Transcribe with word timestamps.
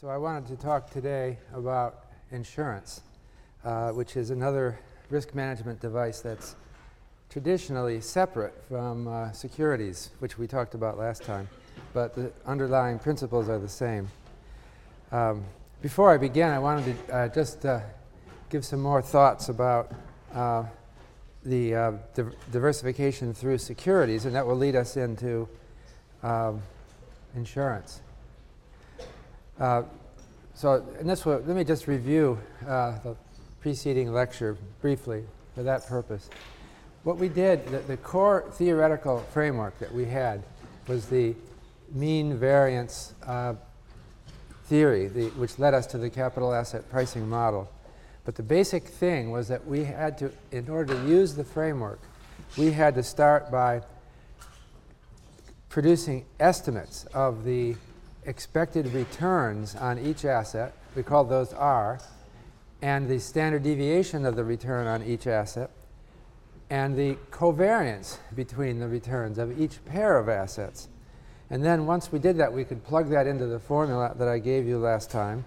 So 0.00 0.08
I 0.08 0.16
wanted 0.16 0.46
to 0.46 0.56
talk 0.62 0.90
today 0.90 1.38
about 1.52 2.04
insurance, 2.30 3.00
uh, 3.64 3.90
which 3.90 4.16
is 4.16 4.30
another 4.30 4.78
risk 5.10 5.34
management 5.34 5.80
device 5.80 6.20
that's 6.20 6.54
traditionally 7.30 8.00
separate 8.00 8.54
from 8.68 9.08
uh, 9.08 9.32
securities, 9.32 10.10
which 10.20 10.38
we 10.38 10.46
talked 10.46 10.74
about 10.74 10.98
last 10.98 11.24
time, 11.24 11.48
but 11.94 12.14
the 12.14 12.30
underlying 12.46 13.00
principles 13.00 13.48
are 13.48 13.58
the 13.58 13.68
same. 13.68 14.08
Um, 15.10 15.44
before 15.82 16.14
I 16.14 16.16
begin, 16.16 16.48
I 16.48 16.60
wanted 16.60 17.08
to 17.08 17.12
uh, 17.12 17.28
just 17.30 17.66
uh, 17.66 17.80
give 18.50 18.64
some 18.64 18.80
more 18.80 19.02
thoughts 19.02 19.48
about 19.48 19.90
uh, 20.32 20.62
the 21.44 21.74
uh, 21.74 21.92
di- 22.14 22.22
diversification 22.52 23.34
through 23.34 23.58
securities, 23.58 24.26
and 24.26 24.36
that 24.36 24.46
will 24.46 24.54
lead 24.54 24.76
us 24.76 24.96
into 24.96 25.48
um, 26.22 26.62
insurance. 27.34 28.00
Uh, 29.58 29.82
so, 30.54 30.84
and 30.98 31.08
this 31.08 31.24
will, 31.24 31.42
let 31.46 31.56
me 31.56 31.64
just 31.64 31.86
review 31.86 32.38
uh, 32.66 32.98
the 33.00 33.16
preceding 33.60 34.12
lecture 34.12 34.56
briefly 34.80 35.24
for 35.54 35.62
that 35.62 35.86
purpose. 35.86 36.30
What 37.02 37.18
we 37.18 37.28
did, 37.28 37.66
the, 37.68 37.78
the 37.78 37.96
core 37.96 38.44
theoretical 38.52 39.20
framework 39.32 39.78
that 39.78 39.92
we 39.92 40.04
had 40.04 40.42
was 40.86 41.06
the 41.06 41.34
mean 41.92 42.36
variance 42.36 43.14
uh, 43.26 43.54
theory, 44.64 45.08
the, 45.08 45.28
which 45.30 45.58
led 45.58 45.74
us 45.74 45.86
to 45.88 45.98
the 45.98 46.10
capital 46.10 46.54
asset 46.54 46.88
pricing 46.90 47.28
model. 47.28 47.70
But 48.24 48.36
the 48.36 48.42
basic 48.42 48.84
thing 48.84 49.30
was 49.30 49.48
that 49.48 49.66
we 49.66 49.84
had 49.84 50.18
to, 50.18 50.30
in 50.52 50.68
order 50.68 50.94
to 50.94 51.08
use 51.08 51.34
the 51.34 51.44
framework, 51.44 52.00
we 52.56 52.70
had 52.70 52.94
to 52.94 53.02
start 53.02 53.50
by 53.50 53.82
producing 55.68 56.26
estimates 56.38 57.06
of 57.06 57.44
the 57.44 57.74
expected 58.28 58.86
returns 58.92 59.74
on 59.74 59.98
each 59.98 60.26
asset, 60.26 60.74
we 60.94 61.02
call 61.02 61.24
those 61.24 61.54
R, 61.54 61.98
and 62.82 63.08
the 63.08 63.18
standard 63.18 63.62
deviation 63.62 64.26
of 64.26 64.36
the 64.36 64.44
return 64.44 64.86
on 64.86 65.02
each 65.02 65.26
asset, 65.26 65.70
and 66.68 66.96
the 66.96 67.16
covariance 67.30 68.18
between 68.36 68.78
the 68.78 68.86
returns 68.86 69.38
of 69.38 69.58
each 69.58 69.82
pair 69.86 70.18
of 70.18 70.28
assets. 70.28 70.88
And 71.48 71.64
then 71.64 71.86
once 71.86 72.12
we 72.12 72.18
did 72.18 72.36
that, 72.36 72.52
we 72.52 72.64
could 72.64 72.84
plug 72.84 73.08
that 73.08 73.26
into 73.26 73.46
the 73.46 73.58
formula 73.58 74.14
that 74.18 74.28
I 74.28 74.38
gave 74.38 74.66
you 74.66 74.78
last 74.78 75.10
time 75.10 75.46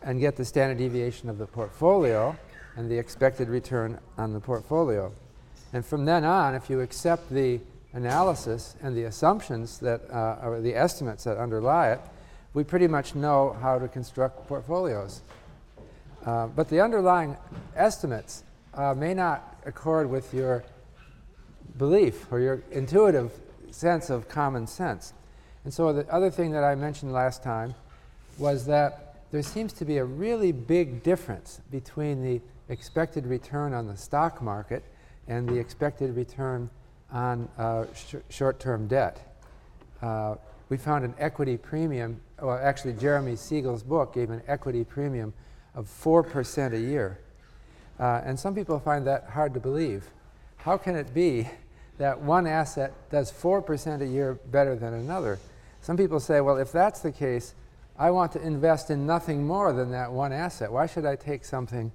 and 0.00 0.20
get 0.20 0.36
the 0.36 0.44
standard 0.44 0.78
deviation 0.78 1.28
of 1.28 1.38
the 1.38 1.46
portfolio 1.46 2.36
and 2.76 2.88
the 2.88 2.96
expected 2.96 3.48
return 3.48 3.98
on 4.16 4.32
the 4.32 4.40
portfolio. 4.40 5.12
And 5.72 5.84
from 5.84 6.04
then 6.04 6.24
on, 6.24 6.54
if 6.54 6.70
you 6.70 6.80
accept 6.80 7.28
the 7.30 7.58
analysis 7.92 8.76
and 8.80 8.96
the 8.96 9.04
assumptions 9.04 9.78
that, 9.80 10.08
uh, 10.10 10.38
or 10.42 10.60
the 10.60 10.76
estimates 10.76 11.24
that 11.24 11.36
underlie 11.36 11.92
it, 11.92 12.00
we 12.54 12.64
pretty 12.64 12.86
much 12.86 13.14
know 13.14 13.56
how 13.60 13.78
to 13.78 13.88
construct 13.88 14.46
portfolios. 14.46 15.22
Uh, 16.24 16.46
but 16.46 16.68
the 16.68 16.80
underlying 16.80 17.36
estimates 17.76 18.44
uh, 18.74 18.94
may 18.94 19.14
not 19.14 19.56
accord 19.66 20.08
with 20.08 20.32
your 20.32 20.64
belief 21.78 22.30
or 22.30 22.40
your 22.40 22.62
intuitive 22.70 23.32
sense 23.70 24.10
of 24.10 24.28
common 24.28 24.66
sense. 24.66 25.12
And 25.64 25.72
so 25.72 25.92
the 25.92 26.06
other 26.12 26.30
thing 26.30 26.52
that 26.52 26.64
I 26.64 26.74
mentioned 26.74 27.12
last 27.12 27.42
time 27.42 27.74
was 28.38 28.66
that 28.66 29.16
there 29.30 29.42
seems 29.42 29.72
to 29.74 29.84
be 29.84 29.98
a 29.98 30.04
really 30.04 30.52
big 30.52 31.02
difference 31.02 31.60
between 31.70 32.22
the 32.22 32.40
expected 32.68 33.26
return 33.26 33.72
on 33.72 33.86
the 33.86 33.96
stock 33.96 34.42
market 34.42 34.84
and 35.28 35.48
the 35.48 35.56
expected 35.56 36.14
return 36.14 36.68
on 37.10 37.48
uh, 37.58 37.84
sh- 37.94 38.16
short 38.28 38.60
term 38.60 38.86
debt. 38.88 39.36
We 40.72 40.78
found 40.78 41.04
an 41.04 41.12
equity 41.18 41.58
premium, 41.58 42.18
well, 42.40 42.56
actually, 42.56 42.94
Jeremy 42.94 43.36
Siegel's 43.36 43.82
book 43.82 44.14
gave 44.14 44.30
an 44.30 44.40
equity 44.48 44.84
premium 44.84 45.34
of 45.74 45.86
4% 45.86 46.72
a 46.72 46.80
year. 46.80 47.18
Uh, 48.00 48.22
and 48.24 48.40
some 48.40 48.54
people 48.54 48.80
find 48.80 49.06
that 49.06 49.28
hard 49.28 49.52
to 49.52 49.60
believe. 49.60 50.06
How 50.56 50.78
can 50.78 50.96
it 50.96 51.12
be 51.12 51.46
that 51.98 52.22
one 52.22 52.46
asset 52.46 52.94
does 53.10 53.30
4% 53.30 54.00
a 54.00 54.06
year 54.06 54.38
better 54.50 54.74
than 54.74 54.94
another? 54.94 55.38
Some 55.82 55.98
people 55.98 56.18
say, 56.18 56.40
well, 56.40 56.56
if 56.56 56.72
that's 56.72 57.00
the 57.00 57.12
case, 57.12 57.52
I 57.98 58.10
want 58.10 58.32
to 58.32 58.40
invest 58.40 58.88
in 58.88 59.06
nothing 59.06 59.46
more 59.46 59.74
than 59.74 59.90
that 59.90 60.10
one 60.10 60.32
asset. 60.32 60.72
Why 60.72 60.86
should 60.86 61.04
I 61.04 61.16
take 61.16 61.44
something 61.44 61.92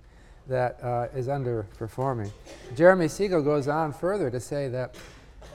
that 0.50 0.78
uh, 0.84 1.08
is 1.16 1.28
underperforming? 1.28 2.30
Jeremy 2.76 3.08
Siegel 3.08 3.42
goes 3.42 3.68
on 3.68 3.92
further 3.92 4.30
to 4.30 4.40
say 4.40 4.68
that 4.68 4.96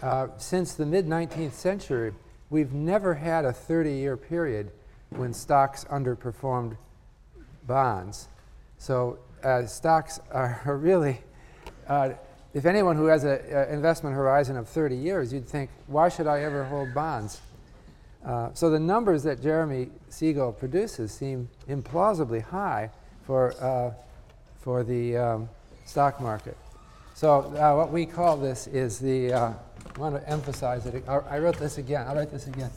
uh, 0.03 0.27
since 0.39 0.75
the 0.75 0.85
mid 0.85 1.07
19th 1.07 1.53
century, 1.53 2.13
we've 2.53 2.75
never 2.75 3.15
had 3.15 3.47
a 3.47 3.53
30 3.53 3.91
year 3.91 4.17
period 4.17 4.71
when 5.09 5.33
stocks 5.33 5.85
underperformed 5.87 6.77
bonds. 7.67 8.29
So 8.79 9.19
uh, 9.43 9.67
stocks 9.67 10.21
are 10.31 10.61
really, 10.81 11.21
uh, 11.89 12.11
if 12.53 12.67
anyone 12.67 12.97
who 12.97 13.07
has 13.07 13.25
an 13.25 13.41
investment 13.71 14.15
horizon 14.15 14.57
of 14.57 14.69
30 14.69 14.95
years, 14.95 15.33
you'd 15.33 15.49
think, 15.49 15.71
why 15.87 16.11
should 16.11 16.27
I 16.27 16.43
ever 16.43 16.65
hold 16.65 16.93
bonds? 16.95 17.41
Uh, 18.25 18.51
so 18.53 18.71
the 18.71 18.79
numbers 18.79 19.23
that 19.23 19.43
Jeremy 19.43 19.89
Siegel 20.11 20.53
produces 20.53 21.11
seem 21.11 21.49
implausibly 21.69 22.43
high 22.43 22.91
for, 23.27 23.55
uh, 23.63 23.93
for 24.61 24.85
the 24.85 25.17
um, 25.17 25.49
stock 25.87 26.21
market. 26.21 26.57
So 27.15 27.41
uh, 27.41 27.75
what 27.75 27.91
we 27.91 28.05
call 28.05 28.37
this 28.37 28.67
is 28.67 28.99
the, 28.99 29.33
uh, 29.33 29.53
want 29.99 30.15
to 30.15 30.29
emphasize 30.29 30.87
it. 30.87 31.05
I, 31.09 31.39
wrote 31.39 31.59
this 31.59 31.79
again. 31.79 32.07
I'll 32.07 32.15
write 32.15 32.31
this 32.31 32.47
again. 32.47 32.71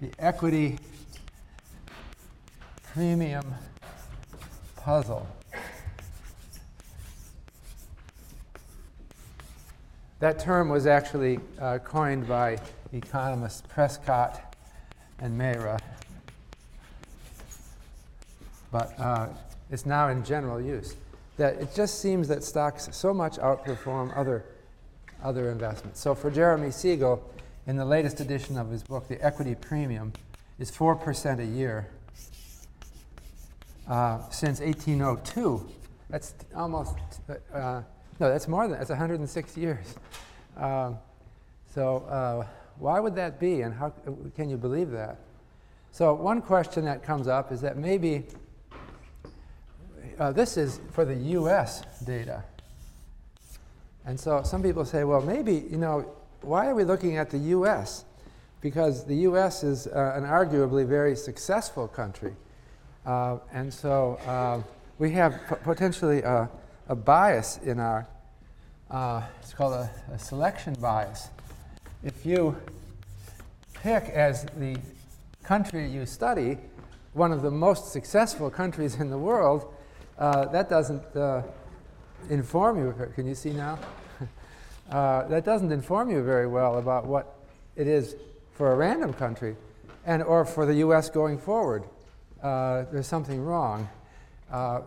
The 0.00 0.10
equity 0.18 0.78
premium 2.92 3.54
puzzle. 4.76 5.26
That 10.18 10.38
term 10.38 10.70
was 10.70 10.86
actually 10.86 11.40
uh, 11.60 11.78
coined 11.78 12.26
by 12.26 12.58
economists 12.92 13.62
Prescott 13.68 14.56
and 15.18 15.38
Mehra, 15.38 15.78
but 18.72 18.98
uh, 18.98 19.28
it's 19.70 19.84
now 19.84 20.08
in 20.08 20.24
general 20.24 20.60
use. 20.60 20.96
That 21.36 21.56
it 21.56 21.74
just 21.74 22.00
seems 22.00 22.28
that 22.28 22.42
stocks 22.42 22.88
so 22.92 23.12
much 23.12 23.36
outperform 23.36 24.16
other, 24.16 24.44
other 25.22 25.50
investments. 25.50 26.00
So 26.00 26.14
for 26.14 26.30
Jeremy 26.30 26.70
Siegel, 26.70 27.22
in 27.66 27.76
the 27.76 27.84
latest 27.84 28.20
edition 28.20 28.56
of 28.56 28.70
his 28.70 28.82
book, 28.82 29.08
The 29.08 29.24
Equity 29.24 29.54
Premium, 29.54 30.12
is 30.58 30.70
4% 30.70 31.40
a 31.40 31.44
year 31.44 31.88
uh, 33.88 34.20
since 34.30 34.60
1802. 34.60 35.68
That's 36.08 36.34
almost, 36.54 36.94
uh, 37.52 37.82
no, 38.20 38.28
that's 38.30 38.48
more 38.48 38.68
than, 38.68 38.78
that's 38.78 38.90
106 38.90 39.56
years. 39.56 39.94
Um, 40.56 40.98
so 41.74 41.98
uh, 42.08 42.46
why 42.78 43.00
would 43.00 43.14
that 43.16 43.40
be, 43.40 43.62
and 43.62 43.74
how 43.74 43.92
can 44.36 44.48
you 44.48 44.56
believe 44.56 44.90
that? 44.90 45.18
So 45.92 46.14
one 46.14 46.42
question 46.42 46.84
that 46.84 47.02
comes 47.02 47.26
up 47.26 47.52
is 47.52 47.60
that 47.62 47.76
maybe 47.76 48.26
uh, 50.18 50.32
this 50.32 50.56
is 50.56 50.80
for 50.92 51.04
the 51.04 51.14
U.S. 51.14 51.82
data. 52.04 52.44
And 54.06 54.18
so 54.18 54.42
some 54.44 54.62
people 54.62 54.84
say, 54.84 55.02
well, 55.02 55.20
maybe, 55.20 55.66
you 55.68 55.78
know, 55.78 56.08
why 56.42 56.68
are 56.68 56.74
we 56.74 56.84
looking 56.84 57.16
at 57.16 57.30
the 57.30 57.38
U.S.? 57.38 58.04
Because 58.60 59.04
the 59.04 59.16
U.S. 59.16 59.64
is 59.64 59.88
uh, 59.88 60.14
an 60.16 60.22
arguably 60.22 60.86
very 60.86 61.16
successful 61.16 61.88
country. 61.88 62.34
Uh, 63.04 63.38
and 63.52 63.72
so 63.74 64.14
uh, 64.26 64.62
we 64.98 65.10
have 65.12 65.40
p- 65.48 65.56
potentially 65.64 66.22
a, 66.22 66.48
a, 66.88 66.94
bias 66.94 67.58
in 67.64 67.80
our, 67.80 68.06
uh, 68.90 69.22
it's 69.40 69.52
called 69.52 69.74
a, 69.74 69.90
a 70.12 70.18
selection 70.18 70.74
bias. 70.74 71.28
If 72.04 72.24
you 72.24 72.56
pick 73.74 74.04
as 74.04 74.44
the 74.56 74.76
country 75.42 75.88
you 75.88 76.06
study 76.06 76.58
one 77.12 77.32
of 77.32 77.42
the 77.42 77.50
most 77.50 77.92
successful 77.92 78.50
countries 78.50 78.96
in 78.96 79.10
the 79.10 79.18
world, 79.18 79.72
uh, 80.18 80.46
that 80.46 80.68
doesn't 80.68 81.04
uh, 81.16 81.42
inform 82.30 82.78
you. 82.78 82.94
Can 83.14 83.26
you 83.26 83.34
see 83.34 83.50
now? 83.50 83.78
uh, 84.90 85.26
that 85.28 85.44
doesn't 85.44 85.72
inform 85.72 86.10
you 86.10 86.22
very 86.22 86.46
well 86.46 86.78
about 86.78 87.06
what 87.06 87.38
it 87.76 87.86
is 87.86 88.16
for 88.52 88.72
a 88.72 88.76
random 88.76 89.12
country 89.12 89.56
and 90.04 90.22
or 90.22 90.44
for 90.44 90.64
the 90.66 90.74
U.S. 90.76 91.10
going 91.10 91.38
forward. 91.38 91.84
Uh, 92.42 92.84
there's 92.92 93.06
something 93.06 93.42
wrong. 93.42 93.88
Uh, 94.50 94.80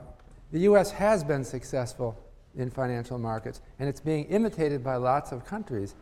the 0.52 0.60
U.S. 0.62 0.92
has 0.92 1.24
been 1.24 1.44
successful 1.44 2.18
in 2.58 2.70
financial 2.70 3.20
markets, 3.20 3.62
and 3.80 3.88
it's 3.88 4.00
being 4.00 4.26
imitated 4.26 4.84
by 4.84 4.96
lots 4.96 5.32
of 5.32 5.46
countries. 5.46 5.94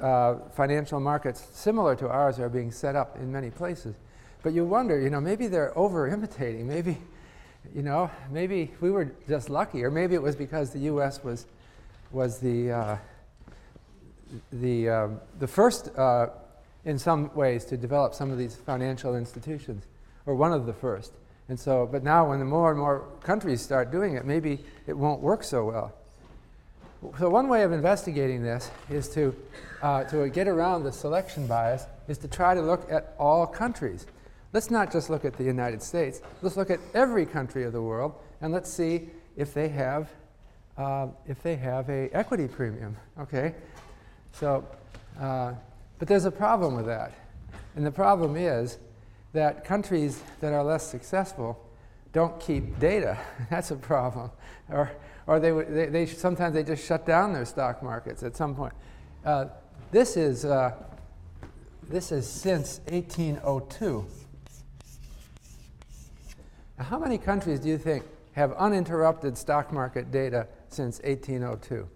Uh, 0.00 0.36
financial 0.54 1.00
markets 1.00 1.46
similar 1.52 1.94
to 1.94 2.08
ours 2.08 2.38
are 2.38 2.48
being 2.48 2.72
set 2.72 2.96
up 2.96 3.16
in 3.16 3.30
many 3.30 3.50
places. 3.50 3.94
But 4.42 4.52
you 4.52 4.64
wonder, 4.64 4.98
you 4.98 5.10
know, 5.10 5.20
maybe 5.20 5.46
they're 5.46 5.76
over 5.78 6.08
imitating. 6.08 6.66
Maybe 6.66 6.98
you 7.74 7.82
know, 7.82 8.10
maybe 8.30 8.70
we 8.80 8.90
were 8.90 9.12
just 9.28 9.50
lucky, 9.50 9.84
or 9.84 9.90
maybe 9.90 10.14
it 10.14 10.22
was 10.22 10.36
because 10.36 10.70
the 10.70 10.80
U.S. 10.80 11.22
was 11.22 11.46
was 12.12 12.38
the 12.38 12.72
uh, 12.72 12.96
the 14.52 14.88
uh, 14.88 15.08
the 15.38 15.46
first, 15.46 15.96
uh, 15.96 16.28
in 16.84 16.98
some 16.98 17.34
ways, 17.34 17.64
to 17.66 17.76
develop 17.76 18.14
some 18.14 18.30
of 18.30 18.38
these 18.38 18.56
financial 18.56 19.16
institutions, 19.16 19.84
or 20.26 20.34
one 20.34 20.52
of 20.52 20.66
the 20.66 20.72
first. 20.72 21.12
And 21.48 21.58
so, 21.58 21.88
but 21.90 22.04
now 22.04 22.28
when 22.28 22.38
the 22.38 22.44
more 22.44 22.70
and 22.70 22.78
more 22.78 23.04
countries 23.24 23.60
start 23.60 23.90
doing 23.90 24.14
it, 24.14 24.24
maybe 24.24 24.60
it 24.86 24.96
won't 24.96 25.20
work 25.20 25.42
so 25.42 25.64
well. 25.64 25.92
So 27.18 27.28
one 27.28 27.48
way 27.48 27.64
of 27.64 27.72
investigating 27.72 28.42
this 28.42 28.70
is 28.88 29.08
to, 29.14 29.34
uh, 29.82 30.04
to 30.04 30.28
get 30.28 30.46
around 30.46 30.84
the 30.84 30.92
selection 30.92 31.48
bias 31.48 31.86
is 32.06 32.18
to 32.18 32.28
try 32.28 32.54
to 32.54 32.60
look 32.60 32.86
at 32.92 33.14
all 33.18 33.46
countries. 33.48 34.06
Let's 34.52 34.70
not 34.70 34.92
just 34.92 35.10
look 35.10 35.24
at 35.24 35.34
the 35.34 35.44
United 35.44 35.82
States. 35.82 36.20
Let's 36.42 36.56
look 36.56 36.70
at 36.70 36.80
every 36.92 37.24
country 37.24 37.64
of 37.64 37.72
the 37.72 37.82
world 37.82 38.14
and 38.40 38.52
let's 38.52 38.72
see 38.72 39.08
if 39.36 39.54
they 39.54 39.68
have, 39.68 40.10
uh, 40.76 41.08
if 41.26 41.42
they 41.42 41.56
have 41.56 41.88
a 41.88 42.08
equity 42.12 42.48
premium. 42.48 42.96
Okay, 43.18 43.54
so, 44.32 44.66
uh, 45.20 45.52
but 45.98 46.08
there's 46.08 46.24
a 46.24 46.30
problem 46.30 46.74
with 46.74 46.86
that, 46.86 47.12
and 47.76 47.86
the 47.86 47.90
problem 47.92 48.36
is 48.36 48.78
that 49.32 49.64
countries 49.64 50.22
that 50.40 50.52
are 50.52 50.64
less 50.64 50.86
successful 50.86 51.64
don't 52.12 52.40
keep 52.40 52.78
data. 52.80 53.16
That's 53.50 53.70
a 53.70 53.76
problem. 53.76 54.30
Or, 54.68 54.90
or 55.26 55.38
they, 55.38 55.52
they, 55.52 55.86
they, 55.86 56.06
sometimes 56.06 56.54
they 56.54 56.64
just 56.64 56.84
shut 56.84 57.06
down 57.06 57.32
their 57.32 57.44
stock 57.44 57.82
markets 57.82 58.22
at 58.22 58.36
some 58.36 58.54
point. 58.54 58.72
Uh, 59.24 59.46
this, 59.92 60.16
is, 60.16 60.44
uh, 60.44 60.72
this 61.88 62.10
is 62.10 62.28
since 62.28 62.80
1802. 62.88 64.06
How 66.80 66.98
many 66.98 67.18
countries 67.18 67.60
do 67.60 67.68
you 67.68 67.76
think 67.76 68.04
have 68.32 68.52
uninterrupted 68.54 69.36
stock 69.36 69.70
market 69.72 70.10
data 70.10 70.46
since 70.68 70.98
1802? 71.00 71.86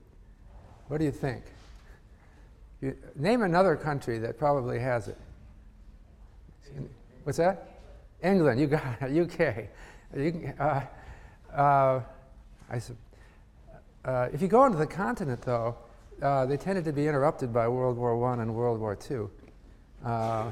What 0.89 0.99
do 0.99 1.05
you 1.05 1.11
think? 1.11 1.43
You, 2.83 2.95
name 3.17 3.43
another 3.43 3.77
country 3.77 4.19
that 4.19 4.39
probably 4.39 4.79
has 4.79 5.09
it. 5.09 5.17
What's 7.23 7.39
that? 7.39 7.69
England, 8.23 8.61
you 8.61 8.67
got 8.67 8.83
it. 9.01 9.41
UK. 9.41 9.69
You, 10.15 10.53
uh, 10.59 10.81
uh, 11.55 12.01
I, 12.71 12.81
uh, 14.05 14.29
if 14.33 14.43
you 14.43 14.49
go 14.49 14.67
into 14.67 14.77
the 14.77 14.87
continent, 14.87 15.41
though, 15.43 15.77
uh, 16.21 16.45
they 16.45 16.59
tended 16.59 16.85
to 16.85 16.93
be 16.93 17.07
interrupted 17.07 17.55
by 17.55 17.69
World 17.69 17.97
War 17.97 18.23
I 18.33 18.43
and 18.43 18.55
World 18.55 18.81
War 18.81 18.99
II. 19.11 19.29
Uh, 20.05 20.51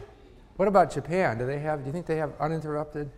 what 0.57 0.69
about 0.69 0.91
Japan? 0.91 1.37
Do 1.37 1.45
they 1.45 1.59
have? 1.59 1.81
Do 1.81 1.87
you 1.87 1.93
think 1.93 2.07
they 2.07 2.17
have 2.17 2.33
uninterrupted? 2.41 3.11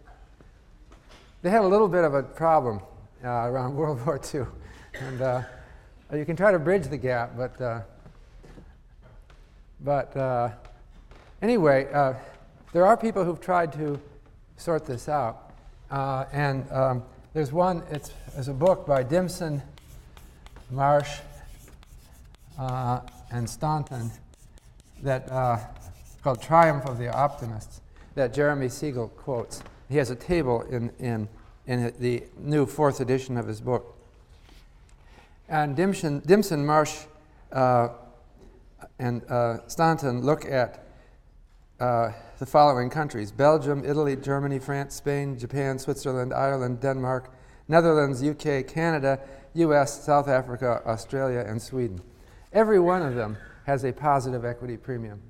They 1.45 1.51
had 1.51 1.61
a 1.61 1.69
little 1.69 1.89
bit 1.89 2.03
of 2.03 2.15
a 2.15 2.25
problem 2.25 2.81
uh, 3.23 3.29
around 3.29 3.77
World 3.77 4.05
War 4.05 4.19
II, 4.35 4.47
and 4.99 5.45
you 6.19 6.25
can 6.25 6.35
try 6.35 6.51
to 6.51 6.59
bridge 6.59 6.89
the 6.89 6.97
gap, 6.97 7.37
but 7.37 7.87
but 9.81 10.59
anyway 11.41 11.87
there 12.75 12.85
are 12.85 12.97
people 12.97 13.25
who've 13.25 13.41
tried 13.41 13.73
to 13.75 14.01
sort 14.57 14.85
this 14.85 15.09
out. 15.09 15.53
Uh, 15.93 16.25
and 16.33 16.71
um, 16.73 17.05
there's 17.33 17.53
one, 17.53 17.85
it's, 17.89 18.11
there's 18.35 18.49
a 18.49 18.53
book 18.53 18.85
by 18.85 19.05
Dimson, 19.05 19.63
Marsh, 20.73 21.21
uh, 22.59 23.01
and 23.31 23.49
Staunton 23.49 24.11
that 25.03 25.31
uh, 25.31 25.59
called 26.25 26.43
Triumph 26.43 26.85
of 26.87 26.99
the 26.99 27.15
Optimists 27.15 27.81
that 28.17 28.35
Jeremy 28.35 28.69
Siegel 28.69 29.07
quotes. 29.09 29.63
He 29.95 29.99
has 29.99 30.11
a 30.11 30.17
table 30.17 30.63
in, 30.63 30.91
in, 30.99 31.29
in 31.69 31.95
the 32.01 32.25
new 32.37 32.67
fourth 32.67 32.99
edition 32.99 33.37
of 33.37 33.47
his 33.47 33.61
book. 33.61 33.97
And 35.49 35.77
Dimson, 35.77 36.21
Dimson 36.27 36.65
Marsh, 36.65 37.05
uh, 37.53 37.91
and 38.99 39.23
uh, 39.31 39.59
Staunton 39.69 40.23
look 40.23 40.47
at 40.47 40.85
uh, 41.79 42.11
the 42.41 42.45
following 42.45 42.91
countries 42.91 43.31
Belgium, 43.31 43.85
Italy, 43.85 44.17
Germany, 44.17 44.59
France, 44.59 44.97
Spain, 44.97 45.39
Japan, 45.39 45.79
Switzerland, 45.79 46.35
Ireland, 46.35 46.81
Denmark, 46.81 47.33
Netherlands, 47.69 48.21
UK, 48.21 48.67
Canada, 48.67 49.21
US, 49.55 50.05
South 50.05 50.27
Africa, 50.27 50.83
Australia, 50.87 51.45
and 51.47 51.63
Sweden. 51.63 52.01
Every 52.53 52.81
one 52.81 53.03
of 53.03 53.15
them 53.15 53.37
has 53.65 53.85
a 53.85 53.93
positive 53.93 54.45
equity 54.45 54.77
premium, 54.77 55.23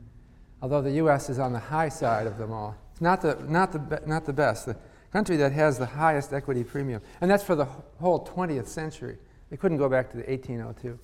although 0.63 0.81
the 0.81 0.93
US 0.93 1.29
is 1.29 1.39
on 1.39 1.53
the 1.53 1.59
high 1.59 1.91
side 1.91 2.27
of 2.27 2.39
them 2.39 2.51
all. 2.51 2.79
It's 2.95 3.01
not 3.01 3.23
the, 3.23 3.35
not 3.49 3.73
the, 3.73 4.03
not 4.07 4.25
the 4.25 4.33
best. 4.33 4.67
The 4.67 4.77
country 5.13 5.37
that 5.39 5.51
has 5.51 5.79
the 5.79 5.87
highest 5.87 6.33
equity 6.33 6.63
premium, 6.63 7.03
and 7.21 7.29
that's 7.29 7.43
for 7.43 7.57
the 7.57 7.65
whole 8.01 8.25
20th 8.25 8.69
century. 8.69 9.19
They 9.51 9.57
couldn't 9.57 9.79
go 9.79 9.89
back 9.89 10.13
to 10.13 10.17
the 10.17 10.23
1802. 10.23 10.97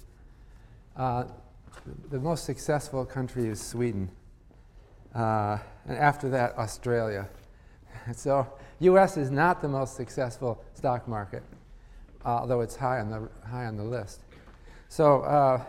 Uh, 0.96 1.24
the 2.10 2.20
most 2.20 2.44
successful 2.44 3.04
country 3.04 3.48
is 3.48 3.60
Sweden. 3.60 4.08
Uh, 5.12 5.58
and 5.88 5.98
after 5.98 6.28
that, 6.30 6.56
Australia. 6.58 7.28
so, 8.14 8.46
U.S. 8.78 9.16
is 9.16 9.32
not 9.32 9.60
the 9.60 9.68
most 9.68 9.96
successful 9.96 10.62
stock 10.74 11.08
market, 11.08 11.42
although 12.24 12.60
it's 12.60 12.76
high 12.76 13.00
on 13.00 13.10
the 13.10 13.28
high 13.48 13.66
on 13.66 13.76
the 13.76 13.82
list. 13.82 14.20
So, 14.88 15.22
uh, 15.22 15.64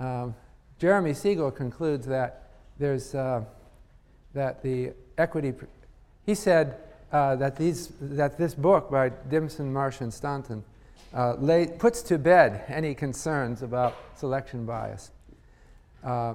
um, 0.00 0.34
Jeremy 0.80 1.14
Siegel 1.14 1.52
concludes 1.52 2.04
that 2.08 2.50
there's 2.80 3.14
uh, 3.14 3.44
that 4.34 4.62
the 4.62 4.92
equity. 5.16 5.52
Pr- 5.52 5.64
he 6.26 6.34
said 6.34 6.76
uh, 7.12 7.36
that 7.36 7.56
these 7.56 7.92
that 8.00 8.36
this 8.38 8.54
book 8.54 8.90
by 8.90 9.10
Dimson, 9.10 9.72
Marsh, 9.72 10.00
and 10.00 10.12
Staunton 10.12 10.64
uh, 11.14 11.34
lay, 11.34 11.66
puts 11.66 12.02
to 12.02 12.18
bed 12.18 12.64
any 12.68 12.94
concerns 12.94 13.62
about 13.62 13.94
selection 14.16 14.66
bias. 14.66 15.10
Uh, 16.04 16.34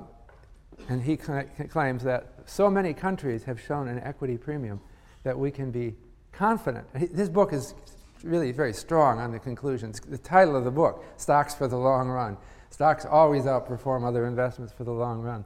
and 0.87 1.03
he 1.03 1.17
cl- 1.17 1.45
claims 1.69 2.03
that 2.03 2.33
so 2.45 2.69
many 2.69 2.93
countries 2.93 3.43
have 3.43 3.59
shown 3.59 3.87
an 3.87 3.99
equity 3.99 4.37
premium 4.37 4.79
that 5.23 5.37
we 5.37 5.51
can 5.51 5.71
be 5.71 5.93
confident. 6.31 6.87
This 7.13 7.27
book 7.29 7.51
is 7.51 7.75
really 8.23 8.51
very 8.51 8.73
strong 8.73 9.19
on 9.19 9.31
the 9.31 9.39
conclusions. 9.39 9.99
The 9.99 10.17
title 10.17 10.55
of 10.55 10.63
the 10.63 10.71
book, 10.71 11.03
Stocks 11.17 11.53
for 11.53 11.67
the 11.67 11.77
Long 11.77 12.07
Run. 12.07 12.37
Stocks 12.69 13.05
always 13.05 13.43
outperform 13.43 14.05
other 14.05 14.25
investments 14.25 14.71
for 14.71 14.83
the 14.83 14.91
long 14.91 15.21
run. 15.21 15.43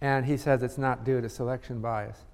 And 0.00 0.26
he 0.26 0.36
says 0.36 0.62
it's 0.62 0.78
not 0.78 1.04
due 1.04 1.20
to 1.20 1.28
selection 1.28 1.80
bias. 1.80 2.24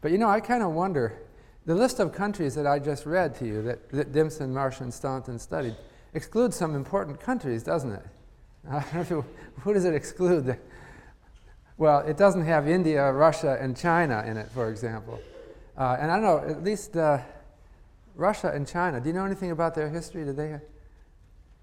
But 0.00 0.12
you 0.12 0.18
know, 0.18 0.28
I 0.28 0.40
kind 0.40 0.62
of 0.62 0.72
wonder 0.72 1.18
the 1.66 1.74
list 1.74 1.98
of 1.98 2.12
countries 2.12 2.54
that 2.54 2.66
I 2.66 2.78
just 2.78 3.04
read 3.04 3.34
to 3.36 3.46
you 3.46 3.62
that, 3.62 3.90
that 3.90 4.12
Dimson, 4.12 4.50
Marsh, 4.50 4.80
and 4.80 4.92
Staunton 4.92 5.38
studied 5.38 5.76
excludes 6.14 6.56
some 6.56 6.74
important 6.74 7.20
countries, 7.20 7.62
doesn't 7.62 7.92
it? 7.92 8.04
who 9.60 9.74
does 9.74 9.84
it 9.84 9.94
exclude? 9.94 10.58
Well, 11.76 12.00
it 12.00 12.16
doesn't 12.16 12.44
have 12.44 12.66
India, 12.68 13.10
Russia, 13.12 13.56
and 13.60 13.76
China 13.76 14.24
in 14.26 14.36
it, 14.36 14.50
for 14.50 14.68
example. 14.68 15.20
Uh, 15.76 15.96
and 16.00 16.10
I 16.10 16.16
don't 16.16 16.24
know, 16.24 16.38
at 16.38 16.64
least 16.64 16.96
uh, 16.96 17.18
Russia 18.16 18.50
and 18.52 18.66
China, 18.66 19.00
do 19.00 19.08
you 19.08 19.14
know 19.14 19.24
anything 19.24 19.52
about 19.52 19.76
their 19.76 19.88
history? 19.88 20.24
Did 20.24 20.36
they, 20.36 20.58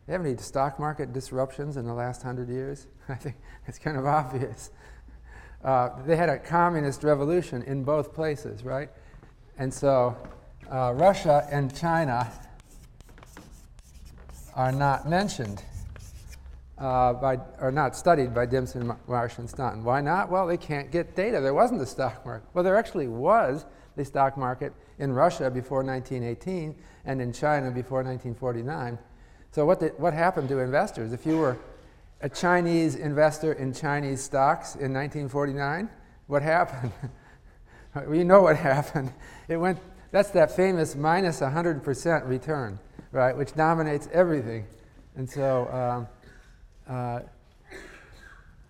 they 0.08 0.14
have 0.14 0.22
any 0.22 0.38
stock 0.38 0.80
market 0.80 1.12
disruptions 1.12 1.76
in 1.76 1.86
the 1.86 1.94
last 1.94 2.24
hundred 2.24 2.48
years? 2.48 2.88
I 3.10 3.16
think 3.16 3.36
it's 3.68 3.78
kind 3.78 3.98
of 3.98 4.06
obvious. 4.06 4.72
Uh, 5.66 5.90
they 6.06 6.16
had 6.16 6.30
a 6.30 6.38
communist 6.38 7.04
revolution 7.04 7.64
in 7.64 7.84
both 7.84 8.14
places, 8.14 8.64
right? 8.64 8.88
And 9.58 9.74
so 9.74 10.16
uh, 10.72 10.94
Russia 10.96 11.48
and 11.52 11.76
China 11.76 12.32
are 14.56 14.72
not 14.72 15.10
mentioned 15.10 15.64
uh, 16.78 17.14
by, 17.14 17.40
are 17.60 17.72
not 17.72 17.96
studied 17.96 18.32
by 18.32 18.46
Dimson, 18.46 18.96
Marsh, 19.08 19.40
and 19.40 19.50
Staunton. 19.50 19.84
Why 19.84 20.02
not? 20.02 20.30
Well, 20.30 20.46
they 20.46 20.58
can't 20.58 20.92
get 20.92 21.16
data. 21.16 21.42
There 21.42 21.56
wasn't 21.56 21.82
a 21.82 21.86
stock 21.88 22.24
market. 22.28 22.48
Well, 22.54 22.64
there 22.64 22.76
actually 22.76 23.08
was 23.08 23.66
the 23.96 24.06
stock 24.06 24.38
market 24.38 24.72
in 25.00 25.14
Russia 25.14 25.50
before 25.50 25.84
1918 25.84 26.76
and 27.06 27.20
in 27.20 27.34
China 27.34 27.72
before 27.72 28.04
1949. 28.04 29.00
So, 29.52 29.66
what, 29.66 29.80
did, 29.80 29.98
what 29.98 30.14
happened 30.14 30.48
to 30.50 30.60
investors? 30.60 31.12
If 31.12 31.26
you 31.26 31.38
were 31.38 31.58
a 32.26 32.30
Chinese 32.30 32.96
investor 32.96 33.54
in 33.54 33.72
Chinese 33.72 34.20
stocks 34.20 34.74
in 34.74 34.92
1949, 34.92 35.88
what 36.26 36.42
happened? 36.42 36.92
we 38.08 38.24
know 38.24 38.42
what 38.42 38.58
happened. 38.58 39.14
It 39.48 39.58
went, 39.58 39.78
that's 40.10 40.32
that 40.32 40.50
famous 40.56 40.96
minus 40.96 41.42
100% 41.42 42.28
return, 42.28 42.80
right, 43.12 43.38
which 43.38 43.54
dominates 43.54 44.10
everything. 44.12 44.66
And 45.16 45.30
so, 45.30 46.08
um, 46.90 46.92
uh, 46.92 47.20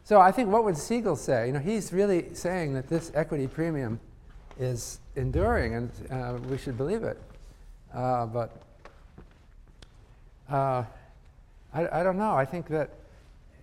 so 0.04 0.20
I 0.20 0.34
think 0.34 0.50
what 0.50 0.66
would 0.66 0.78
Siegel 0.78 1.16
say? 1.16 1.48
You 1.48 1.54
know, 1.54 1.60
he's 1.60 1.94
really 1.94 2.34
saying 2.34 2.74
that 2.74 2.90
this 2.90 3.10
equity 3.16 3.48
premium 3.48 4.02
is 4.60 5.00
enduring, 5.16 5.76
and 5.76 5.92
uh, 6.12 6.38
we 6.50 6.58
should 6.58 6.76
believe 6.76 7.04
it. 7.04 7.18
Uh, 7.94 8.26
but 8.26 8.62
uh, 10.50 10.84
I, 11.74 12.02
I, 12.02 12.04
don't 12.04 12.18
know. 12.18 12.34
I 12.36 12.44
think 12.44 12.68
that 12.68 12.90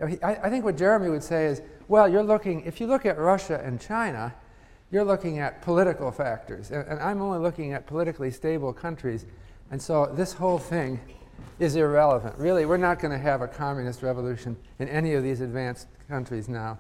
I, 0.02 0.50
think 0.50 0.64
what 0.64 0.76
Jeremy 0.76 1.09
would 1.11 1.23
say 1.23 1.47
is, 1.47 1.62
well, 1.87 2.09
you're 2.09 2.25
looking. 2.25 2.62
If 2.62 2.80
you 2.80 2.87
look 2.87 3.06
at 3.06 3.18
Russia 3.18 3.61
and 3.64 3.80
China, 3.80 4.35
you're 4.90 5.04
looking 5.04 5.38
at 5.38 5.62
political 5.62 6.11
factors, 6.11 6.71
and, 6.71 6.87
and 6.88 7.00
I'm 7.00 7.23
only 7.23 7.38
looking 7.38 7.73
at 7.73 7.87
politically 7.87 8.30
stable 8.30 8.73
countries, 8.73 9.26
and 9.71 9.80
so 9.80 10.06
this 10.06 10.32
whole 10.32 10.59
thing 10.59 10.99
is 11.59 11.76
irrelevant. 11.76 12.37
Really, 12.38 12.66
we're 12.66 12.76
not 12.76 12.99
going 12.99 13.12
to 13.12 13.18
have 13.18 13.42
a 13.42 13.49
communist 13.49 14.02
revolution 14.02 14.56
in 14.78 14.88
any 14.88 15.14
of 15.14 15.23
these 15.23 15.40
advanced 15.40 15.87
countries 16.09 16.49
now. 16.49 16.78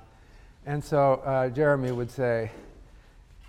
And 0.66 0.82
so 0.82 1.14
uh, 1.24 1.48
Jeremy 1.48 1.92
would 1.92 2.10
say, 2.10 2.50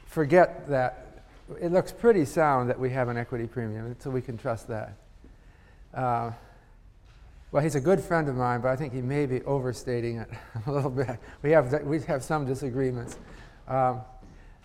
forget 0.06 0.68
that 0.68 1.26
it 1.60 1.72
looks 1.72 1.92
pretty 1.92 2.26
sound 2.26 2.70
that 2.70 2.80
we 2.80 2.90
have 2.92 3.10
an 3.10 3.18
equity 3.18 3.48
premium, 3.48 3.96
so 4.00 4.10
we 4.10 4.22
can 4.22 4.38
trust 4.38 4.68
that. 4.68 4.94
Uh, 5.94 6.32
well, 7.54 7.62
he's 7.62 7.76
a 7.76 7.82
good 7.82 8.02
friend 8.02 8.28
of 8.28 8.36
mine, 8.36 8.62
but 8.62 8.70
I 8.70 8.76
think 8.76 8.94
he 8.94 9.02
may 9.04 9.28
be 9.28 9.44
overstating 9.44 10.18
it 10.18 10.30
a 10.66 10.72
little 10.72 10.90
bit. 10.90 11.20
We 11.44 11.52
have, 11.52 11.72
we 11.84 12.02
have 12.02 12.24
some 12.24 12.48
disagreements. 12.48 13.20
Um, 13.68 14.02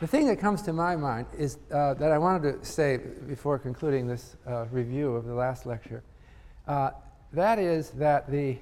the 0.00 0.06
thing 0.06 0.26
that 0.28 0.38
comes 0.38 0.62
to 0.62 0.72
my 0.72 0.96
mind 0.96 1.26
is 1.36 1.58
uh, 1.70 1.92
that 1.94 2.10
I 2.10 2.16
wanted 2.16 2.62
to 2.62 2.64
say 2.66 2.96
before 2.96 3.58
concluding 3.58 4.06
this 4.06 4.36
uh, 4.46 4.64
review 4.70 5.14
of 5.14 5.26
the 5.26 5.34
last 5.34 5.66
lecture. 5.66 6.02
Uh, 6.66 6.92
that 7.34 7.58
is 7.58 7.90
that 7.90 8.30
the 8.30 8.56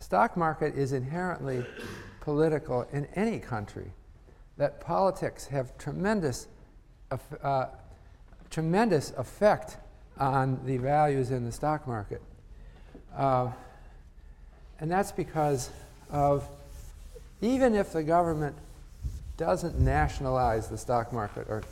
stock 0.00 0.36
market 0.36 0.74
is 0.74 0.92
inherently 0.92 1.64
political 2.20 2.84
in 2.92 3.06
any 3.14 3.38
country, 3.38 3.92
that 4.56 4.80
politics 4.80 5.46
have 5.46 5.78
tremendous, 5.78 6.48
uh, 7.44 7.66
tremendous 8.50 9.12
effect 9.16 9.76
on 10.18 10.60
the 10.66 10.78
values 10.78 11.30
in 11.30 11.44
the 11.44 11.52
stock 11.52 11.86
market. 11.86 12.20
Uh, 13.16 13.50
and 14.80 14.90
that's 14.90 15.12
because 15.12 15.70
of, 16.10 16.46
even 17.40 17.74
if 17.74 17.92
the 17.92 18.02
government 18.02 18.56
doesn't 19.36 19.78
nationalize 19.78 20.68
the 20.68 20.78
stock 20.78 21.12
market 21.12 21.46
or 21.48 21.62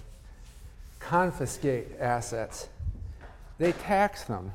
confiscate 1.01 1.89
assets, 1.99 2.69
they 3.59 3.73
tax 3.73 4.25
them, 4.25 4.53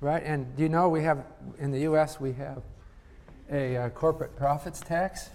right? 0.00 0.22
And 0.24 0.56
do 0.56 0.62
you 0.62 0.68
know 0.68 0.88
we 0.88 1.02
have, 1.02 1.24
in 1.58 1.70
the 1.70 1.80
US, 1.80 2.20
we 2.20 2.32
have 2.34 2.62
a 3.50 3.76
uh, 3.76 3.88
corporate 3.90 4.36
profits 4.36 4.80
tax? 4.80 5.30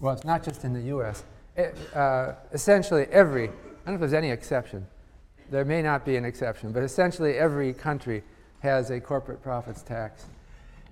Well, 0.00 0.14
it's 0.14 0.24
not 0.24 0.44
just 0.44 0.64
in 0.64 0.74
the 0.74 0.96
US. 0.96 1.24
Uh, 1.58 2.34
essentially, 2.52 3.06
every, 3.10 3.44
I 3.44 3.50
don't 3.50 3.86
know 3.86 3.94
if 3.94 4.00
there's 4.00 4.12
any 4.12 4.30
exception. 4.30 4.86
There 5.50 5.64
may 5.64 5.82
not 5.82 6.04
be 6.04 6.16
an 6.16 6.24
exception, 6.24 6.70
but 6.72 6.84
essentially 6.84 7.36
every 7.36 7.72
country 7.72 8.22
has 8.60 8.90
a 8.90 9.00
corporate 9.00 9.42
profits 9.42 9.82
tax. 9.82 10.26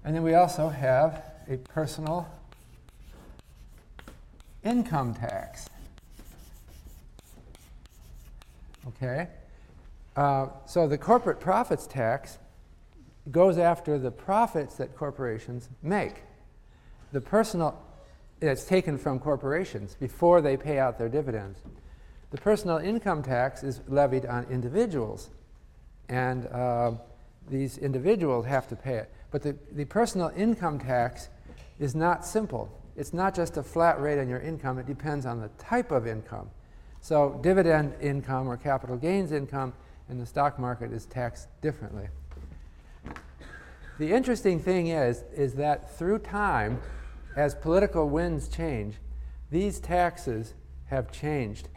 And 0.04 0.14
then 0.14 0.22
we 0.22 0.34
also 0.34 0.68
have 0.68 1.22
a 1.48 1.56
personal 1.56 2.28
income 4.64 5.14
tax. 5.14 5.68
Okay? 8.88 9.28
Uh, 10.16 10.48
so 10.66 10.88
the 10.88 10.98
corporate 10.98 11.38
profits 11.38 11.86
tax 11.86 12.38
goes 13.30 13.58
after 13.58 13.98
the 13.98 14.10
profits 14.10 14.76
that 14.76 14.96
corporations 14.96 15.68
make. 15.82 16.22
The 17.12 17.20
personal, 17.20 17.80
it's 18.40 18.64
taken 18.64 18.98
from 18.98 19.18
corporations 19.18 19.96
before 19.98 20.40
they 20.40 20.56
pay 20.56 20.78
out 20.78 20.98
their 20.98 21.08
dividends. 21.08 21.60
The 22.30 22.38
personal 22.38 22.78
income 22.78 23.22
tax 23.22 23.62
is 23.62 23.80
levied 23.88 24.26
on 24.26 24.44
individuals. 24.50 25.30
And 26.08 26.46
uh, 26.46 26.92
these 27.48 27.78
individuals 27.78 28.46
have 28.46 28.68
to 28.68 28.76
pay 28.76 28.96
it. 28.96 29.12
But 29.30 29.42
the, 29.42 29.56
the 29.72 29.84
personal 29.84 30.30
income 30.36 30.78
tax 30.78 31.28
is 31.78 31.94
not 31.94 32.24
simple. 32.24 32.70
It's 32.96 33.12
not 33.12 33.34
just 33.34 33.56
a 33.56 33.62
flat 33.62 34.00
rate 34.00 34.18
on 34.18 34.28
your 34.28 34.40
income, 34.40 34.78
it 34.78 34.86
depends 34.86 35.26
on 35.26 35.40
the 35.40 35.48
type 35.58 35.90
of 35.90 36.06
income. 36.06 36.50
So, 37.00 37.38
dividend 37.42 37.94
income 38.00 38.48
or 38.48 38.56
capital 38.56 38.96
gains 38.96 39.30
income 39.32 39.74
in 40.08 40.18
the 40.18 40.26
stock 40.26 40.58
market 40.58 40.92
is 40.92 41.06
taxed 41.06 41.48
differently. 41.60 42.08
The 43.98 44.12
interesting 44.12 44.60
thing 44.60 44.88
is, 44.88 45.24
is 45.34 45.54
that 45.54 45.96
through 45.96 46.20
time, 46.20 46.80
as 47.36 47.54
political 47.54 48.08
winds 48.08 48.48
change, 48.48 48.94
these 49.50 49.78
taxes 49.78 50.54
have 50.86 51.12
changed. 51.12 51.68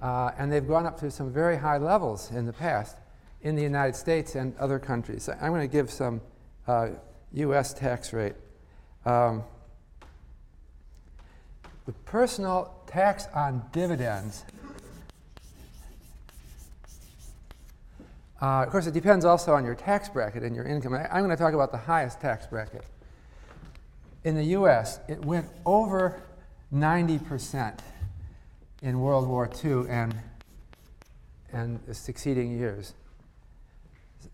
Uh, 0.00 0.30
and 0.38 0.50
they've 0.50 0.66
gone 0.66 0.86
up 0.86 0.98
to 1.00 1.10
some 1.10 1.32
very 1.32 1.56
high 1.56 1.78
levels 1.78 2.30
in 2.30 2.46
the 2.46 2.52
past 2.52 2.96
in 3.42 3.54
the 3.54 3.62
United 3.62 3.94
States 3.94 4.34
and 4.34 4.56
other 4.58 4.78
countries. 4.78 5.28
I'm 5.28 5.52
going 5.52 5.68
to 5.68 5.72
give 5.72 5.90
some 5.90 6.20
uh, 6.66 6.90
US 7.32 7.74
tax 7.74 8.12
rate. 8.12 8.34
Um, 9.04 9.42
the 11.86 11.92
personal 12.04 12.74
tax 12.86 13.26
on 13.34 13.64
dividends. 13.72 14.44
Uh, 18.40 18.62
of 18.62 18.70
course, 18.70 18.86
it 18.86 18.94
depends 18.94 19.24
also 19.24 19.54
on 19.54 19.64
your 19.64 19.74
tax 19.74 20.08
bracket 20.08 20.42
and 20.44 20.54
your 20.54 20.64
income. 20.64 20.94
I, 20.94 21.06
I'm 21.06 21.24
going 21.24 21.30
to 21.30 21.36
talk 21.36 21.54
about 21.54 21.72
the 21.72 21.78
highest 21.78 22.20
tax 22.20 22.46
bracket. 22.46 22.84
In 24.28 24.34
the 24.34 24.44
US, 24.58 25.00
it 25.08 25.24
went 25.24 25.46
over 25.64 26.22
90% 26.70 27.78
in 28.82 29.00
World 29.00 29.26
War 29.26 29.48
II 29.64 29.88
and, 29.88 30.14
and 31.50 31.80
the 31.86 31.94
succeeding 31.94 32.52
years. 32.58 32.92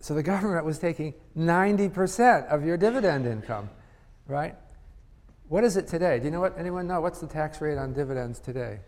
So 0.01 0.15
the 0.15 0.23
government 0.25 0.67
was 0.67 0.81
taking 0.81 1.15
90% 1.39 2.49
of 2.49 2.65
your 2.65 2.77
dividend 2.77 3.25
income, 3.25 3.71
right? 4.27 4.57
What 5.49 5.63
is 5.63 5.77
it 5.77 5.87
today? 5.87 6.19
Do 6.19 6.25
you 6.25 6.33
know 6.33 6.41
what? 6.41 6.59
Anyone 6.59 6.89
know? 6.89 7.01
What's 7.01 7.21
the 7.21 7.29
tax 7.29 7.61
rate 7.61 7.79
on 7.79 7.93
dividends 7.93 8.41
today? 8.41 8.81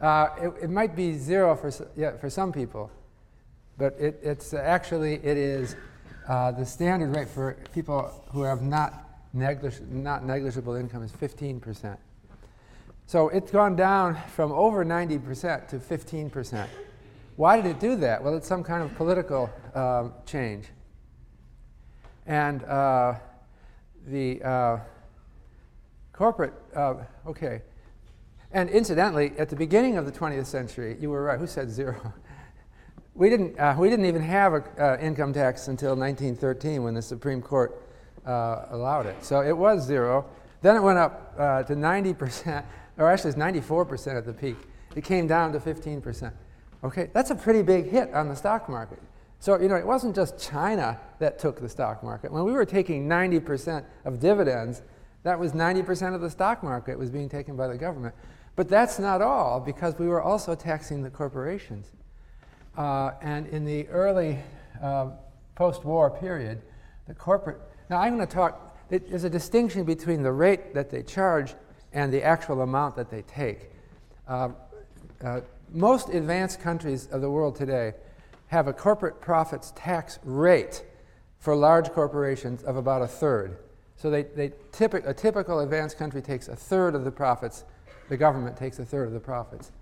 Uh, 0.00 0.30
it, 0.42 0.64
it, 0.64 0.70
might 0.70 0.96
be 0.96 1.16
zero 1.16 1.54
for, 1.54 1.70
yeah, 1.96 2.16
for 2.16 2.28
some 2.28 2.52
people, 2.52 2.90
but 3.78 3.94
it, 4.00 4.18
it's 4.24 4.52
actually 4.52 5.20
it 5.22 5.36
is 5.36 5.76
uh, 6.28 6.50
the 6.52 6.64
standard 6.64 7.14
rate 7.14 7.28
for 7.28 7.56
people 7.72 8.24
who 8.32 8.42
have 8.42 8.62
not, 8.62 9.04
neglig- 9.34 9.86
not 9.88 10.24
negligible 10.24 10.74
income 10.74 11.02
is 11.02 11.12
15%. 11.12 11.96
So 13.06 13.28
it's 13.28 13.50
gone 13.50 13.76
down 13.76 14.16
from 14.34 14.52
over 14.52 14.84
90% 14.84 15.68
to 15.68 15.78
15%. 15.78 16.66
Why 17.36 17.60
did 17.60 17.66
it 17.66 17.80
do 17.80 17.96
that? 17.96 18.22
Well, 18.22 18.36
it's 18.36 18.46
some 18.46 18.62
kind 18.62 18.82
of 18.82 18.94
political 18.96 19.50
uh, 19.74 20.08
change. 20.24 20.66
And 22.26 22.64
uh, 22.64 23.14
the 24.06 24.42
uh, 24.42 24.78
corporate, 26.12 26.54
uh, 26.74 26.94
okay. 27.26 27.60
And 28.52 28.70
incidentally, 28.70 29.32
at 29.36 29.48
the 29.50 29.56
beginning 29.56 29.98
of 29.98 30.06
the 30.06 30.12
20th 30.12 30.46
century, 30.46 30.96
you 31.00 31.10
were 31.10 31.22
right. 31.24 31.38
Who 31.38 31.46
said 31.46 31.70
zero? 31.70 32.14
We, 33.14 33.30
didn't, 33.30 33.58
uh, 33.58 33.76
we 33.78 33.88
didn't 33.88 34.06
even 34.06 34.22
have 34.22 34.54
an 34.54 34.64
uh, 34.78 34.96
income 35.00 35.32
tax 35.32 35.68
until 35.68 35.90
1913 35.90 36.82
when 36.82 36.94
the 36.94 37.02
Supreme 37.02 37.40
Court 37.40 37.80
allowed 38.26 39.06
it. 39.06 39.24
So 39.24 39.42
it 39.42 39.56
was 39.56 39.84
zero. 39.84 40.26
Then 40.62 40.76
it 40.76 40.82
went 40.82 40.98
up 40.98 41.36
to 41.36 41.74
90%, 41.74 42.64
or 42.98 43.10
actually 43.10 43.30
it's 43.30 43.38
94% 43.38 44.16
at 44.16 44.24
the 44.24 44.32
peak. 44.32 44.56
It 44.96 45.04
came 45.04 45.26
down 45.26 45.52
to 45.52 45.60
15%. 45.60 46.32
Okay, 46.84 47.08
that's 47.12 47.30
a 47.30 47.34
pretty 47.34 47.62
big 47.62 47.88
hit 47.88 48.12
on 48.12 48.28
the 48.28 48.36
stock 48.36 48.68
market. 48.68 49.00
So, 49.38 49.60
you 49.60 49.68
know, 49.68 49.76
it 49.76 49.86
wasn't 49.86 50.14
just 50.14 50.38
China 50.38 50.98
that 51.18 51.38
took 51.38 51.60
the 51.60 51.68
stock 51.68 52.02
market. 52.02 52.32
When 52.32 52.44
we 52.44 52.52
were 52.52 52.64
taking 52.64 53.08
90% 53.08 53.84
of 54.04 54.20
dividends, 54.20 54.82
that 55.22 55.38
was 55.38 55.52
90% 55.52 56.14
of 56.14 56.20
the 56.20 56.30
stock 56.30 56.62
market 56.62 56.98
was 56.98 57.10
being 57.10 57.28
taken 57.28 57.56
by 57.56 57.68
the 57.68 57.76
government. 57.76 58.14
But 58.56 58.68
that's 58.68 58.98
not 58.98 59.20
all, 59.20 59.60
because 59.60 59.98
we 59.98 60.06
were 60.06 60.22
also 60.22 60.54
taxing 60.54 61.02
the 61.02 61.10
corporations. 61.10 61.90
Uh, 62.76 63.12
and 63.22 63.46
in 63.48 63.64
the 63.64 63.86
early 63.88 64.38
uh, 64.82 65.10
post 65.54 65.84
war 65.84 66.10
period, 66.10 66.60
the 67.06 67.14
corporate. 67.14 67.60
Now, 67.88 68.00
I'm 68.00 68.16
going 68.16 68.26
to 68.26 68.32
talk, 68.32 68.76
there's 68.88 69.24
a 69.24 69.30
distinction 69.30 69.84
between 69.84 70.22
the 70.22 70.32
rate 70.32 70.74
that 70.74 70.90
they 70.90 71.02
charge 71.02 71.54
and 71.92 72.12
the 72.12 72.22
actual 72.22 72.62
amount 72.62 72.96
that 72.96 73.10
they 73.10 73.22
take. 73.22 73.70
Uh, 74.26 74.48
uh 75.22 75.40
most 75.72 76.08
advanced 76.10 76.60
countries 76.60 77.08
of 77.10 77.20
the 77.20 77.28
world 77.28 77.56
today 77.56 77.92
have 78.46 78.68
a 78.68 78.72
corporate 78.72 79.20
profits 79.20 79.72
tax 79.74 80.20
rate 80.22 80.84
for 81.40 81.56
large 81.56 81.90
corporations 81.90 82.62
of 82.62 82.76
about 82.76 83.02
a 83.02 83.06
third. 83.06 83.58
So 83.96 84.10
they, 84.10 84.22
they 84.22 84.52
a 84.80 85.14
typical 85.14 85.60
advanced 85.60 85.98
country 85.98 86.22
takes 86.22 86.48
a 86.48 86.56
third 86.56 86.94
of 86.94 87.04
the 87.04 87.10
profits, 87.10 87.64
the 88.08 88.16
government 88.16 88.56
takes 88.56 88.78
a 88.78 88.84
third 88.84 89.06
of 89.06 89.12
the 89.12 89.20
profits. 89.20 89.72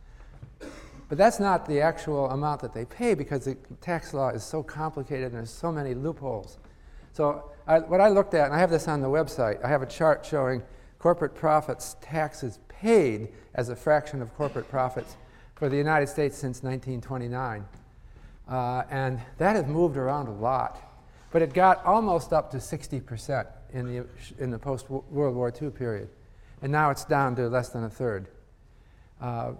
But 1.12 1.18
that's 1.18 1.38
not 1.38 1.66
the 1.66 1.82
actual 1.82 2.30
amount 2.30 2.62
that 2.62 2.72
they 2.72 2.86
pay 2.86 3.12
because 3.12 3.44
the 3.44 3.54
tax 3.82 4.14
law 4.14 4.30
is 4.30 4.42
so 4.42 4.62
complicated 4.62 5.24
and 5.26 5.34
there's 5.34 5.50
so 5.50 5.70
many 5.70 5.92
loopholes. 5.92 6.56
So 7.12 7.50
I, 7.66 7.80
what 7.80 8.00
I 8.00 8.08
looked 8.08 8.32
at, 8.32 8.46
and 8.46 8.54
I 8.54 8.58
have 8.58 8.70
this 8.70 8.88
on 8.88 9.02
the 9.02 9.08
website, 9.08 9.62
I 9.62 9.68
have 9.68 9.82
a 9.82 9.86
chart 9.86 10.24
showing 10.24 10.62
corporate 10.98 11.34
profits 11.34 11.96
taxes 12.00 12.60
paid 12.66 13.28
as 13.54 13.68
a 13.68 13.76
fraction 13.76 14.22
of 14.22 14.34
corporate 14.36 14.70
profits 14.70 15.18
for 15.54 15.68
the 15.68 15.76
United 15.76 16.08
States 16.08 16.34
since 16.34 16.62
1929. 16.62 17.66
Uh, 18.48 18.84
and 18.88 19.20
that 19.36 19.54
has 19.54 19.66
moved 19.66 19.98
around 19.98 20.28
a 20.28 20.32
lot. 20.32 20.80
But 21.30 21.42
it 21.42 21.52
got 21.52 21.84
almost 21.84 22.32
up 22.32 22.50
to 22.52 22.56
60% 22.56 23.46
in 23.74 23.86
the, 23.86 24.06
in 24.38 24.50
the 24.50 24.58
post 24.58 24.88
World 24.88 25.36
War 25.36 25.52
II 25.60 25.68
period. 25.68 26.08
And 26.62 26.72
now 26.72 26.88
it's 26.88 27.04
down 27.04 27.36
to 27.36 27.50
less 27.50 27.68
than 27.68 27.84
a 27.84 27.90
third. 27.90 28.28
Uh, 29.20 29.52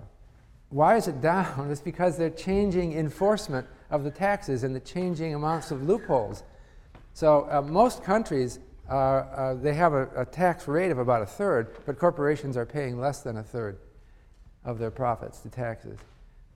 why 0.73 0.97
is 0.97 1.07
it 1.07 1.21
down? 1.21 1.69
It's 1.71 1.81
because 1.81 2.17
they're 2.17 2.31
changing 2.31 2.95
enforcement 2.95 3.67
of 3.91 4.05
the 4.05 4.11
taxes 4.11 4.65
and 4.65 4.75
the 4.75 4.81
changing 4.81 5.35
amounts 5.35 5.71
of 5.71 5.83
loopholes. 5.83 6.43
So 7.13 7.47
uh, 7.51 7.61
most 7.61 8.03
countries, 8.03 8.59
are, 8.89 9.29
uh, 9.37 9.55
they 9.55 9.75
have 9.75 9.93
a, 9.93 10.09
a 10.17 10.25
tax 10.25 10.67
rate 10.67 10.91
of 10.91 10.99
about 10.99 11.23
a 11.23 11.27
third, 11.27 11.77
but 11.85 11.99
corporations 11.99 12.57
are 12.57 12.67
paying 12.67 12.99
less 12.99 13.21
than 13.21 13.37
a 13.37 13.43
third 13.43 13.79
of 14.65 14.79
their 14.79 14.91
profits 14.91 15.41
to 15.41 15.51
taxes. 15.51 15.99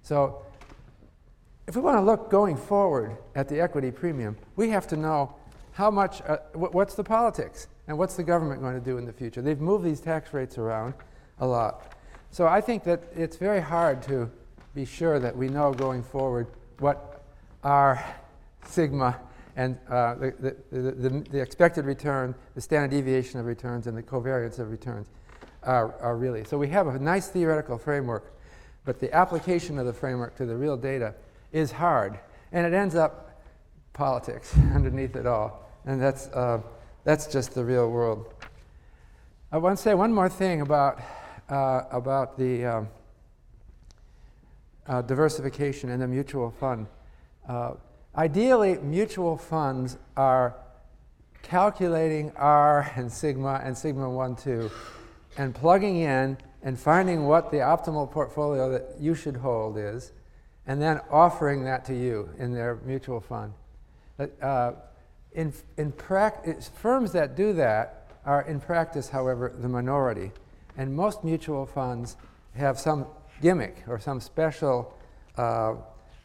So 0.03 0.43
if 1.67 1.77
we 1.77 1.83
want 1.83 1.99
to 1.99 2.03
look 2.03 2.31
going 2.31 2.57
forward 2.57 3.19
at 3.35 3.49
the 3.49 3.61
equity 3.61 3.91
premium, 3.91 4.37
we 4.57 4.71
have 4.71 4.87
to 4.89 4.97
know 4.97 5.35
how 5.73 5.91
much, 5.91 6.23
uh, 6.23 6.39
what's 6.55 6.95
the 6.95 7.05
politics 7.05 7.69
and 7.87 7.99
what's 7.99 8.17
the 8.17 8.25
government 8.25 8.63
going 8.63 8.75
to 8.75 8.85
do 8.85 8.97
in 8.97 9.05
the 9.05 9.13
future. 9.13 9.43
They've 9.43 9.61
moved 9.61 9.85
these 9.85 10.01
tax 10.01 10.33
rates 10.33 10.57
around 10.57 10.95
a 11.39 11.47
lot. 11.47 11.96
So 12.37 12.47
I 12.47 12.61
think 12.61 12.85
that 12.85 13.03
it's 13.15 13.39
very 13.39 13.63
hard 13.63 14.03
to 14.03 14.31
be 14.75 14.85
sure 14.85 15.19
that 15.19 15.35
we 15.35 15.49
know 15.49 15.73
going 15.73 16.03
forward 16.03 16.49
what 16.81 17.23
our 17.65 18.05
sigma 18.67 19.19
and 19.57 19.79
uh, 19.89 20.17
the, 20.17 20.55
the, 20.71 20.79
the, 20.79 21.25
the, 21.31 21.41
expected 21.41 21.87
return, 21.87 22.35
the 22.55 22.61
standard 22.61 22.91
deviation 22.91 23.41
of 23.41 23.47
returns, 23.47 23.87
and 23.87 23.97
the 23.97 24.03
covariance 24.03 24.59
of 24.59 24.71
returns 24.71 25.07
are, 25.63 25.99
are 26.03 26.15
really. 26.19 26.45
So 26.45 26.59
we 26.59 26.69
have 26.69 26.89
a 26.89 26.99
nice 26.99 27.29
theoretical 27.29 27.79
framework, 27.79 28.31
but 28.85 29.01
the 29.01 29.11
application 29.15 29.79
of 29.79 29.87
the 29.87 29.95
framework 29.95 30.37
to 30.37 30.45
the 30.45 30.57
real 30.57 30.77
data 30.77 31.15
is 31.53 31.73
hard, 31.73 32.19
and 32.53 32.67
it 32.67 32.75
ends 32.75 32.95
up 32.95 33.41
politics 33.95 34.55
underneath 34.75 35.17
it 35.17 35.27
all, 35.27 35.67
and 35.87 35.99
that's, 35.99 36.27
uh, 36.35 36.61
that's 37.03 37.29
just 37.29 37.55
the 37.55 37.65
real 37.65 37.91
world. 37.91 38.35
I 39.51 39.57
want 39.57 39.79
to 39.79 39.83
say 39.83 39.95
one 39.95 40.13
more 40.13 40.29
thing 40.29 40.61
about, 40.61 41.01
uh, 41.49 41.83
about 41.91 42.39
the 42.39 42.65
um, 42.65 42.89
uh, 44.87 45.03
diversification 45.03 45.91
and 45.91 46.03
the 46.03 46.09
mutual 46.09 46.51
fund. 46.51 46.87
Uh, 47.49 47.73
ideally, 48.17 48.79
mutual 48.79 49.37
funds 49.37 49.97
are 50.17 50.57
calculating 51.43 52.33
R 52.37 52.91
and 52.97 53.11
sigma 53.11 53.61
and 53.63 53.77
sigma 53.77 54.09
1, 54.09 54.37
2, 54.37 54.71
and 55.39 55.55
plugging 55.55 55.99
in 55.99 56.37
and 56.63 56.79
finding 56.79 57.27
what 57.27 57.51
the 57.51 57.59
optimal 57.59 58.11
portfolio 58.11 58.71
that 58.71 58.97
you 58.99 59.15
should 59.15 59.37
hold 59.37 59.79
is, 59.79 60.13
and 60.67 60.83
then 60.83 61.01
offering 61.11 61.65
that 61.65 61.85
to 61.85 61.95
you 61.95 62.29
in 62.39 62.53
their 62.53 62.81
mutual 62.85 63.21
fund. 63.21 63.53
Uh, 64.43 64.73
in, 65.33 65.53
in 65.77 65.93
practice, 65.93 66.71
firms 66.81 67.13
that 67.13 67.37
do 67.37 67.53
that 67.53 68.11
are, 68.25 68.43
in 68.43 68.59
practice, 68.59 69.11
however, 69.11 69.55
the 69.57 69.69
minority. 69.69 70.33
And 70.77 70.95
most 70.95 71.25
mutual 71.25 71.67
funds 71.67 72.17
have 72.55 72.79
some 72.79 73.07
gimmick 73.41 73.85
or 73.89 73.99
some 73.99 74.21
special 74.21 74.95
uh, 75.37 75.75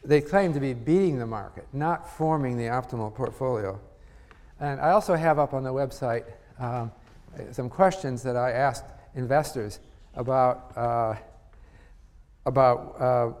they 0.04 0.20
claim 0.20 0.52
to 0.52 0.60
be 0.60 0.74
beating 0.74 1.18
the 1.18 1.26
market, 1.26 1.66
not 1.72 2.08
forming 2.16 2.56
the 2.56 2.64
optimal 2.64 3.14
portfolio. 3.14 3.80
And 4.60 4.80
I 4.80 4.90
also 4.90 5.14
have 5.14 5.38
up 5.38 5.54
on 5.54 5.62
the 5.62 5.72
website 5.72 6.24
um, 6.58 6.90
some 7.52 7.68
questions 7.68 8.22
that 8.24 8.36
I 8.36 8.52
asked 8.52 8.84
investors 9.14 9.78
about, 10.14 10.76
uh, 10.76 11.14
about 12.46 13.00
uh, 13.00 13.32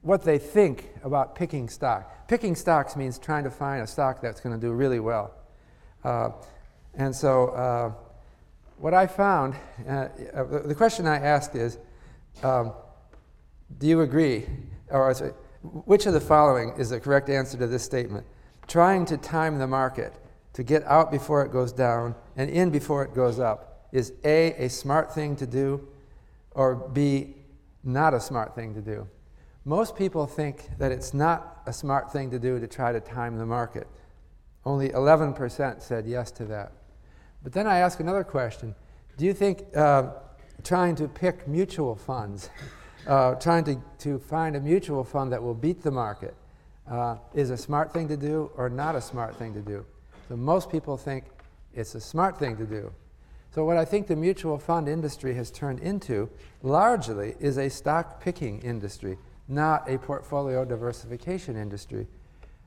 what 0.00 0.24
they 0.24 0.38
think 0.38 0.90
about 1.04 1.34
picking 1.34 1.68
stock. 1.68 2.26
Picking 2.26 2.54
stocks 2.54 2.96
means 2.96 3.18
trying 3.18 3.44
to 3.44 3.50
find 3.50 3.82
a 3.82 3.86
stock 3.86 4.20
that's 4.20 4.40
going 4.40 4.58
to 4.58 4.60
do 4.60 4.72
really 4.72 5.00
well. 5.00 5.34
Uh, 6.02 6.30
and 6.94 7.14
so, 7.14 7.48
uh, 7.48 7.92
what 8.78 8.94
I 8.94 9.06
found, 9.06 9.54
uh, 9.88 10.08
the 10.64 10.74
question 10.76 11.06
I 11.06 11.18
asked 11.18 11.54
is 11.54 11.78
um, 12.42 12.72
Do 13.78 13.86
you 13.86 14.00
agree? 14.00 14.46
Or 14.90 15.14
which 15.62 16.06
of 16.06 16.12
the 16.12 16.20
following 16.20 16.74
is 16.78 16.90
the 16.90 17.00
correct 17.00 17.28
answer 17.28 17.56
to 17.58 17.66
this 17.66 17.82
statement? 17.82 18.26
Trying 18.66 19.04
to 19.06 19.16
time 19.16 19.58
the 19.58 19.66
market 19.66 20.12
to 20.52 20.62
get 20.62 20.84
out 20.84 21.10
before 21.10 21.44
it 21.44 21.52
goes 21.52 21.72
down 21.72 22.14
and 22.36 22.50
in 22.50 22.70
before 22.70 23.02
it 23.04 23.14
goes 23.14 23.38
up 23.38 23.88
is 23.92 24.12
A, 24.24 24.52
a 24.54 24.68
smart 24.68 25.14
thing 25.14 25.36
to 25.36 25.46
do, 25.46 25.86
or 26.52 26.74
B, 26.74 27.36
not 27.84 28.14
a 28.14 28.20
smart 28.20 28.54
thing 28.54 28.74
to 28.74 28.80
do. 28.80 29.06
Most 29.64 29.96
people 29.96 30.26
think 30.26 30.68
that 30.78 30.90
it's 30.90 31.14
not 31.14 31.62
a 31.66 31.72
smart 31.72 32.12
thing 32.12 32.30
to 32.30 32.38
do 32.38 32.58
to 32.58 32.66
try 32.66 32.92
to 32.92 33.00
time 33.00 33.38
the 33.38 33.46
market. 33.46 33.86
Only 34.64 34.88
11% 34.88 35.82
said 35.82 36.06
yes 36.06 36.30
to 36.32 36.44
that. 36.46 36.72
But 37.42 37.52
then 37.52 37.66
I 37.66 37.78
ask 37.78 38.00
another 38.00 38.24
question 38.24 38.74
Do 39.16 39.24
you 39.24 39.34
think 39.34 39.64
uh, 39.76 40.10
trying 40.62 40.94
to 40.96 41.08
pick 41.08 41.46
mutual 41.48 41.96
funds 41.96 42.50
uh, 43.06 43.34
trying 43.36 43.64
to, 43.64 43.80
to 43.98 44.18
find 44.18 44.56
a 44.56 44.60
mutual 44.60 45.04
fund 45.04 45.32
that 45.32 45.42
will 45.42 45.54
beat 45.54 45.82
the 45.82 45.90
market 45.90 46.34
uh, 46.90 47.16
is 47.34 47.50
a 47.50 47.56
smart 47.56 47.92
thing 47.92 48.08
to 48.08 48.16
do 48.16 48.50
or 48.56 48.68
not 48.68 48.94
a 48.94 49.00
smart 49.00 49.36
thing 49.36 49.54
to 49.54 49.60
do. 49.60 49.84
So 50.28 50.36
most 50.36 50.70
people 50.70 50.96
think 50.96 51.24
it's 51.74 51.94
a 51.94 52.00
smart 52.00 52.38
thing 52.38 52.56
to 52.56 52.64
do. 52.64 52.92
So 53.54 53.64
what 53.64 53.76
I 53.76 53.84
think 53.84 54.06
the 54.06 54.16
mutual 54.16 54.58
fund 54.58 54.88
industry 54.88 55.34
has 55.34 55.50
turned 55.50 55.80
into 55.80 56.30
largely 56.62 57.34
is 57.38 57.58
a 57.58 57.68
stock 57.68 58.20
picking 58.20 58.60
industry, 58.60 59.18
not 59.46 59.88
a 59.90 59.98
portfolio 59.98 60.64
diversification 60.64 61.56
industry. 61.56 62.06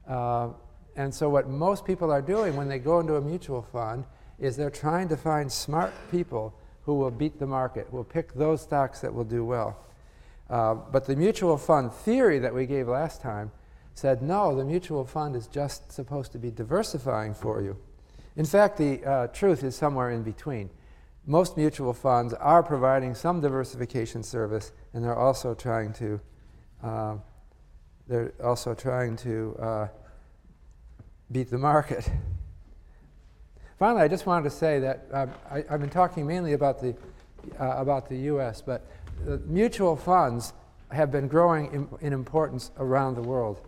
Uh, 0.08 0.50
and 0.96 1.14
so 1.14 1.30
what 1.30 1.50
most 1.50 1.86
people 1.86 2.12
are 2.12 2.22
doing 2.22 2.56
when 2.56 2.68
they 2.68 2.80
go 2.80 3.00
into 3.00 3.16
a 3.16 3.22
mutual 3.22 3.62
fund 3.62 4.06
is 4.40 4.58
they're 4.58 4.70
trying 4.70 5.08
to 5.10 5.18
find 5.18 5.52
smart 5.52 5.94
people 6.12 6.54
who 6.84 6.96
will 6.96 7.12
beat 7.12 7.40
the 7.40 7.48
market, 7.48 7.92
will 7.92 8.04
pick 8.04 8.34
those 8.34 8.62
stocks 8.62 9.02
that 9.02 9.14
will 9.14 9.24
do 9.24 9.44
well. 9.44 9.78
Uh, 10.50 10.76
but 10.76 11.06
the 11.06 11.16
mutual 11.16 11.58
fund 11.58 11.92
theory 11.92 12.38
that 12.40 12.54
we 12.54 12.66
gave 12.66 12.88
last 12.88 13.22
time 13.22 13.52
said 13.96 14.22
no, 14.22 14.56
the 14.56 14.64
mutual 14.64 15.06
fund 15.06 15.36
is 15.36 15.48
just 15.48 15.92
supposed 15.92 16.32
to 16.32 16.38
be 16.38 16.52
diversifying 16.52 17.34
for 17.34 17.62
you. 17.62 17.78
In 18.36 18.46
fact, 18.46 18.78
the 18.78 19.04
uh, 19.04 19.28
truth 19.28 19.64
is 19.64 19.76
somewhere 19.76 20.12
in 20.12 20.22
between. 20.22 20.70
Most 21.26 21.58
mutual 21.58 21.94
funds 21.94 22.34
are 22.34 22.62
providing 22.62 23.16
some 23.16 23.42
diversification 23.42 24.22
service, 24.22 24.74
and 24.94 25.04
they're 25.04 25.18
also 25.18 25.56
trying 25.56 25.94
to 25.94 26.20
uh, 26.84 27.16
they're 28.08 28.34
also 28.44 28.76
trying 28.76 29.16
to 29.18 29.58
uh, 29.60 29.88
beat 31.32 31.50
the 31.50 31.58
market. 31.58 32.10
Finally, 33.78 34.04
I 34.04 34.08
just 34.08 34.26
wanted 34.26 34.46
to 34.46 34.56
say 34.56 34.80
that 34.80 35.06
um, 35.12 35.32
I, 35.52 35.64
have 35.70 35.82
been 35.82 35.90
talking 35.90 36.26
mainly 36.26 36.54
about 36.54 36.80
the 36.80 36.96
uh, 37.60 37.76
about 37.78 38.08
the 38.10 38.18
U.S., 38.18 38.62
but 38.62 38.88
mutual 39.46 39.96
funds 39.96 40.54
have 40.92 41.12
been 41.12 41.28
growing 41.28 41.72
in, 41.74 41.88
in 42.02 42.14
importance 42.14 42.72
around 42.78 43.16
the 43.16 43.22
world. 43.22 43.62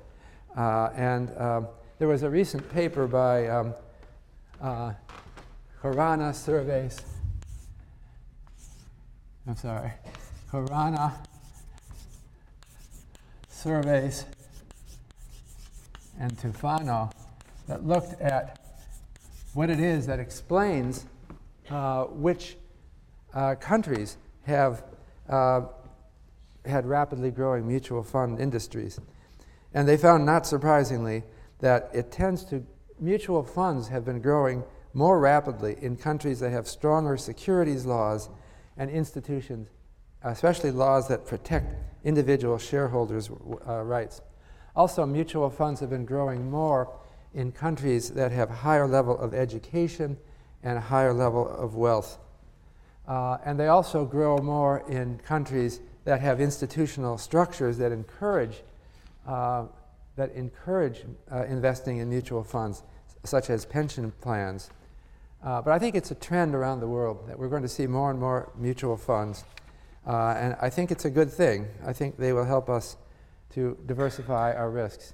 Uh, 0.56 0.90
and 0.96 1.36
um, 1.38 1.68
there 2.00 2.08
was 2.08 2.24
a 2.24 2.30
recent 2.30 2.68
paper 2.72 3.06
by 3.06 3.48
um, 3.48 3.74
uh, 4.62 4.94
Servaes. 5.84 7.02
I'm 9.48 9.56
sorry, 9.56 9.92
Khorana 10.52 11.14
Servaes 13.52 14.26
and 16.20 16.38
Tufano 16.38 17.12
that 17.68 17.86
looked 17.86 18.20
at 18.22 18.67
what 19.58 19.72
it 19.72 19.80
is 19.80 20.06
that 20.06 20.20
explains 20.20 21.08
uh, 21.72 22.04
which 22.04 22.58
uh, 23.34 23.56
countries 23.56 24.18
have 24.44 24.84
uh, 25.30 25.62
had 26.64 26.86
rapidly 26.86 27.32
growing 27.32 27.68
mutual 27.68 28.04
fund 28.04 28.40
industries. 28.40 29.00
And 29.74 29.88
they 29.88 29.98
found, 29.98 30.28
not 30.28 30.46
surprisingly, 30.46 31.24
that 31.58 31.90
it 31.92 32.12
tends 32.12 32.44
to, 32.46 32.64
mutual 33.00 33.42
funds 33.42 33.88
have 33.88 34.06
been 34.06 34.22
growing 34.22 34.64
more 34.94 35.20
rapidly 35.20 35.76
in 35.82 35.96
countries 35.98 36.40
that 36.42 36.52
have 36.52 36.68
stronger 36.68 37.18
securities 37.18 37.84
laws 37.84 38.30
and 38.78 38.92
institutions, 38.92 39.70
especially 40.22 40.70
laws 40.70 41.08
that 41.08 41.26
protect 41.26 41.74
individual 42.04 42.60
shareholders' 42.60 43.32
uh, 43.68 43.82
rights. 43.82 44.22
Also, 44.76 45.04
mutual 45.04 45.50
funds 45.50 45.80
have 45.80 45.90
been 45.90 46.06
growing 46.06 46.48
more 46.52 46.92
in 47.34 47.52
countries 47.52 48.12
that 48.12 48.32
have 48.32 48.50
higher 48.50 48.88
level 48.88 49.18
of 49.18 49.34
education 49.34 50.18
and 50.64 50.78
a 50.78 50.82
higher 50.82 51.14
level 51.14 51.48
of 51.48 51.76
wealth. 51.76 52.18
Uh, 53.08 53.38
and 53.46 53.60
they 53.60 53.68
also 53.68 54.06
grow 54.06 54.38
more 54.38 54.84
in 54.90 55.18
countries 55.20 55.80
that 56.04 56.20
have 56.20 56.42
institutional 56.42 57.18
structures 57.18 57.78
that 57.78 57.92
encourage, 57.92 58.64
uh, 59.26 59.66
that 60.16 60.32
encourage 60.34 61.04
uh, 61.32 61.44
investing 61.46 61.98
in 61.98 62.10
mutual 62.10 62.44
funds, 62.44 62.84
such 63.24 63.50
as 63.50 63.66
pension 63.66 64.12
plans. 64.22 64.70
Uh, 65.44 65.62
but 65.62 65.72
I 65.72 65.80
think 65.80 65.96
it's 65.96 66.12
a 66.12 66.16
trend 66.16 66.56
around 66.56 66.80
the 66.80 66.88
world 66.88 67.28
that 67.28 67.38
we're 67.38 67.50
going 67.50 67.62
to 67.62 67.70
see 67.70 67.88
more 67.88 68.10
and 68.10 68.20
more 68.20 68.52
mutual 68.58 68.98
funds. 68.98 69.46
Uh, 70.06 70.34
and 70.38 70.56
I 70.62 70.70
think 70.70 70.92
it's 70.92 71.06
a 71.06 71.10
good 71.10 71.32
thing. 71.32 71.68
I 71.86 71.94
think 71.94 72.18
they 72.18 72.34
will 72.34 72.46
help 72.46 72.70
us 72.70 72.98
to 73.54 73.78
diversify 73.86 74.54
our 74.54 74.70
risks. 74.70 75.14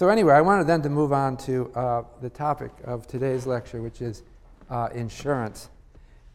Uh, 0.00 0.04
so, 0.04 0.08
anyway, 0.08 0.32
I 0.32 0.40
wanted 0.40 0.66
then 0.66 0.80
to 0.82 0.88
move 0.88 1.12
on 1.12 1.36
to 1.38 1.70
the 2.22 2.30
topic 2.30 2.70
of 2.84 3.06
today's 3.06 3.46
lecture, 3.46 3.82
which 3.82 4.00
is 4.00 4.22
uh, 4.70 4.88
insurance. 4.94 5.68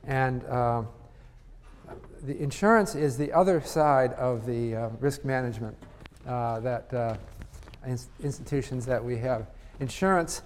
And 0.05 0.43
uh, 0.43 0.83
the 2.21 2.39
insurance 2.39 2.93
is 2.93 3.17
the 3.17 3.33
other 3.33 3.61
side 3.61 4.13
of 4.13 4.45
the 4.45 4.75
uh, 4.75 4.89
risk 4.99 5.25
management 5.25 5.75
uh, 6.27 6.59
that 6.59 6.93
uh, 6.93 7.17
ins- 7.87 8.07
institutions 8.23 8.85
that 8.85 9.03
we 9.03 9.17
have. 9.17 9.47
insurance 9.79 10.43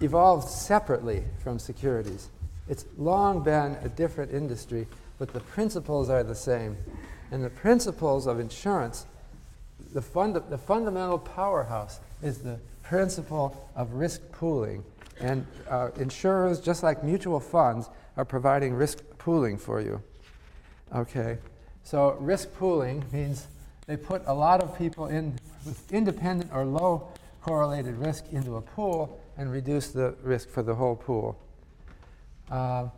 evolved 0.00 0.48
separately 0.48 1.24
from 1.42 1.58
securities. 1.58 2.28
It's 2.68 2.84
long 2.96 3.42
been 3.42 3.76
a 3.82 3.88
different 3.88 4.32
industry, 4.32 4.86
but 5.18 5.32
the 5.32 5.40
principles 5.40 6.10
are 6.10 6.22
the 6.22 6.36
same. 6.36 6.76
And 7.32 7.42
the 7.42 7.50
principles 7.50 8.28
of 8.28 8.38
insurance, 8.38 9.06
the, 9.94 10.02
fund, 10.02 10.36
the 10.50 10.58
fundamental 10.58 11.18
powerhouse 11.18 12.00
is 12.22 12.38
the 12.38 12.58
principle 12.82 13.70
of 13.74 13.94
risk 13.94 14.20
pooling. 14.32 14.84
And 15.20 15.46
uh, 15.70 15.90
insurers, 15.96 16.60
just 16.60 16.82
like 16.82 17.02
mutual 17.02 17.40
funds, 17.40 17.88
are 18.16 18.24
providing 18.24 18.74
risk 18.74 19.02
pooling 19.16 19.56
for 19.56 19.80
you. 19.80 20.02
Okay, 20.94 21.38
so 21.84 22.16
risk 22.20 22.52
pooling 22.54 23.04
means 23.12 23.46
they 23.86 23.96
put 23.96 24.22
a 24.26 24.34
lot 24.34 24.62
of 24.62 24.76
people 24.76 25.06
in 25.06 25.38
with 25.64 25.92
independent 25.92 26.50
or 26.52 26.64
low 26.64 27.08
correlated 27.40 27.96
risk 27.96 28.24
into 28.32 28.56
a 28.56 28.60
pool 28.60 29.20
and 29.36 29.50
reduce 29.50 29.88
the 29.88 30.14
risk 30.22 30.48
for 30.48 30.62
the 30.62 30.74
whole 30.74 30.96
pool. 30.96 31.38
Uh, 32.50 32.88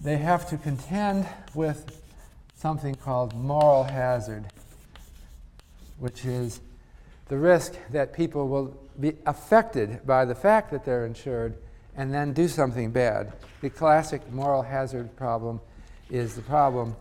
they 0.00 0.16
have 0.16 0.48
to 0.48 0.56
contend 0.56 1.26
with 1.54 2.00
something 2.54 2.94
called 2.94 3.34
moral 3.34 3.84
hazard, 3.84 4.46
which 5.98 6.24
is 6.24 6.60
the 7.28 7.36
risk 7.36 7.74
that 7.90 8.12
people 8.12 8.48
will 8.48 8.76
be 9.00 9.14
affected 9.26 10.06
by 10.06 10.24
the 10.24 10.34
fact 10.34 10.70
that 10.70 10.84
they're 10.84 11.06
insured 11.06 11.56
and 11.96 12.12
then 12.12 12.32
do 12.32 12.48
something 12.48 12.90
bad. 12.90 13.32
The 13.60 13.70
classic 13.70 14.30
moral 14.32 14.62
hazard 14.62 15.14
problem 15.16 15.60
is 16.10 16.34
the 16.34 16.42
problem 16.42 16.96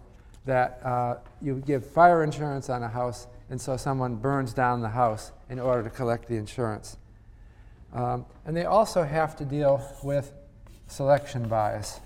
that 0.45 0.79
uh, 0.83 1.15
you 1.41 1.61
give 1.65 1.85
fire 1.85 2.23
insurance 2.23 2.69
on 2.69 2.83
a 2.83 2.87
house, 2.87 3.27
and 3.49 3.59
so 3.59 3.77
someone 3.77 4.15
burns 4.15 4.53
down 4.53 4.81
the 4.81 4.89
house 4.89 5.31
in 5.49 5.59
order 5.59 5.83
to 5.83 5.89
collect 5.89 6.27
the 6.27 6.35
insurance. 6.35 6.97
Um, 7.93 8.25
and 8.45 8.55
they 8.55 8.65
also 8.65 9.03
have 9.03 9.35
to 9.37 9.45
deal 9.45 9.81
with 10.03 10.33
selection 10.87 11.47
bias. 11.47 11.99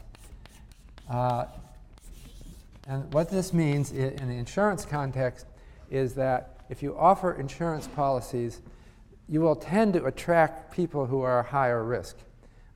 Uh, 1.10 1.46
and 2.88 3.12
what 3.14 3.30
this 3.30 3.54
means 3.54 3.92
in 3.92 4.28
the 4.28 4.36
insurance 4.36 4.86
context 4.86 5.46
is 5.90 6.14
that 6.16 6.57
if 6.70 6.84
you 6.84 6.98
offer 6.98 7.34
insurance 7.34 7.88
policies, 7.88 8.62
you 9.30 9.42
will 9.42 9.56
tend 9.56 9.94
to 9.94 10.06
attract 10.06 10.72
people 10.72 11.06
who 11.06 11.22
are 11.22 11.44
higher 11.44 11.84
risk. 11.84 12.18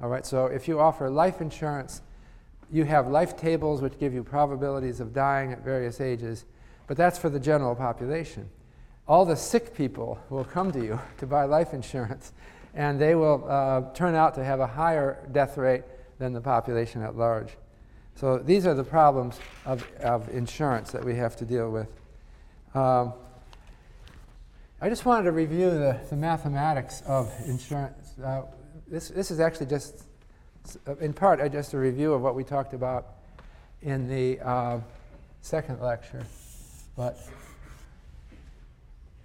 All 0.01 0.09
right, 0.09 0.25
so 0.25 0.47
if 0.47 0.67
you 0.67 0.79
offer 0.79 1.09
life 1.09 1.41
insurance, 1.41 2.01
you 2.71 2.85
have 2.85 3.07
life 3.07 3.37
tables 3.37 3.81
which 3.81 3.99
give 3.99 4.13
you 4.13 4.23
probabilities 4.23 4.99
of 4.99 5.13
dying 5.13 5.51
at 5.51 5.63
various 5.63 6.01
ages, 6.01 6.45
but 6.87 6.97
that's 6.97 7.19
for 7.19 7.29
the 7.29 7.39
general 7.39 7.75
population. 7.75 8.49
All 9.07 9.25
the 9.25 9.35
sick 9.35 9.75
people 9.75 10.19
will 10.29 10.43
come 10.43 10.71
to 10.71 10.83
you 10.83 10.99
to 11.17 11.27
buy 11.27 11.45
life 11.45 11.73
insurance, 11.73 12.33
and 12.73 12.99
they 12.99 13.15
will 13.15 13.45
uh, 13.47 13.93
turn 13.93 14.15
out 14.15 14.35
to 14.35 14.43
have 14.43 14.59
a 14.59 14.67
higher 14.67 15.27
death 15.31 15.57
rate 15.57 15.83
than 16.17 16.33
the 16.33 16.41
population 16.41 17.01
at 17.01 17.15
large. 17.15 17.57
So 18.15 18.37
these 18.37 18.65
are 18.65 18.73
the 18.73 18.83
problems 18.83 19.39
of, 19.65 19.87
of 19.99 20.29
insurance 20.29 20.91
that 20.91 21.03
we 21.03 21.15
have 21.15 21.35
to 21.37 21.45
deal 21.45 21.69
with. 21.71 21.87
Um, 22.73 23.13
I 24.83 24.89
just 24.89 25.05
wanted 25.05 25.25
to 25.25 25.31
review 25.31 25.69
the, 25.69 25.99
the 26.09 26.15
mathematics 26.15 27.03
of 27.05 27.31
insurance. 27.45 28.17
Uh, 28.17 28.41
this, 28.87 29.09
this 29.09 29.29
is 29.29 29.39
actually 29.39 29.67
just, 29.67 30.05
in 30.99 31.13
part, 31.13 31.39
uh, 31.39 31.47
just 31.49 31.75
a 31.75 31.77
review 31.77 32.13
of 32.13 32.23
what 32.23 32.33
we 32.33 32.43
talked 32.43 32.73
about 32.73 33.09
in 33.83 34.09
the 34.09 34.39
uh, 34.39 34.79
second 35.43 35.81
lecture. 35.81 36.25
But 36.97 37.19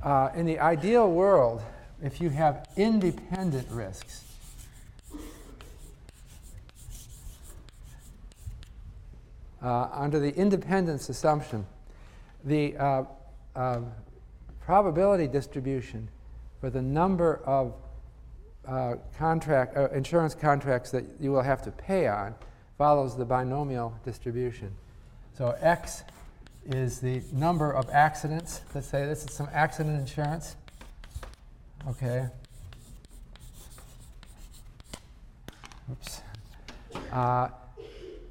uh, 0.03 0.29
in 0.35 0.45
the 0.45 0.59
ideal 0.59 1.11
world, 1.11 1.63
if 2.03 2.21
you 2.21 2.29
have 2.29 2.69
independent 2.77 3.67
risks, 3.71 4.25
uh, 9.63 9.89
under 9.91 10.19
the 10.19 10.35
independence 10.37 11.09
assumption, 11.09 11.65
the 12.45 12.77
uh, 12.77 13.05
uh, 13.55 13.81
probability 14.67 15.29
distribution 15.29 16.09
for 16.61 16.71
the 16.71 16.83
number 16.83 17.41
of 17.47 17.73
uh, 18.67 18.97
contract, 19.17 19.77
uh, 19.77 19.89
insurance 19.91 20.35
contracts 20.35 20.91
that 20.91 21.05
you 21.21 21.31
will 21.31 21.43
have 21.43 21.63
to 21.63 21.71
pay 21.71 22.09
on 22.09 22.35
follows 22.77 23.17
the 23.17 23.25
binomial 23.25 23.95
distribution. 24.05 24.75
So 25.39 25.57
X 25.61 26.03
is 26.65 26.99
the 26.99 27.23
number 27.33 27.71
of 27.71 27.89
accidents. 27.91 28.63
Let's 28.75 28.89
say 28.89 29.07
this 29.07 29.25
is 29.25 29.33
some 29.33 29.49
accident 29.53 30.01
insurance. 30.01 30.57
Okay. 31.89 32.27
Oops. 35.93 36.23
Uh, 37.13 37.49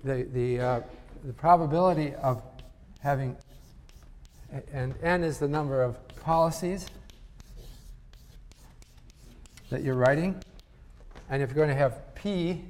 the, 0.04 0.28
the, 0.34 0.60
uh, 0.60 0.82
the 1.24 1.32
probability 1.32 2.14
of 2.16 2.42
having, 3.00 3.38
and 4.74 4.94
n 5.02 5.24
is 5.24 5.40
the 5.40 5.48
number 5.48 5.82
of 5.82 5.98
policies 6.26 6.88
that 9.70 9.84
you're 9.84 9.94
writing. 9.96 10.36
And 11.30 11.44
if 11.44 11.50
you're 11.50 11.64
going 11.64 11.70
to 11.70 11.76
have 11.76 12.16
p 12.16 12.64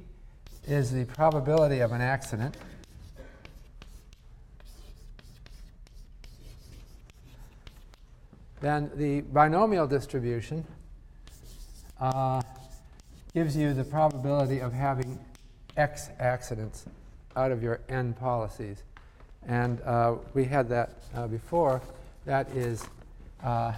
is 0.66 0.92
the 0.92 1.06
probability 1.06 1.80
of 1.80 1.92
an 1.92 2.02
accident. 2.02 2.54
Then 8.60 8.90
the 8.94 9.22
binomial 9.22 9.86
distribution 9.86 10.66
uh, 11.98 12.42
gives 13.32 13.56
you 13.56 13.72
the 13.72 13.84
probability 13.84 14.60
of 14.60 14.74
having 14.74 15.18
x 15.78 16.10
accidents 16.18 16.84
out 17.36 17.52
of 17.52 17.62
your 17.62 17.80
n 17.88 18.12
policies. 18.12 18.82
And 19.48 19.80
uh, 19.80 20.16
we 20.34 20.44
had 20.44 20.68
that 20.68 20.90
uh, 21.14 21.26
before. 21.26 21.80
That 22.26 22.50
is, 22.50 22.84
uh, 23.46 23.72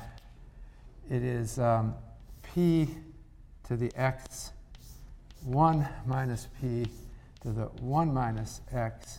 it 1.10 1.22
is 1.22 1.58
um, 1.58 1.94
p 2.42 2.88
to 3.64 3.76
the 3.76 3.92
x 3.94 4.52
1 5.44 5.86
minus 6.06 6.48
p 6.58 6.86
to 7.42 7.50
the 7.50 7.66
1 7.82 8.12
minus 8.12 8.62
x 8.72 9.18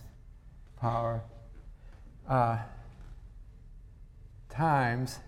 power 0.82 1.22
uh, 2.28 2.58
times 4.50 5.20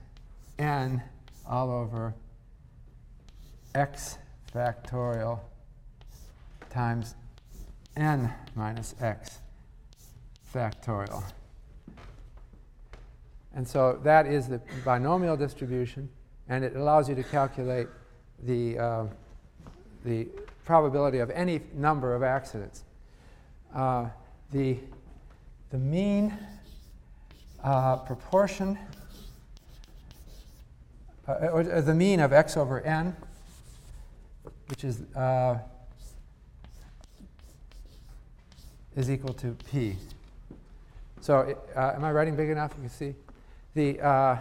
n 0.57 1.01
all 1.47 1.69
over 1.69 2.15
x 3.75 4.17
factorial 4.53 5.39
times 6.71 7.13
n 7.95 8.33
minus 8.55 8.95
x 8.99 9.39
factorial. 10.51 11.23
And 13.53 13.67
so 13.67 13.99
that 14.03 14.25
is 14.25 14.47
the 14.47 14.61
binomial 14.85 15.35
distribution, 15.35 16.09
and 16.47 16.63
it 16.63 16.75
allows 16.75 17.09
you 17.09 17.15
to 17.15 17.23
calculate 17.23 17.87
the, 18.43 18.79
uh, 18.79 19.05
the 20.05 20.27
probability 20.63 21.19
of 21.19 21.29
any 21.31 21.61
number 21.73 22.15
of 22.15 22.23
accidents. 22.23 22.83
Uh, 23.75 24.07
the, 24.51 24.77
the 25.69 25.77
mean 25.77 26.37
uh, 27.63 27.97
proportion, 27.97 28.77
uh, 31.27 31.47
or 31.51 31.63
the 31.63 31.93
mean 31.93 32.19
of 32.19 32.33
x 32.33 32.57
over 32.57 32.81
n, 32.81 33.15
which 34.67 34.83
is 34.83 35.01
uh, 35.15 35.57
is 38.95 39.09
equal 39.09 39.33
to 39.33 39.55
p. 39.69 39.95
So 41.21 41.55
uh, 41.75 41.91
am 41.95 42.03
I 42.03 42.11
writing 42.11 42.35
big 42.35 42.49
enough? 42.49 42.73
You 42.75 42.81
can 42.81 42.89
see 42.89 43.15
the 43.73 43.99
uh, 43.99 44.37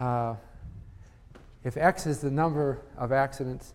uh, 0.00 0.34
if 1.62 1.76
x 1.76 2.06
is 2.06 2.20
the 2.20 2.30
number 2.30 2.80
of 2.96 3.12
accidents, 3.12 3.74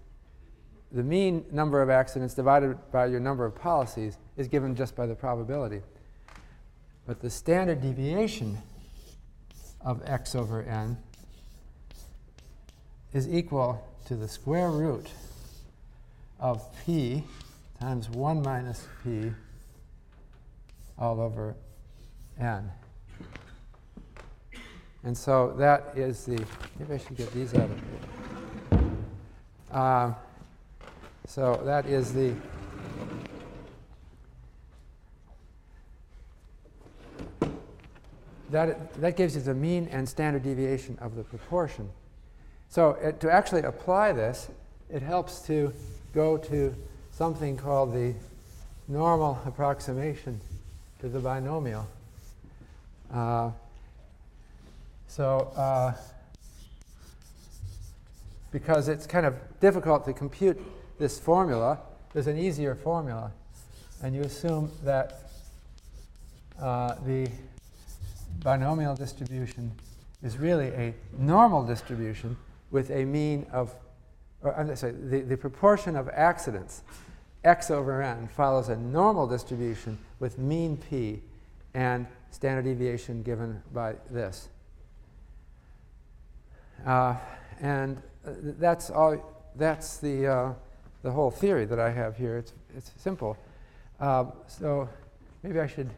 the 0.91 1.03
mean 1.03 1.45
number 1.51 1.81
of 1.81 1.89
accidents 1.89 2.33
divided 2.33 2.77
by 2.91 3.05
your 3.05 3.19
number 3.19 3.45
of 3.45 3.55
policies 3.55 4.17
is 4.37 4.47
given 4.47 4.75
just 4.75 4.95
by 4.95 5.05
the 5.05 5.15
probability. 5.15 5.81
But 7.05 7.21
the 7.21 7.29
standard 7.29 7.81
deviation 7.81 8.57
of 9.81 10.01
x 10.05 10.33
over 10.33 10.63
n 10.63 10.97
is 13.13 13.31
equal 13.31 13.87
to 14.07 14.15
the 14.15 14.27
square 14.27 14.71
root 14.71 15.09
of 16.39 16.63
p 16.85 17.23
times 17.79 18.09
1 18.09 18.41
minus 18.41 18.87
p 19.03 19.31
all 20.97 21.21
over 21.21 21.55
n. 22.39 22.71
And 25.05 25.15
so 25.15 25.53
that 25.57 25.93
is 25.95 26.25
the, 26.25 26.43
maybe 26.79 26.95
I 26.95 26.97
should 26.97 27.15
get 27.15 27.31
these 27.31 27.53
out 27.53 27.69
of 27.69 27.79
here. 28.71 29.79
Um, 29.79 30.15
so 31.27 31.61
that 31.63 31.85
is 31.85 32.11
the, 32.11 32.33
that, 38.49 38.93
that 38.95 39.15
gives 39.15 39.35
you 39.35 39.41
the 39.41 39.53
mean 39.53 39.87
and 39.91 40.09
standard 40.09 40.41
deviation 40.41 40.97
of 40.99 41.15
the 41.15 41.23
proportion. 41.23 41.87
So 42.69 42.91
it, 42.93 43.19
to 43.19 43.31
actually 43.31 43.61
apply 43.61 44.11
this, 44.11 44.49
it 44.89 45.03
helps 45.03 45.39
to 45.41 45.71
go 46.15 46.35
to 46.37 46.75
something 47.11 47.57
called 47.57 47.93
the 47.93 48.15
normal 48.87 49.39
approximation 49.45 50.41
to 50.99 51.09
the 51.09 51.19
binomial. 51.19 51.87
Uh, 53.13 53.51
so, 55.07 55.51
uh, 55.55 55.93
because 58.51 58.87
it's 58.87 59.05
kind 59.05 59.25
of 59.25 59.35
difficult 59.59 60.05
to 60.05 60.13
compute 60.13 60.61
this 60.97 61.19
formula, 61.19 61.79
there's 62.13 62.27
an 62.27 62.37
easier 62.37 62.75
formula. 62.75 63.31
And 64.01 64.15
you 64.15 64.21
assume 64.21 64.71
that 64.83 65.29
uh, 66.61 66.95
the 67.05 67.29
binomial 68.43 68.95
distribution 68.95 69.71
is 70.23 70.37
really 70.37 70.67
a 70.67 70.93
normal 71.17 71.65
distribution 71.65 72.37
with 72.71 72.89
a 72.91 73.05
mean 73.05 73.45
of, 73.51 73.73
or 74.41 74.57
I'm 74.57 74.75
sorry, 74.75 74.93
the, 74.93 75.21
the 75.21 75.37
proportion 75.37 75.95
of 75.95 76.09
accidents, 76.09 76.81
x 77.43 77.69
over 77.69 78.01
n, 78.01 78.27
follows 78.27 78.69
a 78.69 78.75
normal 78.75 79.27
distribution 79.27 79.97
with 80.19 80.37
mean 80.37 80.77
p 80.77 81.21
and 81.73 82.07
standard 82.31 82.65
deviation 82.65 83.21
given 83.23 83.61
by 83.73 83.95
this. 84.09 84.49
Uh, 86.85 87.15
and 87.61 87.97
uh, 88.25 88.31
that's 88.59 88.89
all. 88.89 89.17
That's 89.55 89.97
the 89.97 90.27
uh, 90.27 90.53
the 91.03 91.11
whole 91.11 91.31
theory 91.31 91.65
that 91.65 91.79
I 91.79 91.91
have 91.91 92.17
here. 92.17 92.37
It's 92.37 92.53
it's 92.75 92.91
simple. 92.97 93.37
Um, 93.99 94.33
so 94.47 94.89
maybe 95.43 95.59
I 95.59 95.67
should 95.67 95.89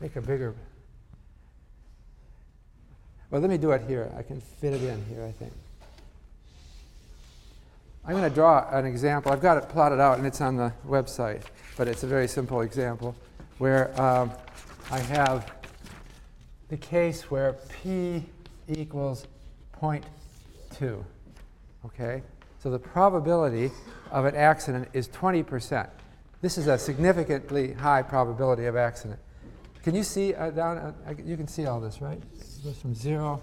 make 0.00 0.16
a 0.16 0.20
bigger. 0.20 0.54
Well, 3.30 3.40
let 3.40 3.48
me 3.48 3.56
do 3.56 3.70
it 3.70 3.82
here. 3.88 4.12
I 4.18 4.22
can 4.22 4.40
fit 4.40 4.74
it 4.74 4.82
in 4.82 5.02
here, 5.06 5.24
I 5.24 5.32
think. 5.32 5.52
I'm 8.04 8.12
going 8.12 8.28
to 8.28 8.34
draw 8.34 8.68
an 8.76 8.84
example. 8.84 9.32
I've 9.32 9.40
got 9.40 9.56
it 9.56 9.68
plotted 9.68 10.00
out 10.00 10.18
and 10.18 10.26
it's 10.26 10.40
on 10.40 10.56
the 10.56 10.72
website, 10.86 11.42
but 11.76 11.86
it's 11.86 12.02
a 12.02 12.06
very 12.06 12.26
simple 12.26 12.62
example 12.62 13.14
where 13.58 13.98
um, 13.98 14.32
I 14.90 14.98
have 14.98 15.50
the 16.72 16.78
case 16.78 17.30
where 17.30 17.52
p 17.82 18.24
equals 18.66 19.26
0.2. 19.78 21.04
Okay? 21.84 22.22
So 22.62 22.70
the 22.70 22.78
probability 22.78 23.70
of 24.10 24.24
an 24.24 24.34
accident 24.34 24.88
is 24.94 25.06
20%. 25.08 25.86
This 26.40 26.56
is 26.56 26.68
a 26.68 26.78
significantly 26.78 27.74
high 27.74 28.00
probability 28.00 28.64
of 28.64 28.76
accident. 28.76 29.20
Can 29.82 29.94
you 29.94 30.02
see 30.02 30.34
uh, 30.34 30.48
down? 30.48 30.78
Uh, 30.78 30.94
you 31.22 31.36
can 31.36 31.46
see 31.46 31.66
all 31.66 31.78
this, 31.78 32.00
right? 32.00 32.22
Goes 32.64 32.78
from 32.78 32.94
zero. 32.94 33.42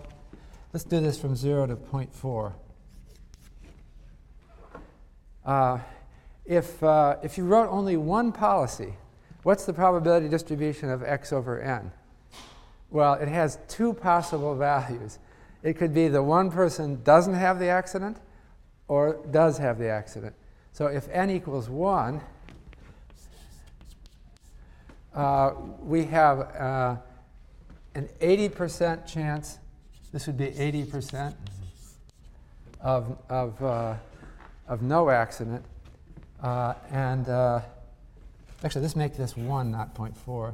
Let's 0.74 0.84
do 0.84 1.00
this 1.00 1.22
from 1.22 1.36
zero 1.36 1.68
to 1.68 1.76
0.4. 1.76 2.54
Uh, 5.46 5.78
if, 6.46 6.82
uh, 6.82 7.18
if 7.22 7.38
you 7.38 7.46
wrote 7.46 7.70
only 7.70 7.96
one 7.96 8.32
policy, 8.32 8.96
what's 9.44 9.66
the 9.66 9.74
probability 9.74 10.30
distribution 10.30 10.90
of 10.90 11.04
x 11.04 11.32
over 11.32 11.62
n? 11.62 11.92
Well, 12.92 13.14
it 13.14 13.28
has 13.28 13.60
two 13.68 13.94
possible 13.94 14.56
values. 14.56 15.20
It 15.62 15.78
could 15.78 15.94
be 15.94 16.08
the 16.08 16.24
one 16.24 16.50
person 16.50 17.02
doesn't 17.04 17.34
have 17.34 17.60
the 17.60 17.68
accident 17.68 18.18
or 18.88 19.20
does 19.30 19.58
have 19.58 19.78
the 19.78 19.90
accident. 19.90 20.36
So 20.72 20.88
if 20.88 21.08
n 21.10 21.30
equals 21.30 21.70
1, 21.70 22.22
uh, 25.14 25.52
we 25.82 26.06
have 26.06 26.40
uh, 26.40 26.96
an 27.96 28.10
80% 28.22 29.06
chance, 29.06 29.60
this 30.12 30.28
would 30.28 30.38
be 30.38 30.48
80% 30.48 31.34
of, 32.82 33.18
of, 33.30 33.62
uh, 33.64 33.96
of 34.68 34.82
no 34.82 35.10
accident. 35.10 35.64
Uh, 36.42 36.74
and 36.92 37.28
uh, 37.28 37.60
actually, 38.64 38.82
let's 38.82 38.96
make 38.96 39.18
this 39.18 39.36
1, 39.36 39.72
not 39.72 39.94
0.4. 39.94 40.54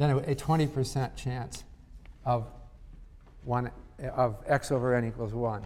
Then 0.00 0.12
a 0.12 0.34
20% 0.34 1.14
chance 1.14 1.64
of, 2.24 2.46
one, 3.44 3.70
of 4.14 4.36
x 4.46 4.72
over 4.72 4.94
n 4.94 5.04
equals 5.04 5.34
1. 5.34 5.62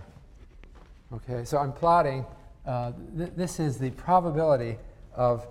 Okay, 1.12 1.44
so 1.44 1.59
I'm 1.59 1.73
plotting, 1.73 2.27
uh, 2.66 2.90
th- 3.16 3.31
this 3.37 3.61
is 3.61 3.79
the 3.79 3.90
probability 3.90 4.77
of 5.14 5.47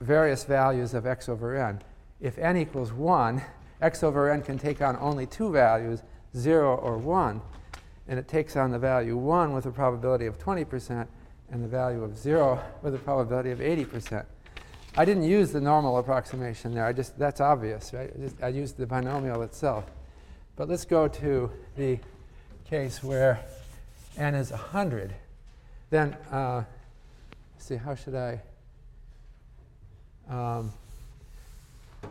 various 0.00 0.42
values 0.42 0.92
of 0.92 1.06
x 1.06 1.28
over 1.28 1.56
n. 1.56 1.80
If 2.20 2.36
n 2.36 2.56
equals 2.56 2.92
1, 2.92 3.40
x 3.80 4.02
over 4.02 4.28
n 4.28 4.42
can 4.42 4.58
take 4.58 4.82
on 4.82 4.96
only 5.00 5.24
two 5.24 5.52
values, 5.52 6.02
0 6.36 6.78
or 6.78 6.98
1, 6.98 7.40
and 8.08 8.18
it 8.18 8.26
takes 8.26 8.56
on 8.56 8.72
the 8.72 8.78
value 8.80 9.16
1 9.16 9.52
with 9.52 9.66
a 9.66 9.70
probability 9.70 10.26
of 10.26 10.36
20% 10.36 11.06
and 11.52 11.62
the 11.62 11.68
value 11.68 12.02
of 12.02 12.18
0 12.18 12.60
with 12.82 12.92
a 12.92 12.98
probability 12.98 13.52
of 13.52 13.60
80%. 13.60 14.24
I 14.96 15.04
didn't 15.04 15.22
use 15.22 15.52
the 15.52 15.60
normal 15.60 15.98
approximation 15.98 16.74
there. 16.74 16.84
I 16.84 16.92
just 16.92 17.18
that's 17.18 17.40
obvious, 17.40 17.92
right? 17.92 18.10
I, 18.14 18.18
just, 18.18 18.42
I 18.42 18.48
used 18.48 18.76
the 18.76 18.86
binomial 18.86 19.42
itself. 19.42 19.84
But 20.56 20.68
let's 20.68 20.84
go 20.84 21.08
to 21.08 21.50
the 21.76 21.98
case 22.68 23.02
where 23.02 23.40
n 24.16 24.34
is 24.34 24.50
100. 24.50 25.14
Then, 25.90 26.14
uh, 26.30 26.64
see, 27.58 27.76
how 27.76 27.94
should 27.94 28.14
I? 28.14 28.40
Um, 30.28 30.72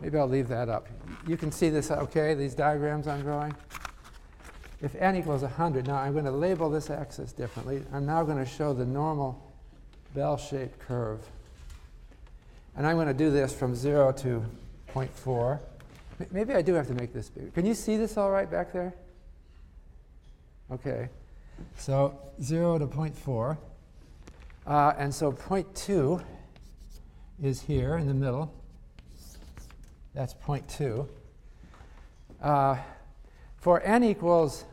maybe 0.00 0.18
I'll 0.18 0.28
leave 0.28 0.48
that 0.48 0.68
up. 0.68 0.88
You 1.26 1.36
can 1.36 1.52
see 1.52 1.70
this, 1.70 1.90
okay, 1.90 2.34
these 2.34 2.54
diagrams 2.54 3.06
I'm 3.06 3.22
drawing? 3.22 3.54
If 4.82 4.94
n 4.96 5.16
equals 5.16 5.42
100, 5.42 5.86
now 5.86 5.96
I'm 5.96 6.12
going 6.12 6.24
to 6.24 6.30
label 6.30 6.70
this 6.70 6.90
axis 6.90 7.32
differently. 7.32 7.82
I'm 7.92 8.06
now 8.06 8.22
going 8.22 8.38
to 8.38 8.46
show 8.46 8.72
the 8.72 8.84
normal 8.84 9.40
bell-shaped 10.14 10.78
curve. 10.78 11.20
And 12.76 12.86
I'm 12.86 12.96
going 12.96 13.08
to 13.08 13.14
do 13.14 13.30
this 13.30 13.54
from 13.54 13.74
0 13.74 14.12
to 14.12 14.44
0.4. 14.94 15.60
Maybe 16.30 16.54
I 16.54 16.62
do 16.62 16.74
have 16.74 16.86
to 16.88 16.94
make 16.94 17.12
this 17.12 17.28
bigger. 17.30 17.50
Can 17.50 17.66
you 17.66 17.74
see 17.74 17.96
this 17.96 18.16
all 18.16 18.30
right 18.30 18.50
back 18.50 18.72
there? 18.72 18.94
Okay. 20.70 21.08
So 21.76 22.18
0 22.42 22.78
to 22.78 22.86
0.4. 22.86 23.58
Uh, 24.66 24.92
and 24.98 25.14
so 25.14 25.32
0.2 25.32 26.22
is 27.42 27.62
here 27.62 27.96
in 27.96 28.06
the 28.06 28.14
middle. 28.14 28.52
That's 30.14 30.34
0.2. 30.34 31.08
Uh, 32.42 32.76
for 33.56 33.80
n 33.82 34.04
equals, 34.04 34.64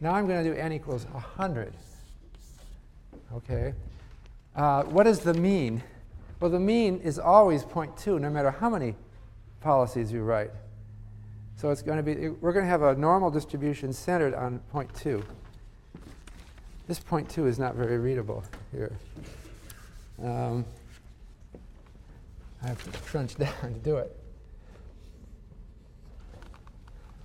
now 0.00 0.14
I'm 0.14 0.26
going 0.26 0.44
to 0.44 0.50
do 0.52 0.56
n 0.56 0.72
equals 0.72 1.06
100. 1.06 1.72
Okay. 3.34 3.74
Uh, 4.54 4.84
what 4.84 5.06
is 5.06 5.20
the 5.20 5.34
mean? 5.34 5.82
Well, 6.40 6.50
the 6.50 6.60
mean 6.60 7.00
is 7.00 7.18
always 7.18 7.64
0.2, 7.64 8.20
no 8.20 8.30
matter 8.30 8.50
how 8.50 8.70
many 8.70 8.94
policies 9.60 10.12
you 10.12 10.22
write. 10.22 10.50
So 11.56 11.70
it's 11.70 11.82
going 11.82 11.96
to 11.96 12.02
be, 12.02 12.28
we're 12.28 12.52
going 12.52 12.64
to 12.64 12.70
have 12.70 12.82
a 12.82 12.94
normal 12.94 13.30
distribution 13.30 13.92
centered 13.92 14.34
on 14.34 14.60
0.2. 14.72 15.24
This 16.86 17.00
0.2 17.00 17.48
is 17.48 17.58
not 17.58 17.74
very 17.74 17.98
readable 17.98 18.44
here. 18.70 18.92
Um, 20.22 20.64
I 22.62 22.68
have 22.68 22.82
to 22.84 22.98
crunch 23.00 23.34
down 23.38 23.52
to 23.62 23.80
do 23.82 23.96
it. 23.96 24.16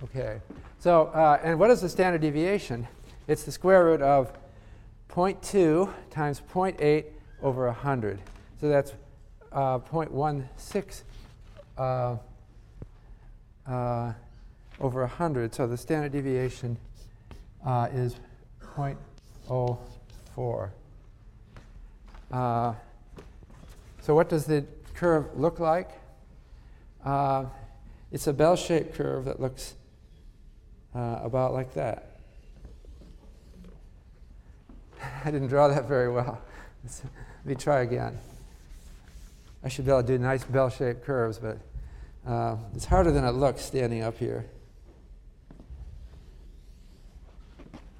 Okay, 0.02 0.40
so, 0.80 1.06
uh, 1.06 1.40
and 1.42 1.58
what 1.58 1.70
is 1.70 1.80
the 1.80 1.88
standard 1.88 2.20
deviation? 2.20 2.86
It's 3.26 3.44
the 3.44 3.52
square 3.52 3.84
root 3.84 4.02
of 4.02 4.32
0.2 5.08 5.90
times 6.10 6.42
0.8 6.52 7.04
over 7.42 7.66
100. 7.66 8.18
So 8.60 8.68
that's 8.68 8.92
uh, 9.54 9.78
0.16 9.78 11.02
uh, 11.78 12.16
uh, 13.66 14.12
over 14.80 15.00
100. 15.02 15.54
So 15.54 15.66
the 15.66 15.76
standard 15.76 16.12
deviation 16.12 16.76
uh, 17.64 17.88
is 17.92 18.16
0.04. 18.76 20.70
Uh, 22.32 22.74
so 24.00 24.14
what 24.14 24.28
does 24.28 24.44
the 24.44 24.66
curve 24.94 25.26
look 25.36 25.60
like? 25.60 25.90
Uh, 27.04 27.44
it's 28.10 28.26
a 28.26 28.32
bell-shaped 28.32 28.94
curve 28.94 29.24
that 29.24 29.40
looks 29.40 29.74
about 30.94 31.52
like 31.52 31.74
that. 31.74 32.18
I 35.24 35.30
didn't 35.30 35.48
draw 35.48 35.68
that 35.68 35.88
very 35.88 36.10
well. 36.10 36.40
Let 36.84 37.46
me 37.46 37.54
try 37.54 37.80
again. 37.80 38.18
I 39.64 39.68
should 39.68 39.86
be 39.86 39.90
able 39.90 40.02
to 40.02 40.06
do 40.06 40.18
nice 40.18 40.44
bell-shaped 40.44 41.04
curves, 41.04 41.38
but 41.38 41.58
uh, 42.30 42.56
it's 42.74 42.84
harder 42.84 43.10
than 43.10 43.24
it 43.24 43.32
looks 43.32 43.62
standing 43.62 44.02
up 44.02 44.18
here. 44.18 44.44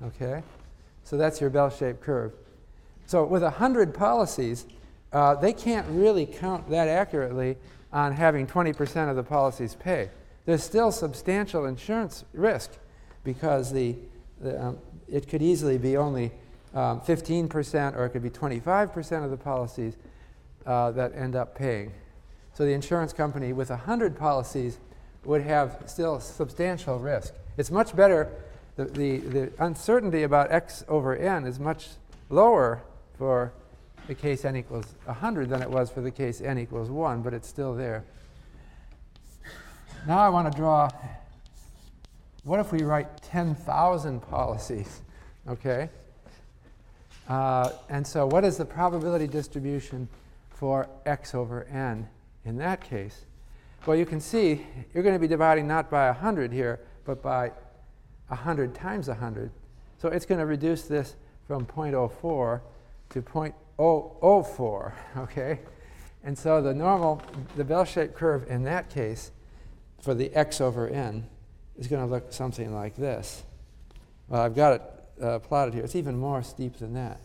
Okay? 0.02 0.42
So 1.04 1.16
that's 1.16 1.40
your 1.40 1.48
bell-shaped 1.48 2.02
curve. 2.02 2.32
So 3.06 3.24
with 3.24 3.42
100 3.42 3.94
policies, 3.94 4.66
uh, 5.12 5.34
they 5.36 5.52
can't 5.52 5.86
really 5.88 6.26
count 6.26 6.68
that 6.70 6.88
accurately 6.88 7.56
on 7.92 8.12
having 8.12 8.46
20% 8.46 9.08
of 9.08 9.16
the 9.16 9.22
policies 9.22 9.74
pay. 9.74 10.10
There's 10.44 10.62
still 10.62 10.92
substantial 10.92 11.64
insurance 11.64 12.24
risk 12.34 12.72
because 13.22 13.72
the 13.72 13.96
um, 14.44 14.78
it 15.08 15.28
could 15.28 15.40
easily 15.40 15.78
be 15.78 15.96
only 15.96 16.32
um, 16.74 17.00
15% 17.00 17.96
or 17.96 18.06
it 18.06 18.10
could 18.10 18.22
be 18.22 18.30
25% 18.30 19.24
of 19.24 19.30
the 19.30 19.36
policies 19.36 19.96
uh, 20.66 20.90
that 20.92 21.14
end 21.14 21.36
up 21.36 21.54
paying. 21.54 21.92
So 22.54 22.64
the 22.64 22.72
insurance 22.72 23.12
company 23.12 23.52
with 23.52 23.70
100 23.70 24.16
policies 24.16 24.78
would 25.24 25.42
have 25.42 25.82
still 25.86 26.20
substantial 26.20 26.98
risk. 26.98 27.34
It's 27.56 27.70
much 27.70 27.96
better, 27.96 28.30
the, 28.76 28.84
the, 28.86 29.18
the 29.18 29.52
uncertainty 29.58 30.22
about 30.22 30.52
x 30.52 30.84
over 30.88 31.16
n 31.16 31.46
is 31.46 31.58
much 31.58 31.88
lower 32.30 32.82
for 33.16 33.52
the 34.06 34.14
case 34.14 34.44
n 34.44 34.56
equals 34.56 34.86
100 35.04 35.48
than 35.48 35.62
it 35.62 35.70
was 35.70 35.90
for 35.90 36.00
the 36.00 36.10
case 36.10 36.40
n 36.40 36.58
equals 36.58 36.90
1, 36.90 37.22
but 37.22 37.32
it's 37.32 37.48
still 37.48 37.74
there. 37.74 38.04
Now 40.06 40.18
I 40.18 40.28
want 40.28 40.50
to 40.52 40.56
draw, 40.56 40.90
what 42.44 42.60
if 42.60 42.72
we 42.72 42.82
write 42.82 43.22
10,000 43.22 44.20
policies, 44.20 45.00
okay? 45.48 45.88
Uh, 47.28 47.70
and 47.88 48.06
so 48.06 48.26
what 48.26 48.44
is 48.44 48.58
the 48.58 48.66
probability 48.66 49.26
distribution 49.26 50.08
for 50.54 50.88
x 51.04 51.34
over 51.34 51.64
n 51.64 52.08
in 52.44 52.56
that 52.56 52.80
case? 52.80 53.26
Well, 53.86 53.96
you 53.96 54.06
can 54.06 54.20
see 54.20 54.66
you're 54.94 55.02
going 55.02 55.14
to 55.14 55.20
be 55.20 55.28
dividing 55.28 55.66
not 55.66 55.90
by 55.90 56.06
100 56.06 56.52
here, 56.52 56.80
but 57.04 57.22
by 57.22 57.52
100 58.28 58.74
times 58.74 59.08
100. 59.08 59.50
So 59.98 60.08
it's 60.08 60.24
going 60.24 60.38
to 60.38 60.46
reduce 60.46 60.82
this 60.82 61.16
from 61.46 61.66
0.04 61.66 62.60
to 63.10 63.22
0.004, 63.22 64.92
okay? 65.18 65.60
And 66.22 66.38
so 66.38 66.62
the 66.62 66.72
normal, 66.72 67.20
the 67.56 67.64
bell-shaped 67.64 68.14
curve 68.14 68.46
in 68.48 68.64
that 68.64 68.88
case 68.88 69.30
for 70.00 70.14
the 70.14 70.34
x 70.34 70.60
over 70.60 70.88
n 70.88 71.26
is 71.76 71.86
going 71.86 72.06
to 72.06 72.10
look 72.10 72.32
something 72.32 72.74
like 72.74 72.96
this. 72.96 73.42
Well, 74.28 74.40
I've 74.40 74.54
got 74.54 74.72
it 74.72 74.82
uh, 75.22 75.38
plotted 75.40 75.74
here. 75.74 75.84
It's 75.84 75.96
even 75.96 76.16
more 76.16 76.42
steep 76.42 76.78
than 76.78 76.94
that. 76.94 77.20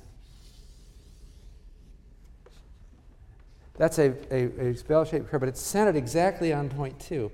That's 3.79 3.97
a, 3.97 4.13
a, 4.29 4.71
a 4.71 4.73
bell-shaped 4.89 5.29
curve, 5.29 5.39
but 5.39 5.47
it's 5.47 5.61
centered 5.61 5.95
exactly 5.95 6.51
on 6.51 6.67
point 6.67 6.99
two. 6.99 7.31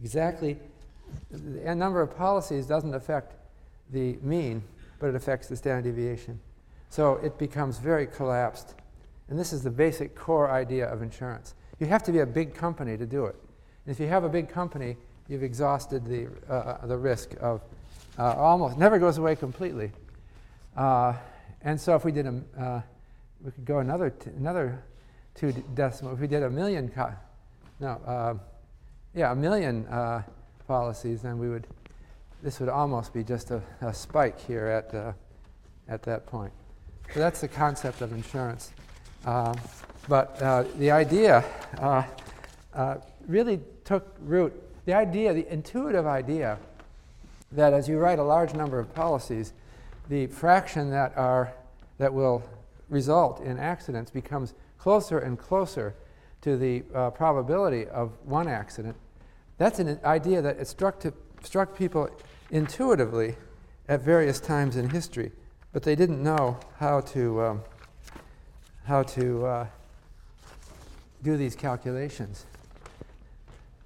Exactly, 0.00 0.58
the 1.30 1.74
number 1.74 2.00
of 2.00 2.16
policies 2.16 2.66
doesn't 2.66 2.94
affect 2.94 3.34
the 3.90 4.18
mean, 4.22 4.64
but 4.98 5.10
it 5.10 5.14
affects 5.14 5.48
the 5.48 5.56
standard 5.56 5.84
deviation. 5.84 6.40
So 6.88 7.16
it 7.16 7.36
becomes 7.38 7.78
very 7.78 8.06
collapsed. 8.06 8.74
And 9.28 9.38
this 9.38 9.52
is 9.52 9.62
the 9.62 9.70
basic 9.70 10.14
core 10.14 10.50
idea 10.50 10.90
of 10.90 11.02
insurance. 11.02 11.54
You 11.78 11.86
have 11.88 12.02
to 12.04 12.12
be 12.12 12.20
a 12.20 12.26
big 12.26 12.54
company 12.54 12.96
to 12.96 13.04
do 13.04 13.26
it. 13.26 13.36
And 13.84 13.94
if 13.94 14.00
you 14.00 14.06
have 14.08 14.24
a 14.24 14.30
big 14.30 14.48
company, 14.48 14.96
you've 15.28 15.42
exhausted 15.42 16.06
the, 16.06 16.28
uh, 16.48 16.78
uh 16.82 16.86
the 16.86 16.96
risk 16.96 17.34
of 17.38 17.60
uh, 18.18 18.32
almost, 18.32 18.78
never 18.78 18.98
goes 18.98 19.18
away 19.18 19.36
completely. 19.36 19.90
Uh, 20.74 21.12
and 21.60 21.78
so 21.78 21.94
if 21.94 22.04
we 22.04 22.12
did 22.12 22.26
a, 22.26 22.42
uh, 22.58 22.80
we 23.42 23.50
could 23.50 23.66
go 23.66 23.80
another, 23.80 24.08
t- 24.08 24.30
another 24.38 24.82
two 25.34 25.52
decimal. 25.74 26.12
If 26.12 26.20
we 26.20 26.26
did 26.26 26.42
a 26.42 26.50
million, 26.50 26.88
co- 26.88 27.12
no, 27.80 27.88
uh, 28.06 28.34
yeah, 29.14 29.32
a 29.32 29.34
million 29.34 29.86
uh, 29.86 30.22
policies, 30.66 31.22
then 31.22 31.38
we 31.38 31.48
would, 31.48 31.66
this 32.42 32.60
would 32.60 32.68
almost 32.68 33.12
be 33.12 33.22
just 33.22 33.50
a, 33.50 33.62
a 33.80 33.92
spike 33.92 34.40
here 34.40 34.66
at, 34.66 34.94
uh, 34.94 35.12
at 35.88 36.02
that 36.02 36.26
point. 36.26 36.52
So 37.12 37.20
that's 37.20 37.40
the 37.40 37.48
concept 37.48 38.00
of 38.00 38.12
insurance. 38.12 38.72
Um, 39.24 39.54
but 40.08 40.40
uh, 40.42 40.64
the 40.78 40.90
idea 40.90 41.44
uh, 41.78 42.02
uh, 42.74 42.96
really 43.26 43.60
took 43.84 44.16
root. 44.20 44.52
The 44.86 44.94
idea, 44.94 45.32
the 45.32 45.50
intuitive 45.52 46.06
idea, 46.06 46.58
that 47.52 47.72
as 47.72 47.88
you 47.88 47.98
write 47.98 48.18
a 48.18 48.24
large 48.24 48.54
number 48.54 48.78
of 48.78 48.92
policies, 48.94 49.52
the 50.08 50.26
fraction 50.26 50.90
that 50.90 51.16
are 51.16 51.52
that 51.98 52.12
will 52.12 52.42
result 52.88 53.40
in 53.40 53.58
accidents 53.58 54.10
becomes 54.10 54.54
closer 54.82 55.20
and 55.20 55.38
closer 55.38 55.94
to 56.40 56.56
the 56.56 56.82
uh, 56.92 57.08
probability 57.10 57.86
of 57.86 58.10
one 58.24 58.48
accident, 58.48 58.96
that's 59.56 59.78
an 59.78 60.00
idea 60.04 60.42
that 60.42 60.66
struck, 60.66 60.98
to, 60.98 61.12
struck 61.44 61.78
people 61.78 62.10
intuitively 62.50 63.36
at 63.88 64.00
various 64.00 64.40
times 64.40 64.76
in 64.76 64.90
history, 64.90 65.30
but 65.72 65.84
they 65.84 65.94
didn't 65.94 66.20
know 66.20 66.58
how 66.80 67.00
to, 67.00 67.40
um, 67.42 67.62
how 68.84 69.04
to 69.04 69.46
uh, 69.46 69.66
do 71.22 71.36
these 71.36 71.54
calculations. 71.54 72.44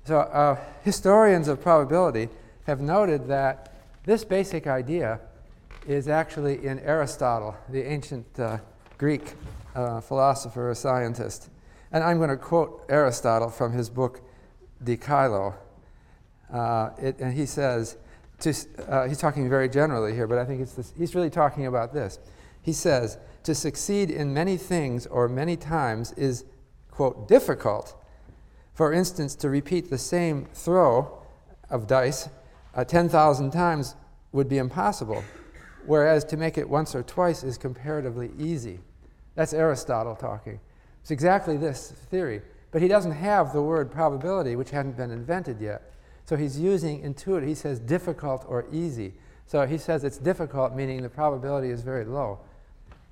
So, 0.04 0.20
uh, 0.20 0.56
historians 0.82 1.46
of 1.46 1.60
probability 1.60 2.30
have 2.66 2.80
noted 2.80 3.28
that 3.28 3.74
this 4.06 4.24
basic 4.24 4.66
idea 4.66 5.20
is 5.86 6.08
actually 6.08 6.64
in 6.64 6.78
Aristotle, 6.78 7.54
the 7.68 7.82
ancient 7.82 8.26
uh, 8.40 8.56
Greek 8.96 9.34
uh, 9.76 10.00
philosopher 10.00 10.70
or 10.70 10.74
scientist. 10.74 11.50
And 11.92 12.02
I'm 12.02 12.16
going 12.16 12.30
to 12.30 12.36
quote 12.36 12.84
Aristotle 12.88 13.50
from 13.50 13.72
his 13.72 13.90
book 13.90 14.20
De 14.82 14.96
Caelo. 14.96 15.54
Uh, 16.52 16.90
it, 16.98 17.18
and 17.18 17.34
he 17.34 17.46
says, 17.46 17.96
to, 18.40 18.54
uh, 18.88 19.06
he's 19.06 19.18
talking 19.18 19.48
very 19.48 19.68
generally 19.68 20.14
here, 20.14 20.26
but 20.26 20.38
I 20.38 20.44
think 20.44 20.60
this, 20.74 20.92
he's 20.96 21.14
really 21.14 21.30
talking 21.30 21.66
about 21.66 21.92
this. 21.92 22.18
He 22.62 22.72
says, 22.72 23.18
to 23.44 23.54
succeed 23.54 24.10
in 24.10 24.34
many 24.34 24.56
things 24.56 25.06
or 25.06 25.28
many 25.28 25.56
times 25.56 26.12
is, 26.12 26.44
quote, 26.90 27.28
difficult. 27.28 27.94
For 28.74 28.92
instance, 28.92 29.34
to 29.36 29.48
repeat 29.48 29.90
the 29.90 29.98
same 29.98 30.46
throw 30.52 31.22
of 31.70 31.86
dice 31.86 32.28
uh, 32.74 32.84
10,000 32.84 33.50
times 33.50 33.94
would 34.32 34.48
be 34.48 34.58
impossible, 34.58 35.24
whereas 35.86 36.24
to 36.24 36.36
make 36.36 36.58
it 36.58 36.68
once 36.68 36.94
or 36.94 37.02
twice 37.02 37.42
is 37.42 37.56
comparatively 37.56 38.30
easy. 38.38 38.80
That's 39.36 39.54
Aristotle 39.54 40.16
talking. 40.16 40.58
It's 41.02 41.12
exactly 41.12 41.56
this 41.56 41.92
theory. 42.10 42.42
But 42.72 42.82
he 42.82 42.88
doesn't 42.88 43.12
have 43.12 43.52
the 43.52 43.62
word 43.62 43.92
probability, 43.92 44.56
which 44.56 44.70
hadn't 44.70 44.96
been 44.96 45.10
invented 45.10 45.60
yet. 45.60 45.92
So 46.24 46.36
he's 46.36 46.58
using 46.58 47.00
intuitive. 47.00 47.48
He 47.48 47.54
says 47.54 47.78
difficult 47.78 48.44
or 48.48 48.66
easy. 48.72 49.14
So 49.46 49.64
he 49.64 49.78
says 49.78 50.02
it's 50.02 50.18
difficult, 50.18 50.74
meaning 50.74 51.02
the 51.02 51.08
probability 51.08 51.70
is 51.70 51.82
very 51.82 52.04
low, 52.04 52.40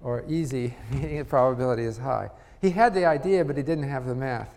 or 0.03 0.25
easy, 0.29 0.75
meaning 0.91 1.19
the 1.19 1.25
probability 1.25 1.85
is 1.85 1.99
high. 1.99 2.31
He 2.61 2.71
had 2.71 2.95
the 2.95 3.05
idea, 3.05 3.45
but 3.45 3.57
he 3.57 3.63
didn't 3.63 3.89
have 3.89 4.07
the 4.07 4.15
math. 4.15 4.53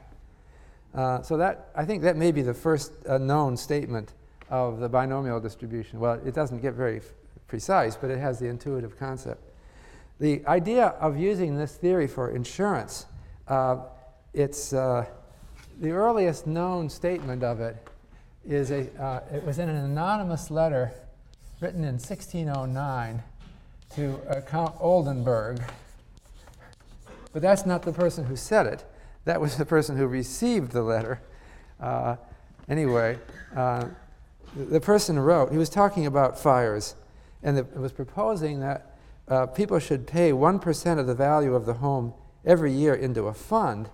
Uh, 0.96 1.22
so 1.22 1.38
that 1.38 1.70
I 1.76 1.86
think 1.86 2.02
that 2.04 2.18
may 2.18 2.32
be 2.32 2.42
the 2.42 2.54
first 2.54 2.92
uh, 3.08 3.18
known 3.18 3.56
statement 3.56 4.14
of 4.50 4.80
the 4.80 4.90
binomial 4.90 5.40
distribution. 5.40 6.00
Well, 6.00 6.20
it 6.26 6.34
doesn't 6.34 6.62
get 6.62 6.74
very 6.74 6.98
f- 6.98 7.04
precise, 7.48 7.96
but 7.96 8.10
it 8.10 8.18
has 8.18 8.40
the 8.40 8.48
intuitive 8.48 8.98
concept. 8.98 9.44
The 10.20 10.46
idea 10.48 10.88
of 11.00 11.18
using 11.18 11.58
this 11.58 11.76
theory 11.76 12.08
for 12.08 12.32
insurance, 12.32 13.06
uh, 13.48 13.78
it's 14.34 14.74
uh, 14.74 15.06
the 15.80 15.92
earliest 15.92 16.48
known 16.48 16.90
statement 16.90 17.44
of 17.44 17.60
it 17.60 17.76
is 18.48 18.72
a, 18.72 18.90
uh, 19.02 19.22
it 19.32 19.44
was 19.44 19.60
in 19.60 19.70
an 19.70 19.76
anonymous 19.76 20.50
letter 20.50 20.92
written 21.62 21.82
in 21.82 21.96
1609 21.96 23.22
to 23.96 24.44
Count 24.48 24.76
Oldenburg. 24.80 25.62
But 27.32 27.42
that's 27.44 27.66
not 27.66 27.84
the 27.84 27.94
person 27.94 28.26
who 28.26 28.36
said 28.36 28.66
it. 28.66 28.84
That 29.26 29.40
was 29.40 29.58
the 29.58 29.66
person 29.66 29.98
who 29.98 30.08
received 30.08 30.72
the 30.72 30.82
letter. 30.82 31.22
Uh, 31.80 32.16
anyway, 32.68 33.20
uh, 33.56 33.86
the 34.56 34.80
person 34.80 35.20
wrote, 35.20 35.52
he 35.52 35.58
was 35.58 35.70
talking 35.70 36.08
about 36.08 36.40
fires, 36.40 36.96
and 37.44 37.58
the, 37.58 37.64
was 37.80 37.92
proposing 37.92 38.62
that 38.62 38.97
uh, 39.28 39.46
people 39.46 39.80
should 39.80 40.08
pay 40.08 40.32
1% 40.32 41.00
of 41.00 41.08
the 41.08 41.16
value 41.16 41.54
of 41.54 41.66
the 41.66 41.76
home 41.76 42.14
every 42.46 42.72
year 42.72 42.94
into 42.94 43.24
a 43.24 43.34
fund, 43.34 43.90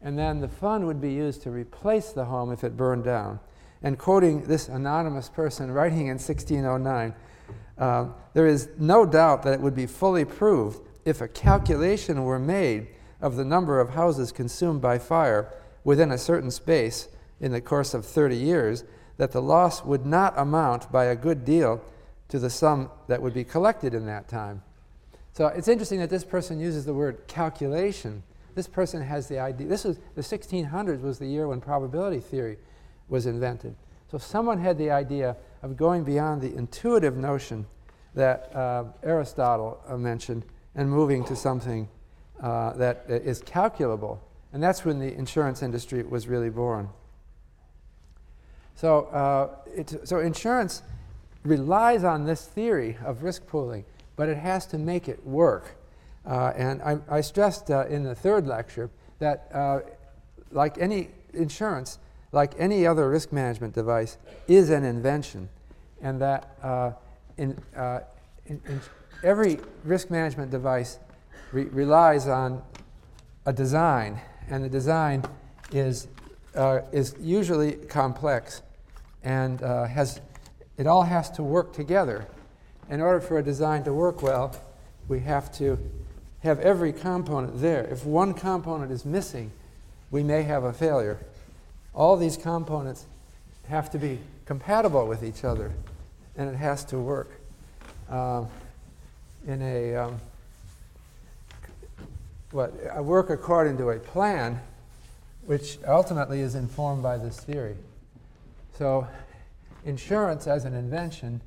and 0.00 0.18
then 0.18 0.40
the 0.40 0.48
fund 0.48 0.86
would 0.86 1.00
be 1.00 1.12
used 1.12 1.42
to 1.42 1.50
replace 1.50 2.12
the 2.12 2.26
home 2.26 2.52
if 2.52 2.62
it 2.62 2.76
burned 2.76 3.04
down. 3.04 3.40
And 3.82 3.98
quoting 3.98 4.44
this 4.44 4.68
anonymous 4.68 5.28
person 5.28 5.70
writing 5.70 6.06
in 6.06 6.18
1609, 6.18 7.14
uh, 7.78 8.08
there 8.32 8.46
is 8.46 8.68
no 8.78 9.04
doubt 9.04 9.42
that 9.42 9.54
it 9.54 9.60
would 9.60 9.74
be 9.74 9.86
fully 9.86 10.24
proved 10.24 10.80
if 11.04 11.20
a 11.20 11.28
calculation 11.28 12.24
were 12.24 12.38
made 12.38 12.88
of 13.20 13.36
the 13.36 13.44
number 13.44 13.80
of 13.80 13.90
houses 13.90 14.32
consumed 14.32 14.80
by 14.80 14.98
fire 14.98 15.52
within 15.84 16.10
a 16.10 16.18
certain 16.18 16.50
space 16.50 17.08
in 17.40 17.52
the 17.52 17.60
course 17.60 17.94
of 17.94 18.04
30 18.04 18.36
years, 18.36 18.84
that 19.16 19.32
the 19.32 19.42
loss 19.42 19.84
would 19.84 20.06
not 20.06 20.38
amount 20.38 20.90
by 20.90 21.06
a 21.06 21.16
good 21.16 21.44
deal 21.44 21.82
to 22.28 22.38
the 22.38 22.50
sum 22.50 22.90
that 23.08 23.22
would 23.22 23.34
be 23.34 23.44
collected 23.44 23.94
in 23.94 24.06
that 24.06 24.28
time. 24.28 24.62
So 25.36 25.48
it's 25.48 25.68
interesting 25.68 26.00
that 26.00 26.08
this 26.08 26.24
person 26.24 26.58
uses 26.58 26.86
the 26.86 26.94
word 26.94 27.18
calculation. 27.26 28.22
This 28.54 28.66
person 28.66 29.02
has 29.02 29.28
the 29.28 29.38
idea. 29.38 29.66
This 29.66 29.84
was 29.84 29.98
the 30.14 30.22
1600s 30.22 31.02
was 31.02 31.18
the 31.18 31.26
year 31.26 31.46
when 31.46 31.60
probability 31.60 32.20
theory 32.20 32.56
was 33.10 33.26
invented. 33.26 33.76
So 34.10 34.16
someone 34.16 34.58
had 34.58 34.78
the 34.78 34.90
idea 34.90 35.36
of 35.60 35.76
going 35.76 36.04
beyond 36.04 36.40
the 36.40 36.54
intuitive 36.54 37.18
notion 37.18 37.66
that 38.14 38.50
uh, 38.56 38.84
Aristotle 39.02 39.78
uh, 39.86 39.98
mentioned 39.98 40.46
and 40.74 40.90
moving 40.90 41.22
to 41.24 41.36
something 41.36 41.86
uh, 42.40 42.72
that 42.72 43.04
is 43.06 43.42
calculable. 43.42 44.18
And 44.54 44.62
that's 44.62 44.86
when 44.86 44.98
the 44.98 45.12
insurance 45.12 45.62
industry 45.62 46.02
was 46.02 46.28
really 46.28 46.48
born. 46.48 46.88
So, 48.74 49.04
uh, 49.08 49.84
so 50.02 50.20
insurance 50.20 50.80
relies 51.44 52.04
on 52.04 52.24
this 52.24 52.46
theory 52.46 52.96
of 53.04 53.22
risk 53.22 53.46
pooling, 53.46 53.84
but 54.16 54.28
it 54.28 54.38
has 54.38 54.66
to 54.66 54.78
make 54.78 55.08
it 55.08 55.24
work. 55.24 55.76
Uh, 56.26 56.52
and 56.56 56.82
I, 56.82 56.98
I 57.08 57.20
stressed 57.20 57.70
uh, 57.70 57.86
in 57.86 58.02
the 58.02 58.14
third 58.14 58.46
lecture 58.46 58.90
that, 59.20 59.48
uh, 59.52 59.80
like 60.50 60.76
any 60.78 61.10
insurance, 61.32 61.98
like 62.32 62.54
any 62.58 62.86
other 62.86 63.08
risk 63.08 63.32
management 63.32 63.74
device, 63.74 64.18
is 64.48 64.70
an 64.70 64.84
invention, 64.84 65.48
and 66.02 66.20
that 66.20 66.56
uh, 66.62 66.92
in, 67.36 67.56
uh, 67.76 68.00
in, 68.46 68.60
in 68.66 68.80
every 69.22 69.60
risk 69.84 70.10
management 70.10 70.50
device 70.50 70.98
re 71.52 71.64
relies 71.64 72.26
on 72.26 72.62
a 73.46 73.52
design, 73.52 74.20
and 74.48 74.64
the 74.64 74.68
design 74.68 75.22
is, 75.70 76.08
uh, 76.56 76.80
is 76.90 77.14
usually 77.20 77.72
complex 77.72 78.62
and 79.22 79.60
has 79.60 80.20
it 80.76 80.86
all 80.86 81.02
has 81.02 81.30
to 81.30 81.42
work 81.42 81.72
together. 81.72 82.26
In 82.88 83.00
order 83.00 83.20
for 83.20 83.38
a 83.38 83.42
design 83.42 83.82
to 83.84 83.92
work 83.92 84.22
well, 84.22 84.54
we 85.08 85.20
have 85.20 85.52
to 85.58 85.78
have 86.40 86.60
every 86.60 86.92
component 86.92 87.60
there. 87.60 87.84
If 87.84 88.04
one 88.04 88.32
component 88.32 88.92
is 88.92 89.04
missing, 89.04 89.50
we 90.10 90.22
may 90.22 90.42
have 90.42 90.64
a 90.64 90.72
failure. 90.72 91.18
All 91.94 92.16
these 92.16 92.36
components 92.36 93.06
have 93.68 93.90
to 93.90 93.98
be 93.98 94.20
compatible 94.44 95.06
with 95.06 95.24
each 95.24 95.42
other, 95.42 95.72
and 96.36 96.48
it 96.48 96.56
has 96.56 96.84
to 96.86 96.98
work 96.98 97.40
um, 98.08 98.48
in 99.46 99.60
a 99.62 99.96
um, 99.96 100.20
what 102.52 102.72
a 102.94 103.02
work 103.02 103.30
according 103.30 103.76
to 103.78 103.90
a 103.90 103.98
plan, 103.98 104.60
which 105.46 105.78
ultimately 105.86 106.40
is 106.40 106.54
informed 106.54 107.02
by 107.02 107.18
this 107.18 107.40
theory. 107.40 107.76
So 108.78 109.08
insurance 109.84 110.46
as 110.46 110.64
an 110.64 110.74
invention 110.74 111.40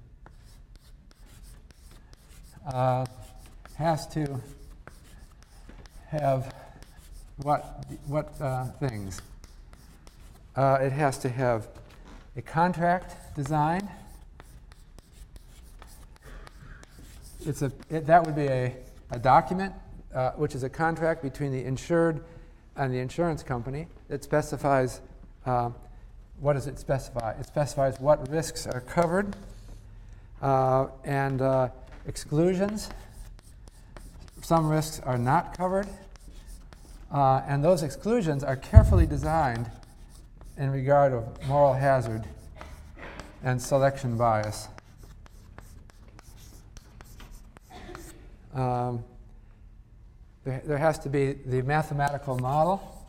uh, 2.68 3.05
has 3.76 4.07
to 4.07 4.41
have 6.07 6.53
what, 7.38 7.86
what 8.07 8.34
uh, 8.41 8.66
things? 8.80 9.22
Uh, 10.55 10.80
it 10.82 10.91
has 10.91 11.18
to 11.20 11.30
have 11.30 11.68
a 12.36 12.41
contract 12.41 13.36
design. 13.36 13.88
It's 17.45 17.62
a, 17.62 17.72
it, 17.89 18.05
that 18.07 18.26
would 18.26 18.36
be 18.36 18.47
a, 18.47 18.76
a 19.12 19.20
document, 19.20 19.74
uh, 20.14 20.32
which 20.32 20.55
is 20.55 20.64
a 20.64 20.70
contract 20.70 21.24
between 21.24 21.51
the 21.51 21.64
insured 21.64 22.24
and 22.76 22.93
the 22.93 22.99
insurance 22.99 23.43
company 23.43 23.88
that 24.10 24.24
specifies 24.24 25.01
uh, 25.45 25.70
what 26.39 26.53
does 26.53 26.68
it 26.68 26.80
specify? 26.80 27.34
It 27.39 27.45
specifies 27.45 27.99
what 27.99 28.30
risks 28.30 28.66
are 28.66 28.82
covered 28.82 29.36
uh, 30.41 30.88
and 31.03 31.41
uh, 31.41 31.70
exclusions. 32.08 32.89
Some 34.41 34.70
risks 34.70 35.00
are 35.02 35.18
not 35.18 35.58
covered. 35.58 35.88
Uh, 37.12 37.41
and 37.47 37.64
those 37.64 37.84
exclusions 37.84 38.43
are 38.43 38.56
carefully 38.56 39.06
designed 39.06 39.70
in 40.58 40.72
regard 40.72 41.14
of 41.14 41.26
moral 41.47 41.74
hazard 41.74 42.24
and 43.43 43.62
selection 43.62 44.18
bias. 44.18 44.68
Um, 48.54 49.04
there, 50.43 50.62
there 50.66 50.78
has 50.78 51.00
to 51.00 51.10
be 51.10 51.34
the 51.34 51.62
mathematical 51.62 52.38
model 52.38 53.00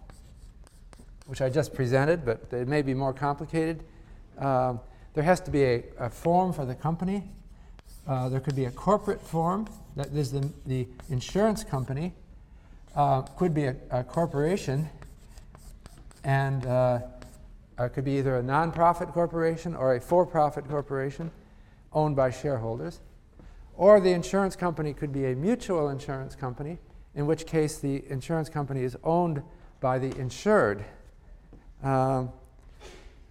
which 1.31 1.41
I 1.41 1.49
just 1.49 1.73
presented, 1.75 2.25
but 2.25 2.41
it 2.51 2.67
may 2.67 2.83
be 2.83 2.93
more 2.93 3.13
complicated. 3.13 3.85
Uh, 4.37 4.75
there 5.15 5.23
has 5.23 5.41
to 5.43 5.53
be 5.53 5.63
a, 5.63 5.85
a 5.97 6.11
form 6.11 6.53
for 6.53 6.65
the 6.65 6.75
company. 6.75 7.23
Uh, 8.07 8.29
there 8.29 8.41
could 8.41 8.57
be 8.57 8.65
a 8.65 8.71
corporate 8.71 9.21
form, 9.21 9.69
that 9.97 10.09
is 10.09 10.33
the, 10.33 10.51
the 10.67 10.87
insurance 11.11 11.63
company, 11.63 12.13
uh, 12.97 13.23
could 13.23 13.55
be 13.55 13.67
a, 13.67 13.77
a 13.91 14.03
corporation, 14.03 14.89
and 16.25 16.67
uh, 16.67 17.01
it 17.79 17.91
could 17.91 18.05
be 18.05 18.19
either 18.19 18.37
a 18.39 18.43
nonprofit 18.43 19.13
corporation 19.13 19.75
or 19.75 19.95
a 19.95 20.01
for 20.01 20.27
profit 20.27 20.69
corporation 20.69 21.31
owned 21.93 22.17
by 22.17 22.31
shareholders. 22.31 23.01
Or 23.77 24.01
the 24.01 24.11
insurance 24.11 24.57
company 24.57 24.93
could 24.93 25.13
be 25.13 25.27
a 25.27 25.35
mutual 25.35 25.89
insurance 25.89 26.35
company, 26.35 26.79
in 27.15 27.27
which 27.27 27.47
case 27.47 27.79
the 27.79 28.05
insurance 28.11 28.49
company 28.49 28.83
is 28.83 28.97
owned 29.05 29.43
by 29.81 29.99
the 29.99 30.15
insured. 30.19 30.85
Um, 31.83 32.31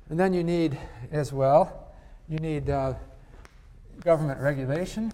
and 0.09 0.19
then 0.19 0.33
you 0.33 0.43
need, 0.43 0.77
as 1.11 1.31
well, 1.31 1.93
you 2.27 2.39
need 2.39 2.69
uh, 2.69 2.93
government 4.01 4.39
regulation 4.39 5.11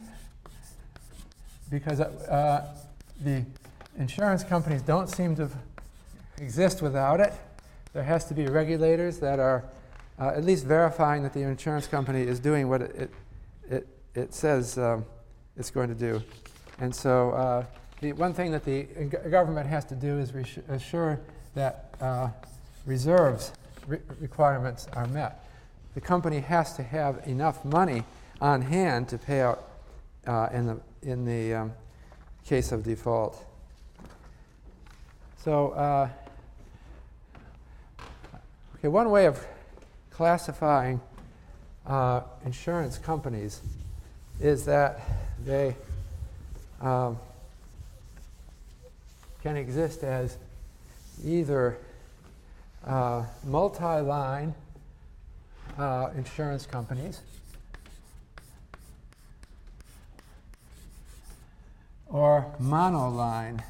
because 1.69 1.99
uh, 1.99 2.73
the 3.23 3.43
insurance 3.97 4.43
companies 4.43 4.81
don't 4.81 5.09
seem 5.09 5.35
to 5.35 5.49
exist 6.37 6.81
without 6.81 7.19
it. 7.19 7.33
There 7.93 8.03
has 8.03 8.25
to 8.25 8.33
be 8.33 8.45
regulators 8.47 9.19
that 9.19 9.39
are 9.39 9.63
uh, 10.19 10.29
at 10.29 10.43
least 10.43 10.65
verifying 10.65 11.23
that 11.23 11.33
the 11.33 11.41
insurance 11.41 11.87
company 11.87 12.21
is 12.21 12.39
doing 12.39 12.69
what 12.69 12.81
it, 12.81 13.11
it, 13.69 13.87
it 14.13 14.33
says 14.33 14.77
um, 14.77 15.05
it's 15.57 15.71
going 15.71 15.89
to 15.89 15.95
do. 15.95 16.21
And 16.79 16.93
so 16.93 17.31
uh, 17.31 17.65
the 18.01 18.13
one 18.13 18.33
thing 18.33 18.51
that 18.51 18.65
the 18.65 18.83
government 19.29 19.67
has 19.67 19.85
to 19.85 19.95
do 19.95 20.19
is 20.19 20.31
assure 20.69 21.19
that 21.55 21.95
uh, 22.01 22.29
reserves 22.85 23.51
re 23.87 23.99
requirements 24.19 24.87
are 24.93 25.07
met. 25.07 25.45
The 25.93 26.01
company 26.01 26.39
has 26.39 26.75
to 26.75 26.83
have 26.83 27.25
enough 27.25 27.63
money 27.63 28.03
on 28.41 28.61
hand 28.61 29.09
to 29.09 29.17
pay 29.17 29.41
out 29.41 29.69
uh, 30.27 30.49
in 30.51 30.65
the, 30.67 30.79
in 31.01 31.25
the 31.25 31.53
um, 31.53 31.73
case 32.45 32.71
of 32.71 32.83
default. 32.83 33.43
So, 35.37 35.69
uh, 35.71 36.09
okay, 38.77 38.87
one 38.87 39.09
way 39.09 39.25
of 39.25 39.45
classifying 40.11 40.99
uh, 41.85 42.21
insurance 42.45 42.97
companies 42.97 43.61
is 44.41 44.65
that 44.65 45.01
they 45.45 45.75
um, 46.81 47.17
can 49.43 49.55
exist 49.55 50.03
as 50.03 50.37
either 51.23 51.77
uh, 52.85 53.23
multi-line 53.43 54.53
uh, 55.77 56.09
insurance 56.15 56.65
companies 56.65 57.21
or 62.15 62.49
monoline 62.61 63.61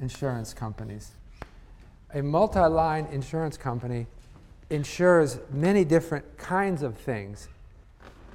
insurance 0.00 0.54
companies. 0.54 1.10
A 2.14 2.22
multi-line 2.22 3.06
insurance 3.12 3.58
company 3.58 4.06
insures 4.70 5.38
many 5.50 5.84
different 5.84 6.38
kinds 6.38 6.82
of 6.82 6.96
things 6.96 7.48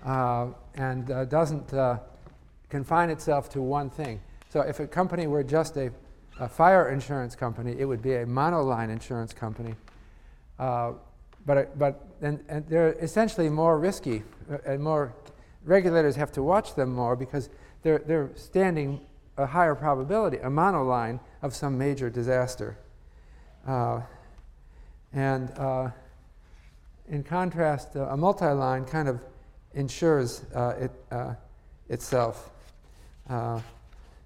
uh, 0.05 0.49
and 0.75 1.09
uh, 1.09 1.25
doesn't 1.25 1.73
uh, 1.73 1.97
confine 2.69 3.09
itself 3.09 3.49
to 3.49 3.59
one 3.59 3.89
thing. 3.89 4.19
So 4.49 4.61
if 4.61 4.79
a 4.79 4.85
company 4.85 5.25
were 5.25 5.43
just 5.43 5.75
a 5.77 5.91
a 6.39 6.47
fire 6.47 6.89
insurance 6.89 7.35
company, 7.35 7.75
it 7.79 7.85
would 7.85 8.03
be 8.03 8.13
a 8.13 8.25
monoline 8.25 8.91
insurance 8.91 9.33
company. 9.33 9.73
Uh, 10.59 10.91
but, 11.47 11.77
but 11.79 12.05
and, 12.21 12.43
and 12.47 12.63
they're 12.67 12.93
essentially 13.01 13.49
more 13.49 13.79
risky 13.79 14.21
uh, 14.51 14.57
and 14.63 14.83
more 14.83 15.13
regulators 15.65 16.15
have 16.15 16.31
to 16.33 16.43
watch 16.43 16.75
them 16.75 16.93
more 16.93 17.15
because 17.15 17.49
they're, 17.88 17.99
they're 17.99 18.29
standing 18.35 18.99
a 19.38 19.45
higher 19.45 19.73
probability, 19.73 20.35
a 20.38 20.49
monoline 20.49 21.21
of 21.41 21.55
some 21.55 21.77
major 21.77 22.09
disaster. 22.09 22.77
Uh, 23.65 24.01
and 25.13 25.49
uh, 25.57 25.89
in 27.07 27.23
contrast, 27.23 27.95
uh, 27.95 28.07
a 28.07 28.17
multi-line 28.17 28.83
kind 28.83 29.07
of 29.07 29.21
insures 29.73 30.43
uh, 30.53 30.73
it, 30.77 30.91
uh, 31.11 31.33
itself. 31.88 32.49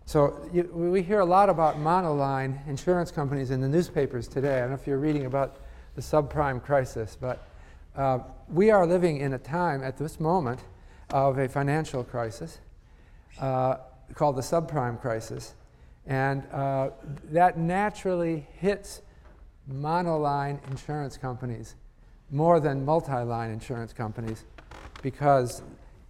So 0.07 0.49
you, 0.51 0.64
we 0.74 1.03
hear 1.03 1.20
a 1.20 1.26
lot 1.26 1.47
about 1.49 1.78
monoline 1.78 2.68
insurance 2.68 3.12
companies 3.12 3.51
in 3.51 3.62
the 3.62 3.70
newspapers 3.70 4.28
today. 4.28 4.57
I 4.57 4.62
don't 4.62 4.70
know 4.70 4.76
if 4.76 4.88
you're 4.88 4.97
reading 4.97 5.28
about 5.28 5.57
the 5.95 6.01
subprime 6.01 6.64
crisis, 6.64 7.16
but 7.22 7.47
uh, 7.95 8.20
we 8.49 8.72
are 8.72 8.88
living 8.88 9.18
in 9.18 9.34
a 9.34 9.39
time 9.39 9.84
at 9.84 9.97
this 9.97 10.20
moment 10.20 10.62
of 11.12 11.38
a 11.38 11.47
financial 11.47 12.03
crisis 12.03 12.57
uh, 13.40 13.78
called 14.14 14.36
the 14.36 14.42
subprime 14.42 15.00
crisis. 15.00 15.56
And 16.06 16.46
uh, 16.52 16.92
that 17.32 17.58
naturally 17.58 18.48
hits 18.58 19.02
monoline 19.72 20.60
insurance 20.70 21.18
companies 21.18 21.76
more 22.32 22.60
than 22.60 22.84
multi-line 22.84 23.52
insurance 23.52 23.94
companies 23.94 24.46
because 25.02 25.62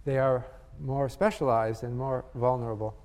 they 0.04 0.18
are 0.18 0.46
more 0.80 1.08
specialized 1.08 1.84
and 1.84 1.96
more 1.96 2.24
vulnerable. 2.34 2.96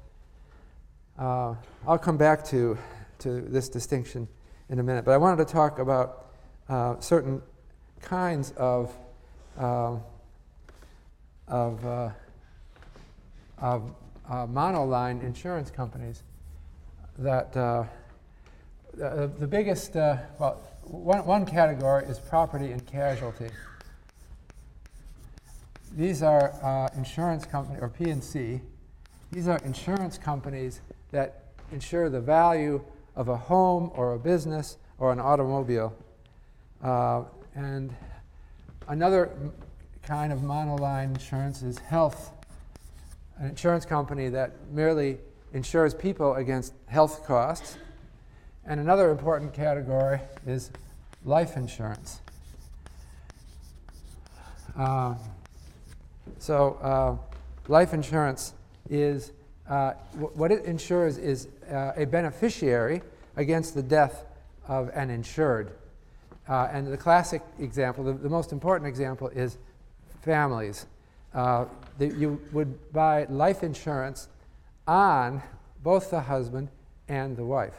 Uh, 1.18 1.56
I'll 1.88 1.98
come 1.98 2.18
back 2.18 2.44
to, 2.46 2.78
to 3.20 3.42
this 3.42 3.70
distinction 3.70 4.28
in 4.70 4.80
a 4.80 4.84
minute, 4.84 5.04
but 5.04 5.12
I 5.12 5.18
wanted 5.18 5.46
to 5.46 5.52
talk 5.52 5.80
about 5.80 6.28
uh, 6.70 7.00
certain 7.00 7.42
kinds 8.02 8.52
of 8.58 8.96
uh, 9.58 9.98
of, 11.48 12.14
of 13.58 13.96
uh, 14.30 14.46
monoline 14.48 15.24
insurance 15.24 15.72
companies 15.72 16.24
that 17.18 17.56
uh, 17.56 17.84
the, 18.94 19.32
the 19.40 19.48
biggest, 19.48 19.96
uh, 19.96 20.18
well, 20.40 20.62
one, 20.84 21.26
one 21.26 21.46
category 21.46 22.06
is 22.06 22.20
property 22.20 22.72
and 22.72 22.86
casualty. 22.86 23.50
These 25.96 26.22
are 26.22 26.54
uh, 26.64 26.90
insurance 26.98 27.46
companies, 27.46 27.82
or 27.82 27.90
P&C. 27.90 28.62
These 29.32 29.48
are 29.48 29.58
insurance 29.60 30.18
companies 30.18 30.82
that 31.12 31.46
insure 31.72 32.10
the 32.10 32.22
value 32.22 32.82
of 33.16 33.30
a 33.30 33.38
home 33.38 33.92
or 33.94 34.14
a 34.14 34.20
business 34.20 34.78
or 35.00 35.12
an 35.12 35.20
automobile. 35.20 35.96
Uh, 36.84 37.24
and 37.56 37.94
another 38.88 39.32
kind 40.04 40.32
of 40.32 40.40
monoline 40.40 41.16
insurance 41.16 41.62
is 41.62 41.80
health, 41.80 42.32
an 43.40 43.50
insurance 43.50 43.86
company 43.86 44.30
that 44.30 44.52
merely 44.72 45.18
insures 45.54 45.94
people 45.94 46.36
against 46.36 46.74
health 46.88 47.26
costs. 47.26 47.78
And 48.66 48.80
another 48.80 49.12
important 49.12 49.54
category 49.54 50.20
is 50.46 50.72
life 51.24 51.56
insurance. 51.56 52.20
Uh, 54.78 55.16
so, 56.40 56.78
uh, 56.82 57.38
life 57.68 57.94
insurance 57.94 58.54
is 58.90 59.32
uh, 59.70 59.94
w- 60.14 60.32
what 60.36 60.52
it 60.52 60.66
insures 60.66 61.18
is 61.18 61.48
uh, 61.72 61.94
a 61.96 62.06
beneficiary 62.06 63.02
against 63.36 63.74
the 63.74 63.84
death 63.84 64.26
of 64.68 64.90
an 64.94 65.10
insured. 65.10 65.72
Uh, 66.48 66.70
and 66.72 66.88
the 66.88 66.98
classic 66.98 67.42
example, 67.60 68.04
the, 68.04 68.14
the, 68.14 68.30
most 68.30 68.52
important 68.52 68.88
example, 68.88 69.28
is 69.30 69.58
families. 70.22 70.86
The, 71.98 72.08
you 72.08 72.42
would 72.52 72.94
buy 72.94 73.26
life 73.26 73.64
insurance 73.64 74.28
on 74.88 75.42
both 75.84 76.12
the 76.12 76.22
husband 76.22 76.70
and 77.08 77.36
the 77.36 77.46
wife. 77.46 77.76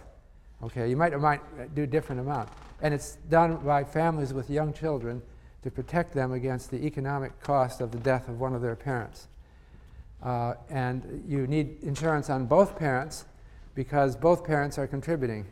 Okay, 0.63 0.89
you 0.91 0.97
might 0.97 1.19
might 1.21 1.75
do 1.75 1.87
different 1.87 2.21
amount. 2.21 2.49
And 2.83 2.93
it's 2.93 3.17
done 3.29 3.57
by 3.57 3.85
families 3.85 4.33
with 4.33 4.51
young 4.51 4.73
children 4.73 5.23
to 5.63 5.71
protect 5.71 6.15
them 6.15 6.33
against 6.33 6.71
the 6.71 6.85
economic 6.85 7.41
cost 7.41 7.81
of 7.81 7.91
the 7.91 7.99
death 7.99 8.29
of 8.29 8.41
one 8.41 8.55
of 8.55 8.63
their 8.63 8.77
parents. 8.77 9.29
Uh, 10.23 10.55
and 10.69 11.23
you 11.27 11.47
need 11.47 11.79
insurance 11.83 12.29
on 12.31 12.47
both 12.47 12.77
parents 12.77 13.25
because 13.75 14.17
both 14.17 14.45
parents 14.45 14.79
are 14.79 14.87
contributing 14.87 15.47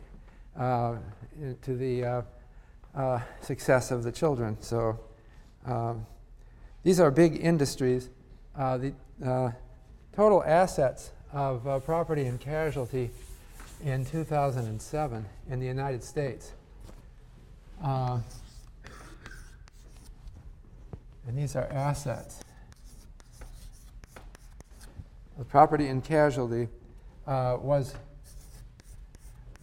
uh, 0.57 0.95
to 1.61 1.75
the 1.75 2.03
uh, 2.03 2.21
uh, 2.95 3.19
success 3.41 3.91
of 3.91 4.03
the 4.03 4.11
children. 4.11 4.57
So 4.59 4.99
um, 5.65 6.05
these 6.83 6.99
are 6.99 7.11
big 7.11 7.37
industries. 7.37 8.09
Uh, 8.57 8.77
the 8.77 8.93
uh, 9.23 9.51
total 10.15 10.43
assets 10.43 11.11
of 11.31 11.83
property 11.85 12.25
and 12.25 12.39
casualty 12.39 13.11
in 13.83 14.03
2007 14.03 15.25
in 15.51 15.59
the 15.59 15.65
United 15.65 16.03
States. 16.03 16.53
and 17.83 18.23
these 21.33 21.55
are 21.55 21.67
assets. 21.71 22.41
The 25.37 25.45
property 25.45 25.87
and 25.87 26.03
casualty 26.03 26.67
uh, 27.27 27.57
was 27.61 27.93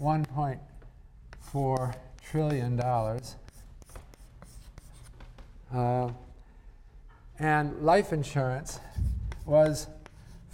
1.4 0.00 1.94
trillion 2.22 2.76
dollars. 2.76 3.34
Uh, 5.72 6.10
and 7.38 7.82
life 7.82 8.12
insurance 8.12 8.80
was 9.46 9.88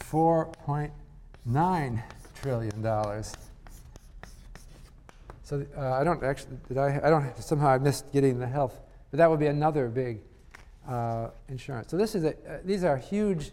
4.9 0.01 2.03
trillion 2.41 2.83
dollars. 2.83 3.35
So 5.43 5.67
uh, 5.77 5.93
I 5.93 6.05
don't 6.05 6.23
actually 6.23 6.57
did 6.69 6.79
I 6.79 7.01
I 7.03 7.11
don't 7.11 7.43
somehow 7.43 7.71
I 7.71 7.79
missed 7.79 8.13
getting 8.13 8.39
the 8.39 8.47
health, 8.47 8.81
but 9.11 9.19
that 9.19 9.29
would 9.29 9.41
be 9.41 9.47
another 9.47 9.89
big 9.89 10.21
uh, 10.89 11.29
insurance. 11.49 11.91
So 11.91 11.97
this 11.97 12.15
is 12.15 12.25
a, 12.25 12.31
uh, 12.31 12.59
these 12.65 12.85
are 12.85 12.97
huge, 12.97 13.51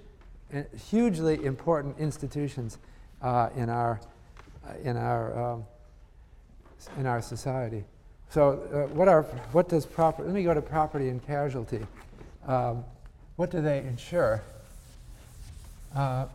uh, 0.53 0.61
hugely 0.89 1.43
important 1.43 1.97
institutions 1.97 2.78
uh, 3.21 3.49
in 3.55 3.69
our 3.69 3.99
in 4.84 4.95
our 4.95 5.53
um, 5.53 5.65
in 6.97 7.05
our 7.05 7.21
society. 7.21 7.84
So 8.30 8.67
uh, 8.71 8.93
what 8.93 9.07
are 9.07 9.23
what 9.51 9.69
does 9.69 9.86
property? 9.86 10.28
Let 10.28 10.36
me 10.36 10.43
go 10.43 10.53
to 10.53 10.61
property 10.61 11.09
and 11.09 11.25
casualty. 11.25 11.86
Um, 12.45 12.86
what 13.38 13.51
do 13.51 13.61
they 13.61 13.79
insure? 13.79 14.41
Uh, 15.95 16.25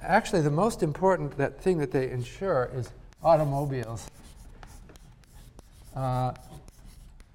actually, 0.00 0.40
the 0.42 0.50
most 0.50 0.82
important 0.82 1.36
that 1.36 1.60
thing 1.60 1.78
that 1.78 1.92
they 1.92 2.10
insure 2.10 2.70
is 2.74 2.90
automobiles. 3.22 4.10
Uh, 5.94 6.32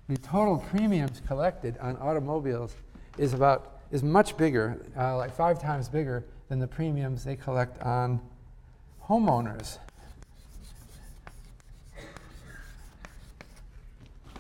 the 0.10 0.18
total 0.18 0.58
premiums 0.58 1.22
collected 1.26 1.78
on 1.78 1.96
automobiles 1.98 2.76
is 3.18 3.34
about 3.34 3.80
is 3.92 4.04
much 4.04 4.36
bigger, 4.36 4.84
uh, 4.98 5.18
like 5.18 5.34
five 5.36 5.62
times 5.62 5.88
bigger 5.88 6.24
than 6.50 6.60
the 6.60 6.68
premiums 6.68 7.24
they 7.24 7.36
collect 7.36 7.82
on 7.82 8.20
homeowners. 9.08 9.78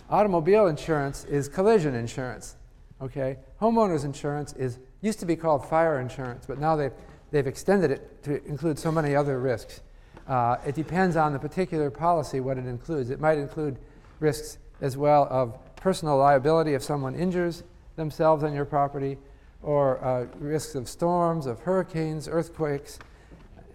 Automobile 0.10 0.68
insurance 0.68 1.26
is 1.26 1.48
collision 1.48 1.94
insurance. 1.94 2.56
Okay, 3.02 3.38
homeowners 3.62 4.04
insurance 4.04 4.54
is 4.54 4.80
used 5.02 5.20
to 5.20 5.26
be 5.26 5.36
called 5.36 5.68
fire 5.68 6.00
insurance, 6.00 6.46
but 6.46 6.60
now 6.60 6.76
they've 6.76 6.94
they've 7.32 7.48
extended 7.48 7.92
it 7.92 8.24
to 8.24 8.44
include 8.46 8.78
so 8.78 8.92
many 8.92 9.16
other 9.16 9.40
risks. 9.40 9.82
Uh, 10.28 10.58
it 10.66 10.76
depends 10.76 11.16
on 11.16 11.34
the 11.34 11.40
particular 11.40 11.90
policy 11.90 12.40
what 12.40 12.58
it 12.58 12.66
includes. 12.66 13.10
It 13.10 13.20
might 13.20 13.38
include 13.38 13.78
risks 14.20 14.58
as 14.82 14.98
well 14.98 15.28
of 15.30 15.58
personal 15.76 16.18
liability 16.18 16.74
if 16.74 16.84
someone 16.84 17.16
injures 17.16 17.64
themselves 17.96 18.44
on 18.44 18.54
your 18.54 18.66
property, 18.66 19.18
or 19.64 20.04
uh, 20.04 20.26
risks 20.40 20.76
of 20.76 20.88
storms, 20.88 21.46
of 21.46 21.60
hurricanes, 21.60 22.28
earthquakes, 22.28 23.00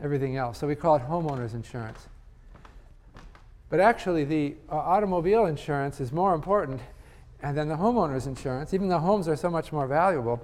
everything 0.03 0.37
else. 0.37 0.59
So 0.59 0.67
we 0.67 0.75
call 0.75 0.97
it 0.97 1.03
homeowners 1.03 1.55
insurance. 1.55 2.07
But 3.69 3.81
actually, 3.81 4.25
the 4.25 4.55
uh, 4.71 4.77
automobile 4.77 5.47
insurance 5.47 6.01
is 6.01 6.13
more 6.13 6.35
important 6.35 6.81
than 7.41 7.69
the 7.69 7.77
homeowners 7.77 8.27
insurance, 8.27 8.75
even 8.75 8.89
though 8.89 8.99
homes 8.99 9.29
are 9.29 9.37
so 9.37 9.51
much 9.51 9.73
more 9.73 9.87
valuable, 9.87 10.41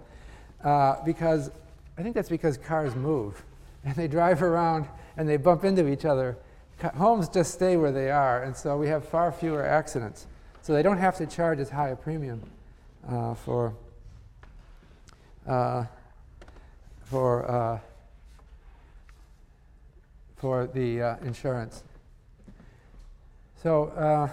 uh, 0.63 0.97
because 1.05 1.51
I 1.99 2.03
think 2.03 2.15
that's 2.15 2.29
because 2.29 2.57
cars 2.57 2.95
move 2.95 3.43
and 3.85 3.95
they 3.97 4.09
drive 4.09 4.43
around 4.43 4.87
and 5.17 5.29
they 5.29 5.37
bump 5.37 5.65
into 5.65 5.89
each 5.89 6.05
other. 6.05 6.37
homes 6.97 7.29
just 7.29 7.53
stay 7.53 7.77
where 7.77 7.93
they 7.93 8.11
are, 8.11 8.43
and 8.43 8.57
so 8.57 8.77
we 8.77 8.89
have 8.89 9.07
far 9.07 9.33
fewer 9.33 9.65
accidents. 9.65 10.27
So 10.63 10.73
they 10.73 10.83
don't 10.83 10.99
have 10.99 11.17
to 11.17 11.27
charge 11.27 11.59
as 11.59 11.71
high 11.71 11.89
a 11.89 11.97
premium 11.97 12.41
uh, 13.09 13.35
for 13.35 13.75
uh, 15.47 15.85
for 17.05 17.51
uh, 17.51 17.79
for 20.37 20.67
the 20.67 21.03
uh, 21.03 21.17
insurance. 21.25 21.83
So 23.63 23.87
uh, 23.97 24.29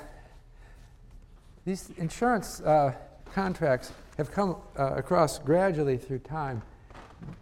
these 1.70 1.92
insurance 1.98 2.62
uh, 2.62 2.92
contracts 3.32 3.94
have 4.18 4.32
come 4.32 4.56
uh, 4.76 4.94
across 4.96 5.38
gradually 5.38 5.98
through 5.98 6.18
time 6.18 6.64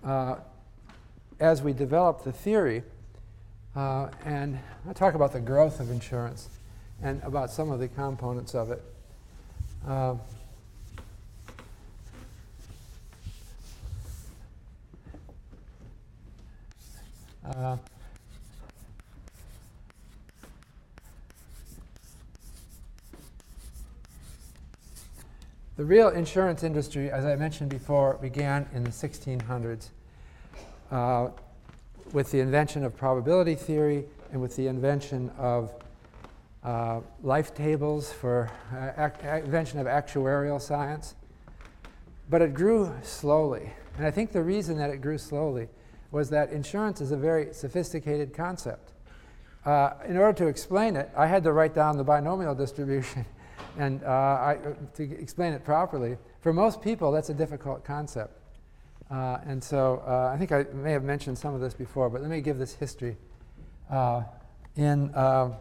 uh, 0.03 0.36
as 1.39 1.61
we 1.61 1.71
develop 1.71 2.25
the 2.25 2.34
theory. 2.34 2.84
Uh, 3.73 4.09
and 4.25 4.59
I'll 4.86 4.93
talk 4.93 5.13
about 5.13 5.32
the 5.32 5.39
growth 5.39 5.80
of 5.80 5.89
insurance 5.89 6.49
and 7.01 7.23
about 7.23 7.51
some 7.51 7.71
of 7.71 7.80
the 7.80 7.88
components 7.88 8.53
of 8.53 8.69
it. 8.69 8.84
Uh, 9.88 10.17
The 25.78 25.86
real 25.86 26.09
insurance 26.09 26.63
industry, 26.63 27.11
as 27.11 27.23
I 27.23 27.36
mentioned 27.36 27.69
before, 27.69 28.17
began 28.19 28.67
in 28.73 28.84
the 28.84 28.89
1600s 28.89 29.89
uh, 30.89 31.30
with 32.13 32.32
the 32.32 32.39
invention 32.39 32.84
of 32.84 32.97
probability 32.97 33.53
theory 33.53 34.05
and 34.32 34.41
with 34.41 34.55
the 34.55 34.65
invention 34.65 35.30
of 35.38 35.71
uh, 36.63 37.01
life 37.21 37.53
tables 37.53 38.11
for 38.11 38.49
uh, 38.73 39.09
invention 39.38 39.78
of 39.78 39.86
actuarial 39.86 40.59
science. 40.59 41.13
But 42.28 42.41
it 42.41 42.55
grew 42.55 42.91
slowly. 43.03 43.71
And 43.97 44.05
I 44.07 44.09
think 44.09 44.32
the 44.32 44.41
reason 44.41 44.80
that 44.80 44.89
it 44.89 44.99
grew 44.99 45.19
slowly 45.19 45.67
was 46.09 46.32
that 46.32 46.51
insurance 46.51 47.01
is 47.01 47.11
a 47.11 47.17
very 47.17 47.53
sophisticated 47.53 48.34
concept. 48.34 48.93
Uh, 49.63 49.91
in 50.07 50.17
order 50.17 50.34
to 50.39 50.47
explain 50.47 50.95
it, 50.95 51.11
I 51.15 51.28
had 51.28 51.43
to 51.43 51.51
write 51.51 51.75
down 51.75 51.97
the 51.97 52.03
binomial 52.03 52.55
distribution 52.55 53.28
and 53.78 54.03
uh, 54.03 54.07
I, 54.07 54.57
to 54.95 55.03
explain 55.03 55.53
it 55.53 55.63
properly, 55.63 56.17
for 56.41 56.51
most 56.51 56.82
people, 56.82 57.11
that's 57.11 57.30
a 57.30 57.34
difficult 57.34 57.84
concept. 57.84 58.34
Uh, 59.09 59.38
and 59.45 59.63
so 59.63 60.03
uh, 60.05 60.32
I 60.34 60.38
think 60.38 60.51
I 60.51 60.65
may 60.73 60.91
have 60.91 61.03
mentioned 61.03 61.38
some 61.38 61.53
of 61.53 61.61
this 61.61 61.73
before, 61.73 62.09
but 62.09 62.21
let 62.21 62.30
me 62.30 62.41
give 62.41 62.57
this 62.57 62.73
history. 62.73 63.15
Uh, 63.89 64.23
in 64.75 65.13
uh, 65.15 65.53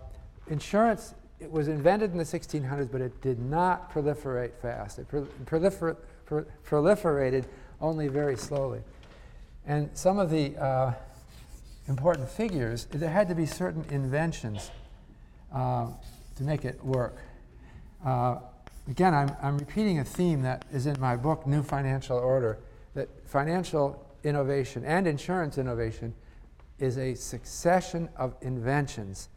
insurance, 0.49 1.15
it 1.39 1.51
was 1.51 1.69
invented 1.69 2.13
in 2.13 2.19
the 2.19 2.25
1600s, 2.25 2.91
but 2.91 3.01
it 3.01 3.21
did 3.21 3.39
not 3.39 3.93
proliferate 3.93 4.55
fast. 4.61 4.99
It 4.99 5.09
prolifer 5.09 5.97
proliferated 6.29 7.45
only 7.81 8.09
very 8.09 8.37
slowly. 8.37 8.81
And 9.65 9.91
some 9.95 10.19
of 10.19 10.31
the 10.31 10.57
uh, 10.57 10.93
important 11.87 12.29
figures, 12.29 12.87
there 12.87 13.11
had 13.11 13.29
to 13.29 13.35
be 13.35 13.47
certain 13.47 13.85
inventions 13.91 14.73
uh, 15.53 15.89
to 16.37 16.43
make 16.43 16.65
it 16.65 16.85
work. 16.85 17.17
Uh, 18.05 18.37
again, 18.89 19.15
I'm, 19.15 19.31
I'm 19.43 19.59
repeating 19.59 19.99
a 19.99 20.05
theme 20.05 20.43
that 20.43 20.65
is 20.73 20.87
in 20.87 20.99
my 21.01 21.17
book, 21.17 21.47
New 21.47 21.63
Financial 21.63 22.17
Order, 22.17 22.59
that 22.95 23.09
financial 23.29 24.05
innovation 24.25 24.85
and 24.85 25.07
insurance 25.07 25.59
innovation 25.59 26.15
is 26.79 26.99
a 26.99 27.15
succession 27.15 28.09
of 28.17 28.35
inventions. 28.43 29.29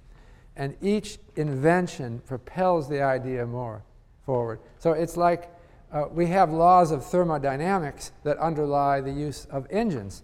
And 0.56 0.76
each 0.82 1.20
invention 1.36 2.22
propels 2.26 2.90
the 2.90 3.02
idea 3.02 3.46
more 3.46 3.84
forward. 4.26 4.60
So 4.78 4.92
it's 4.92 5.16
like 5.16 5.50
uh, 5.92 6.06
we 6.12 6.28
have 6.28 6.52
laws 6.52 6.92
of 6.92 7.06
thermodynamics 7.06 8.12
that 8.24 8.38
underlie 8.38 9.02
the 9.02 9.12
use 9.12 9.46
of 9.46 9.66
engines. 9.72 10.24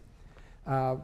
Uh, 0.67 0.97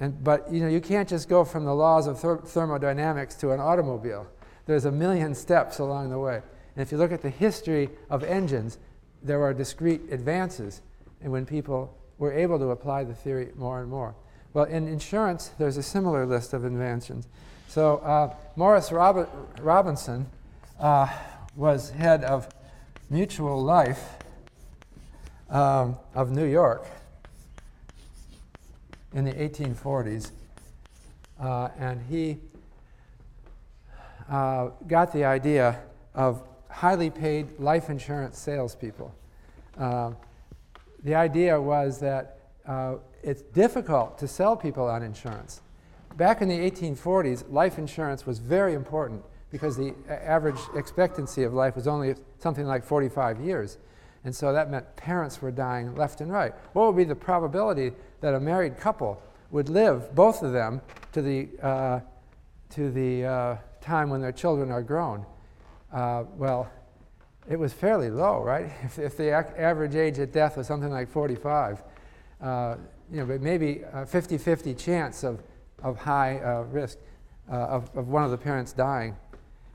and, 0.00 0.22
but 0.24 0.52
you 0.52 0.60
know, 0.60 0.68
you 0.68 0.80
can't 0.80 1.08
just 1.08 1.28
go 1.28 1.44
from 1.44 1.64
the 1.64 1.74
laws 1.74 2.06
of 2.06 2.18
ther 2.18 2.38
thermodynamics 2.38 3.36
to 3.36 3.52
an 3.52 3.60
automobile. 3.60 4.26
There's 4.66 4.84
a 4.84 4.92
million 4.92 5.34
steps 5.34 5.78
along 5.78 6.10
the 6.10 6.18
way. 6.18 6.42
And 6.74 6.82
if 6.82 6.92
you 6.92 6.98
look 6.98 7.12
at 7.12 7.22
the 7.22 7.30
history 7.30 7.90
of 8.08 8.22
engines, 8.24 8.78
there 9.22 9.42
are 9.42 9.52
discrete 9.54 10.02
advances 10.10 10.80
and 11.20 11.30
when 11.30 11.46
people 11.46 11.96
were 12.18 12.32
able 12.32 12.58
to 12.58 12.70
apply 12.70 13.04
the 13.04 13.14
theory 13.14 13.50
more 13.56 13.80
and 13.80 13.90
more. 13.90 14.14
Well, 14.54 14.64
in 14.64 14.86
insurance, 14.86 15.48
there's 15.58 15.76
a 15.76 15.82
similar 15.82 16.26
list 16.26 16.52
of 16.52 16.64
inventions. 16.64 17.26
So 17.68 17.98
uh, 17.98 18.34
Morris 18.56 18.92
Rob 18.92 19.28
Robinson 19.60 20.26
uh, 20.78 21.08
was 21.56 21.90
head 21.90 22.24
of 22.24 22.48
Mutual 23.08 23.62
Life 23.62 24.02
um, 25.48 25.96
of 26.14 26.30
New 26.30 26.44
York 26.44 26.86
in 29.14 29.24
the 29.24 29.32
1840s. 29.32 30.30
Uh, 31.40 31.68
and 31.78 32.00
he 32.08 32.38
uh, 34.30 34.68
got 34.86 35.12
the 35.12 35.24
idea 35.24 35.80
of 36.14 36.42
highly 36.72 37.10
paid 37.10 37.58
life 37.58 37.90
insurance 37.90 38.38
salespeople. 38.38 39.14
Uh, 39.78 40.12
the 41.04 41.14
idea 41.14 41.60
was 41.60 42.00
that 42.00 42.38
uh, 42.66 42.94
it's 43.22 43.42
difficult 43.42 44.18
to 44.18 44.26
sell 44.26 44.56
people 44.56 44.86
on 44.86 45.02
insurance. 45.02 45.60
Back 46.16 46.42
in 46.42 46.48
the 46.48 46.58
1840s, 46.58 47.50
life 47.50 47.78
insurance 47.78 48.26
was 48.26 48.38
very 48.38 48.74
important 48.74 49.22
because 49.50 49.76
the 49.76 49.94
average 50.08 50.58
expectancy 50.74 51.42
of 51.42 51.52
life 51.52 51.76
was 51.76 51.86
only 51.86 52.14
something 52.38 52.66
like 52.66 52.84
45 52.84 53.40
years. 53.40 53.78
And 54.24 54.34
so 54.34 54.52
that 54.52 54.70
meant 54.70 54.96
parents 54.96 55.42
were 55.42 55.50
dying 55.50 55.94
left 55.94 56.20
and 56.20 56.32
right. 56.32 56.52
What 56.72 56.86
would 56.86 56.96
be 56.96 57.04
the 57.04 57.14
probability 57.14 57.92
that 58.20 58.34
a 58.34 58.40
married 58.40 58.78
couple 58.78 59.20
would 59.50 59.68
live, 59.68 60.14
both 60.14 60.42
of 60.42 60.52
them, 60.52 60.80
to 61.12 61.22
the, 61.22 61.48
uh, 61.60 62.00
to 62.70 62.90
the 62.90 63.24
uh, 63.24 63.56
time 63.80 64.10
when 64.10 64.20
their 64.20 64.32
children 64.32 64.70
are 64.70 64.82
grown? 64.82 65.26
Uh, 65.92 66.24
well, 66.36 66.70
it 67.48 67.58
was 67.58 67.72
fairly 67.72 68.10
low, 68.10 68.42
right? 68.42 68.70
If, 68.84 68.98
if 68.98 69.16
the 69.16 69.38
ac- 69.38 69.56
average 69.58 69.94
age 69.94 70.18
at 70.18 70.32
death 70.32 70.56
was 70.56 70.66
something 70.66 70.90
like 70.90 71.08
45, 71.08 71.82
uh, 72.40 72.76
you 73.10 73.18
know, 73.18 73.26
but 73.26 73.40
maybe 73.42 73.82
a 73.92 74.06
50 74.06 74.38
50 74.38 74.74
chance 74.74 75.22
of, 75.22 75.42
of 75.82 75.98
high 75.98 76.38
uh, 76.38 76.62
risk 76.62 76.98
uh, 77.50 77.56
of, 77.56 77.90
of 77.96 78.08
one 78.08 78.24
of 78.24 78.30
the 78.30 78.38
parents 78.38 78.72
dying. 78.72 79.16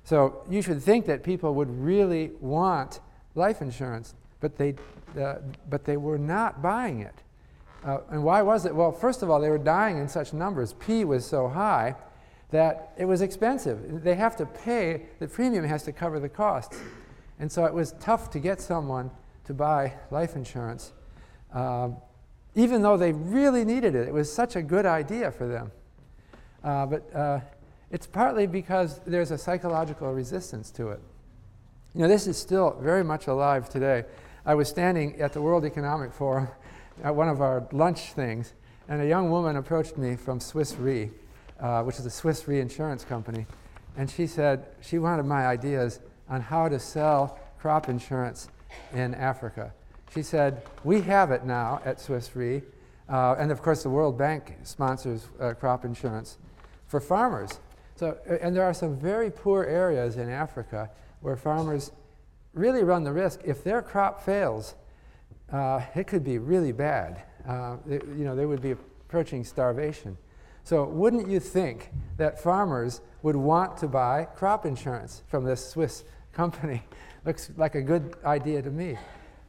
So 0.03 0.43
you 0.49 0.61
should 0.61 0.81
think 0.81 1.05
that 1.05 1.23
people 1.23 1.53
would 1.55 1.69
really 1.69 2.31
want 2.39 3.01
life 3.35 3.61
insurance 3.61 4.15
but 4.39 4.57
they, 4.57 4.75
uh, 5.19 5.35
but 5.69 5.83
they 5.85 5.97
were 5.97 6.17
not 6.17 6.61
buying 6.61 7.01
it. 7.01 7.15
Uh, 7.83 7.99
and 8.09 8.23
why 8.23 8.41
was 8.41 8.65
it? 8.65 8.75
Well, 8.75 8.91
first 8.91 9.23
of 9.23 9.29
all, 9.29 9.39
they 9.39 9.49
were 9.49 9.57
dying 9.57 9.97
in 9.97 10.07
such 10.07 10.33
numbers. 10.33 10.73
P 10.73 11.05
was 11.05 11.25
so 11.25 11.47
high 11.47 11.95
that 12.51 12.93
it 12.97 13.05
was 13.05 13.21
expensive. 13.21 14.03
They 14.03 14.15
have 14.15 14.35
to 14.37 14.45
pay, 14.45 15.07
the 15.19 15.27
premium 15.27 15.65
has 15.65 15.83
to 15.83 15.91
cover 15.91 16.19
the 16.19 16.29
costs. 16.29 16.79
And 17.39 17.51
so 17.51 17.65
it 17.65 17.73
was 17.73 17.93
tough 17.99 18.29
to 18.31 18.39
get 18.39 18.61
someone 18.61 19.11
to 19.45 19.53
buy 19.53 19.93
life 20.11 20.35
insurance, 20.35 20.93
um, 21.53 21.97
even 22.55 22.81
though 22.81 22.97
they 22.97 23.11
really 23.11 23.63
needed 23.63 23.95
it. 23.95 24.07
It 24.07 24.13
was 24.13 24.31
such 24.31 24.55
a 24.55 24.61
good 24.61 24.85
idea 24.85 25.31
for 25.31 25.47
them. 25.47 25.71
Uh, 26.63 26.85
but 26.85 27.15
uh, 27.15 27.39
it's 27.91 28.07
partly 28.07 28.47
because 28.47 28.99
there's 29.05 29.31
a 29.31 29.37
psychological 29.37 30.11
resistance 30.13 30.71
to 30.71 30.89
it. 30.89 30.99
You 31.93 32.01
know, 32.01 32.07
this 32.07 32.27
is 32.27 32.37
still 32.37 32.77
very 32.81 33.03
much 33.03 33.27
alive 33.27 33.69
today. 33.69 34.05
I 34.45 34.55
was 34.55 34.67
standing 34.67 35.19
at 35.21 35.33
the 35.33 35.41
World 35.41 35.65
Economic 35.65 36.13
Forum 36.13 36.47
at 37.03 37.15
one 37.15 37.29
of 37.29 37.41
our 37.41 37.67
lunch 37.71 38.13
things, 38.13 38.53
and 38.87 39.01
a 39.01 39.07
young 39.07 39.29
woman 39.29 39.55
approached 39.55 39.97
me 39.97 40.15
from 40.15 40.39
Swiss 40.39 40.75
Re, 40.75 41.11
uh, 41.59 41.83
which 41.83 41.97
is 41.99 42.05
a 42.05 42.09
Swiss 42.09 42.47
reinsurance 42.47 43.03
company, 43.03 43.45
and 43.97 44.09
she 44.09 44.27
said 44.27 44.67
she 44.81 44.99
wanted 44.99 45.23
my 45.23 45.47
ideas 45.47 45.99
on 46.29 46.41
how 46.41 46.67
to 46.69 46.79
sell 46.79 47.39
crop 47.59 47.89
insurance 47.89 48.49
in 48.93 49.13
Africa. 49.15 49.73
She 50.13 50.23
said, 50.23 50.63
We 50.83 51.01
have 51.01 51.31
it 51.31 51.45
now 51.45 51.81
at 51.85 51.99
Swiss 51.99 52.35
Re, 52.35 52.61
uh, 53.09 53.35
and 53.39 53.51
of 53.51 53.61
course, 53.61 53.83
the 53.83 53.89
World 53.89 54.17
Bank 54.17 54.55
sponsors 54.63 55.27
uh, 55.39 55.53
crop 55.53 55.85
insurance 55.85 56.37
for 56.87 56.99
farmers. 56.99 57.59
So, 57.95 58.17
and 58.41 58.55
there 58.55 58.63
are 58.63 58.73
some 58.73 58.97
very 58.97 59.31
poor 59.31 59.63
areas 59.63 60.17
in 60.17 60.29
Africa 60.29 60.89
where 61.21 61.35
farmers 61.35 61.91
really 62.53 62.83
run 62.83 63.03
the 63.03 63.11
risk 63.11 63.41
if 63.43 63.63
their 63.63 63.81
crop 63.81 64.21
fails, 64.21 64.75
uh, 65.51 65.81
it 65.95 66.07
could 66.07 66.23
be 66.23 66.37
really 66.37 66.71
bad. 66.71 67.23
Uh, 67.47 67.77
they, 67.85 67.95
you 67.95 68.25
know, 68.25 68.35
they 68.35 68.45
would 68.45 68.61
be 68.61 68.71
approaching 68.71 69.43
starvation. 69.43 70.17
So, 70.67 70.83
wouldn't 70.83 71.29
you 71.29 71.39
think 71.39 71.91
that 72.17 72.43
farmers 72.43 72.99
would 73.21 73.37
want 73.37 73.77
to 73.77 73.87
buy 73.87 74.25
crop 74.25 74.65
insurance 74.65 75.23
from 75.27 75.45
this 75.45 75.65
Swiss 75.65 76.03
company? 76.33 76.83
Looks 77.25 77.51
like 77.55 77.75
a 77.75 77.81
good 77.81 78.17
idea 78.25 78.61
to 78.61 78.69
me. 78.69 78.97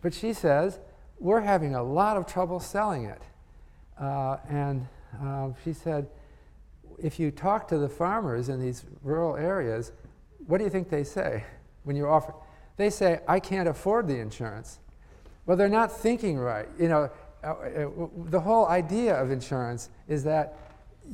But 0.01 0.15
she 0.15 0.33
says, 0.33 0.79
we're 1.19 1.41
having 1.41 1.75
a 1.75 1.83
lot 1.83 2.17
of 2.17 2.29
trouble 2.29 2.61
selling 2.61 3.07
it. 3.07 3.21
Uh, 4.01 4.37
and 4.49 4.87
uh, 5.21 5.49
she 5.65 5.73
said, 5.73 6.07
if 7.03 7.19
you 7.19 7.33
talk 7.33 7.67
to 7.67 7.79
the 7.79 7.89
farmers 7.89 8.49
in 8.49 8.61
these 8.61 8.85
rural 9.03 9.35
areas, 9.35 9.91
what 10.47 10.59
do 10.59 10.65
you 10.65 10.71
think 10.71 10.89
they 10.89 11.03
say 11.03 11.43
when 11.83 11.97
you 11.97 12.07
offer? 12.07 12.33
they 12.77 12.91
say, 12.91 13.19
I 13.27 13.41
can't 13.41 13.69
afford 13.69 14.07
the 14.07 14.21
insurance. 14.21 14.79
Well, 15.47 15.57
they're 15.57 15.69
not 15.69 15.91
thinking 15.91 16.39
right. 16.39 16.69
You 16.79 16.87
know, 16.87 17.11
uh, 17.43 17.47
uh, 17.47 17.89
the 18.27 18.39
whole 18.39 18.67
idea 18.67 19.21
of 19.21 19.33
insurance 19.33 19.91
is 20.07 20.23
that 20.23 20.57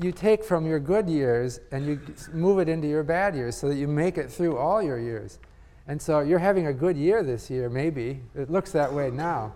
you 0.01 0.12
take 0.12 0.45
from 0.45 0.66
your 0.66 0.78
good 0.78 1.09
years 1.09 1.61
and 1.72 1.86
you 1.86 2.01
move 2.32 2.59
it 2.59 2.68
into 2.68 2.88
your 2.88 3.03
bad 3.03 3.34
years 3.34 3.57
so 3.57 3.68
that 3.68 3.76
you 3.76 3.86
make 3.86 4.18
it 4.18 4.30
through 4.30 4.57
all 4.57 4.82
your 4.82 4.99
years. 4.99 5.38
And 5.86 6.01
so 6.01 6.20
you're 6.20 6.38
having 6.38 6.66
a 6.66 6.72
good 6.72 6.97
year 6.97 7.22
this 7.22 7.51
year, 7.51 7.68
maybe. 7.68 8.20
It 8.34 8.51
looks 8.51 8.72
that 8.72 8.92
way 8.92 9.11
now. 9.11 9.53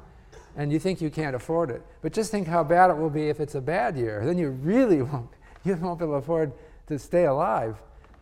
And 0.56 0.72
you 0.72 0.78
think 0.78 1.00
you 1.00 1.10
can't 1.10 1.36
afford 1.36 1.70
it. 1.70 1.82
But 2.02 2.12
just 2.12 2.30
think 2.30 2.46
how 2.46 2.64
bad 2.64 2.90
it 2.90 2.96
will 2.96 3.10
be 3.10 3.28
if 3.28 3.40
it's 3.40 3.54
a 3.54 3.60
bad 3.60 3.96
year. 3.96 4.22
Then 4.24 4.38
you 4.38 4.50
really 4.50 5.02
won't, 5.02 5.30
you 5.64 5.74
won't 5.76 5.98
be 5.98 6.04
able 6.04 6.14
to 6.14 6.18
afford 6.18 6.52
to 6.88 6.98
stay 6.98 7.26
alive. 7.26 7.76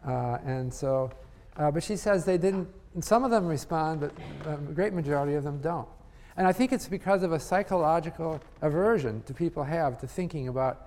Uh, 0.07 0.39
and 0.45 0.73
so, 0.73 1.11
uh, 1.57 1.71
but 1.71 1.83
she 1.83 1.97
says 1.97 2.25
they 2.25 2.39
didn't 2.39 2.69
some 3.01 3.25
of 3.25 3.31
them 3.31 3.47
respond, 3.47 4.01
but 4.01 4.13
a 4.47 4.57
great 4.57 4.93
majority 4.93 5.35
of 5.35 5.45
them 5.45 5.61
don't. 5.61 5.89
And 6.37 6.47
I 6.47 6.53
think 6.53 6.73
it's 6.73 6.89
because 6.89 7.23
of 7.23 7.33
a 7.33 7.41
psychological 7.41 8.41
aversion 8.63 9.23
to 9.25 9.35
people 9.35 9.65
have 9.65 9.99
to 10.01 10.07
thinking 10.07 10.49
about 10.49 10.86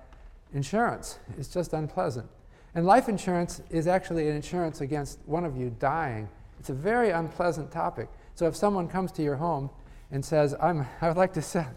insurance. 0.52 1.18
It's 1.38 1.48
just 1.48 1.72
unpleasant. 1.72 2.28
And 2.74 2.86
life 2.86 3.08
insurance 3.08 3.62
is 3.70 3.86
actually 3.86 4.28
an 4.28 4.36
insurance 4.36 4.80
against 4.80 5.18
one 5.26 5.44
of 5.44 5.56
you 5.56 5.74
dying. 5.78 6.28
It's 6.58 6.70
a 6.70 6.74
very 6.74 7.10
unpleasant 7.10 7.70
topic. 7.70 8.08
So 8.34 8.46
if 8.46 8.54
someone 8.54 8.88
comes 8.88 9.12
to 9.12 9.22
your 9.22 9.36
home 9.36 9.70
and 10.10 10.24
says, 10.24 10.54
I'm, 10.60 10.86
I 11.00 11.08
would 11.08 11.16
like 11.16 11.32
to 11.34 11.42
sell, 11.42 11.70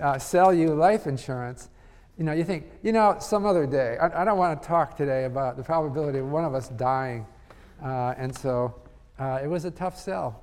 uh, 0.00 0.18
sell 0.18 0.54
you 0.54 0.74
life 0.74 1.06
insurance, 1.06 1.68
you 2.16 2.24
know, 2.24 2.32
you 2.32 2.44
think, 2.44 2.66
you 2.82 2.92
know, 2.92 3.16
some 3.20 3.46
other 3.46 3.66
day. 3.66 3.96
I, 4.00 4.22
I, 4.22 4.24
don't 4.24 4.38
want 4.38 4.60
to 4.60 4.66
talk 4.66 4.96
today 4.96 5.24
about 5.24 5.56
the 5.56 5.62
probability 5.62 6.18
of 6.18 6.28
one 6.28 6.44
of 6.44 6.54
us 6.54 6.68
dying. 6.70 7.24
Uh, 7.80 8.14
and 8.16 8.36
so 8.36 8.74
uh, 9.20 9.38
it 9.42 9.46
was 9.46 9.64
a 9.64 9.70
tough 9.70 9.96
sell. 9.96 10.42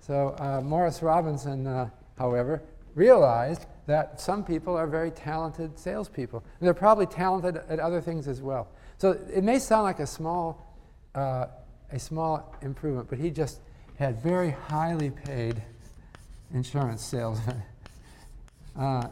So 0.00 0.34
uh, 0.40 0.60
Morris 0.60 1.00
Robinson, 1.00 1.66
uh, 1.66 1.90
however, 2.18 2.60
realized 2.96 3.66
that 3.86 4.20
some 4.20 4.44
people 4.44 4.76
are 4.76 4.86
very 4.86 5.10
talented 5.10 5.78
salespeople. 5.78 6.42
And 6.60 6.66
they're 6.66 6.74
probably 6.74 7.06
talented 7.06 7.56
at 7.68 7.80
other 7.80 8.00
things 8.00 8.28
as 8.28 8.40
well. 8.40 8.68
So 8.98 9.18
it 9.32 9.42
may 9.42 9.58
sound 9.58 9.82
like 9.84 9.98
a 9.98 10.06
small, 10.06 10.76
uh, 11.14 11.46
a 11.90 11.98
small 11.98 12.54
improvement, 12.62 13.08
but 13.10 13.18
he 13.18 13.30
just 13.30 13.60
had 13.98 14.22
very 14.22 14.50
highly 14.50 15.10
paid 15.10 15.62
insurance 16.52 17.04
salesmen. 17.04 17.62
Uh, 18.74 19.06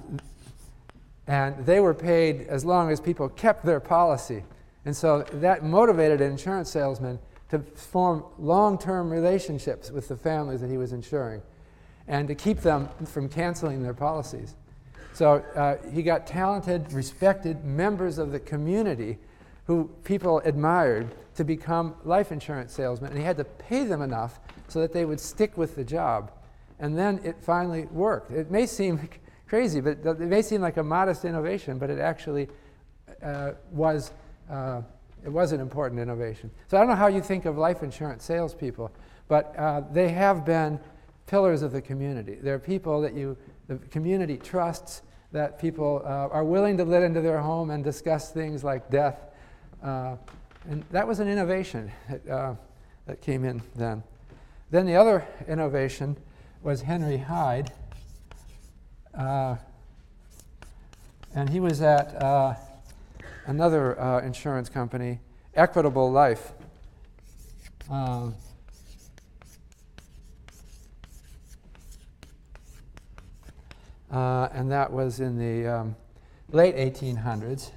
And 1.30 1.64
they 1.64 1.78
were 1.78 1.94
paid 1.94 2.48
as 2.48 2.64
long 2.64 2.90
as 2.90 3.00
people 3.00 3.28
kept 3.28 3.64
their 3.64 3.78
policy. 3.78 4.42
And 4.84 4.96
so 4.96 5.22
that 5.34 5.62
motivated 5.62 6.20
an 6.20 6.32
insurance 6.32 6.70
salesman 6.70 7.20
to 7.50 7.60
form 7.60 8.24
long 8.36 8.78
term 8.78 9.10
relationships 9.10 9.92
with 9.92 10.08
the 10.08 10.16
families 10.16 10.60
that 10.60 10.70
he 10.70 10.76
was 10.76 10.92
insuring 10.92 11.40
and 12.08 12.26
to 12.26 12.34
keep 12.34 12.62
them 12.62 12.88
from 13.06 13.28
canceling 13.28 13.80
their 13.80 13.94
policies. 13.94 14.56
So 15.12 15.44
uh, 15.54 15.76
he 15.90 16.02
got 16.02 16.26
talented, 16.26 16.92
respected 16.92 17.64
members 17.64 18.18
of 18.18 18.32
the 18.32 18.40
community 18.40 19.18
who 19.66 19.90
people 20.04 20.40
admired 20.44 21.14
to 21.34 21.44
become 21.44 21.94
life 22.04 22.32
insurance 22.32 22.72
salesmen, 22.72 23.10
and 23.10 23.18
he 23.18 23.24
had 23.24 23.36
to 23.36 23.44
pay 23.44 23.84
them 23.84 24.02
enough 24.02 24.40
so 24.68 24.80
that 24.80 24.92
they 24.92 25.04
would 25.04 25.20
stick 25.20 25.56
with 25.56 25.76
the 25.76 25.84
job. 25.84 26.32
And 26.78 26.96
then 26.96 27.20
it 27.24 27.36
finally 27.42 27.86
worked. 27.86 28.30
It 28.30 28.50
may 28.50 28.66
seem 28.66 29.08
crazy, 29.48 29.80
but 29.80 29.98
it 30.04 30.20
may 30.20 30.42
seem 30.42 30.60
like 30.60 30.76
a 30.76 30.82
modest 30.82 31.24
innovation, 31.24 31.78
but 31.78 31.90
it 31.90 31.98
actually 31.98 32.48
uh, 33.22 33.52
was. 33.70 34.12
Uh, 34.50 34.82
it 35.24 35.28
was 35.28 35.52
an 35.52 35.60
important 35.60 36.00
innovation. 36.00 36.50
So 36.68 36.76
I 36.76 36.80
don't 36.80 36.88
know 36.88 36.96
how 36.96 37.08
you 37.08 37.20
think 37.20 37.44
of 37.44 37.58
life 37.58 37.82
insurance 37.82 38.24
salespeople, 38.24 38.90
but 39.28 39.54
uh, 39.56 39.82
they 39.92 40.08
have 40.08 40.44
been 40.44 40.80
pillars 41.26 41.62
of 41.62 41.72
the 41.72 41.82
community. 41.82 42.38
They're 42.40 42.58
people 42.58 43.00
that 43.02 43.14
you, 43.14 43.36
the 43.70 43.76
community 43.86 44.36
trusts, 44.36 45.02
that 45.30 45.60
people 45.60 46.02
uh, 46.04 46.26
are 46.32 46.42
willing 46.42 46.76
to 46.76 46.84
let 46.84 47.04
into 47.04 47.20
their 47.20 47.38
home 47.38 47.70
and 47.70 47.84
discuss 47.84 48.32
things 48.32 48.64
like 48.64 48.90
death. 48.90 49.28
Uh, 49.80 50.16
and 50.68 50.82
that 50.90 51.06
was 51.06 51.20
an 51.20 51.28
innovation 51.28 51.92
that, 52.08 52.28
uh, 52.28 52.54
that 53.06 53.20
came 53.20 53.44
in 53.44 53.62
then. 53.76 54.02
Then 54.72 54.86
the 54.86 54.96
other 54.96 55.24
innovation 55.46 56.16
was 56.64 56.82
Henry 56.82 57.18
Hyde. 57.18 57.70
Uh, 59.16 59.54
and 61.36 61.48
he 61.48 61.60
was 61.60 61.80
at 61.80 62.20
uh, 62.20 62.54
another 63.46 64.00
uh, 64.00 64.20
insurance 64.22 64.68
company, 64.68 65.20
Equitable 65.54 66.10
Life. 66.10 66.52
Um, 67.88 68.34
uh, 74.12 74.48
and 74.52 74.70
that 74.70 74.92
was 74.92 75.20
in 75.20 75.38
the 75.38 75.68
um, 75.68 75.96
late 76.50 76.76
1800s. 76.76 77.70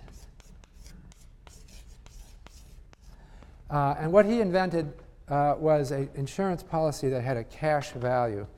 Uh, 3.70 3.96
and 4.00 4.12
what 4.12 4.26
he 4.26 4.40
invented 4.40 4.94
uh, 5.30 5.56
was 5.58 5.92
an 5.92 6.10
insurance 6.16 6.62
policy 6.62 7.10
that 7.10 7.22
had 7.22 7.38
a 7.38 7.44
cash 7.44 7.92
value. 7.92 8.46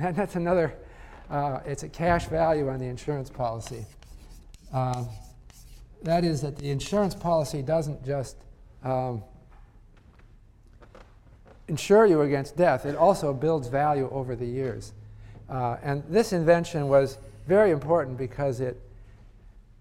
And 0.00 0.16
that's 0.16 0.34
another, 0.34 0.74
uh, 1.30 1.60
it's 1.64 1.84
a 1.84 1.88
cash 1.88 2.26
value 2.26 2.68
on 2.68 2.80
the 2.80 2.86
insurance 2.86 3.30
policy. 3.30 3.86
Um, 4.72 5.08
that 6.02 6.24
is, 6.24 6.40
that 6.40 6.56
the 6.56 6.70
insurance 6.70 7.14
policy 7.14 7.62
doesn't 7.62 8.04
just 8.04 8.36
um, 8.82 9.22
insure 11.68 12.06
you 12.06 12.22
against 12.22 12.56
death, 12.56 12.84
it 12.84 12.96
also 12.96 13.32
builds 13.32 13.68
value 13.68 14.08
over 14.10 14.34
the 14.34 14.46
years. 14.46 14.92
Uh, 15.48 15.76
and 15.82 16.02
this 16.08 16.32
invention 16.32 16.88
was 16.88 17.18
very 17.46 17.70
important 17.70 18.16
because 18.16 18.60
it 18.60 18.80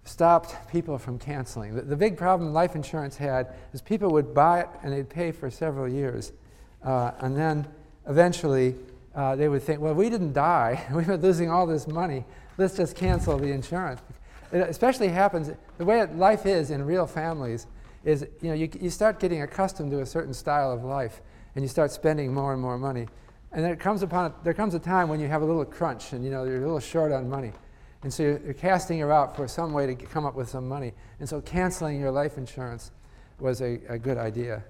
stopped 0.03 0.55
people 0.69 0.97
from 0.97 1.17
canceling. 1.17 1.75
The, 1.75 1.81
the, 1.81 1.95
big 1.95 2.17
problem 2.17 2.51
life 2.53 2.75
insurance 2.75 3.15
had 3.15 3.53
is 3.71 3.81
people 3.81 4.11
would 4.11 4.33
buy 4.33 4.61
it 4.61 4.67
and 4.83 4.91
they'd 4.91 5.09
pay 5.09 5.31
for 5.31 5.49
several 5.49 5.87
years. 5.87 6.33
Uh, 6.83 7.11
and 7.19 7.37
then 7.37 7.65
eventually 8.07 8.75
uh, 9.15 9.35
they 9.35 9.47
would 9.47 9.63
think, 9.63 9.79
well, 9.79 9.93
we 9.93 10.09
didn't 10.09 10.33
die. 10.33 10.85
We've 10.93 11.07
been 11.07 11.21
losing 11.21 11.49
all 11.49 11.65
this 11.65 11.87
money. 11.87 12.25
Let's 12.57 12.75
just 12.75 12.95
cancel 12.95 13.37
the 13.37 13.51
insurance. 13.51 14.01
It 14.51 14.57
especially 14.69 15.07
happens, 15.07 15.49
the 15.77 15.85
way 15.85 16.05
life 16.05 16.45
is 16.45 16.69
in 16.69 16.85
real 16.85 17.07
families 17.07 17.65
is, 18.03 18.27
you 18.41 18.49
know, 18.49 18.53
you, 18.53 18.69
you 18.79 18.89
start 18.89 19.19
getting 19.19 19.41
accustomed 19.41 19.91
to 19.91 20.01
a 20.01 20.05
certain 20.05 20.33
style 20.33 20.71
of 20.71 20.83
life 20.83 21.21
and 21.55 21.63
you 21.63 21.69
start 21.69 21.91
spending 21.91 22.33
more 22.33 22.53
and 22.53 22.61
more 22.61 22.77
money. 22.77 23.07
And 23.53 23.63
then 23.63 23.71
it 23.71 23.79
comes 23.79 24.01
upon, 24.01 24.33
there 24.43 24.53
comes 24.53 24.73
a 24.73 24.79
time 24.79 25.09
when 25.09 25.19
you 25.19 25.27
have 25.27 25.43
a 25.43 25.45
little 25.45 25.63
crunch 25.63 26.13
and 26.13 26.25
you 26.25 26.31
know, 26.31 26.43
you're 26.43 26.57
a 26.57 26.61
little 26.61 26.79
short 26.79 27.11
on 27.11 27.29
money. 27.29 27.51
And 28.01 28.11
so 28.11 28.23
you're, 28.23 28.39
you're 28.39 28.53
casting 28.53 28.99
her 28.99 29.11
out 29.11 29.35
for 29.35 29.47
some 29.47 29.73
way 29.73 29.85
to 29.85 29.93
get, 29.93 30.09
come 30.09 30.25
up 30.25 30.33
with 30.33 30.49
some 30.49 30.67
money. 30.67 30.93
And 31.19 31.29
so 31.29 31.39
canceling 31.39 31.99
your 31.99 32.11
life 32.11 32.37
insurance 32.37 32.91
was 33.39 33.61
a, 33.61 33.79
a 33.87 33.99
good 33.99 34.17
idea. 34.17 34.63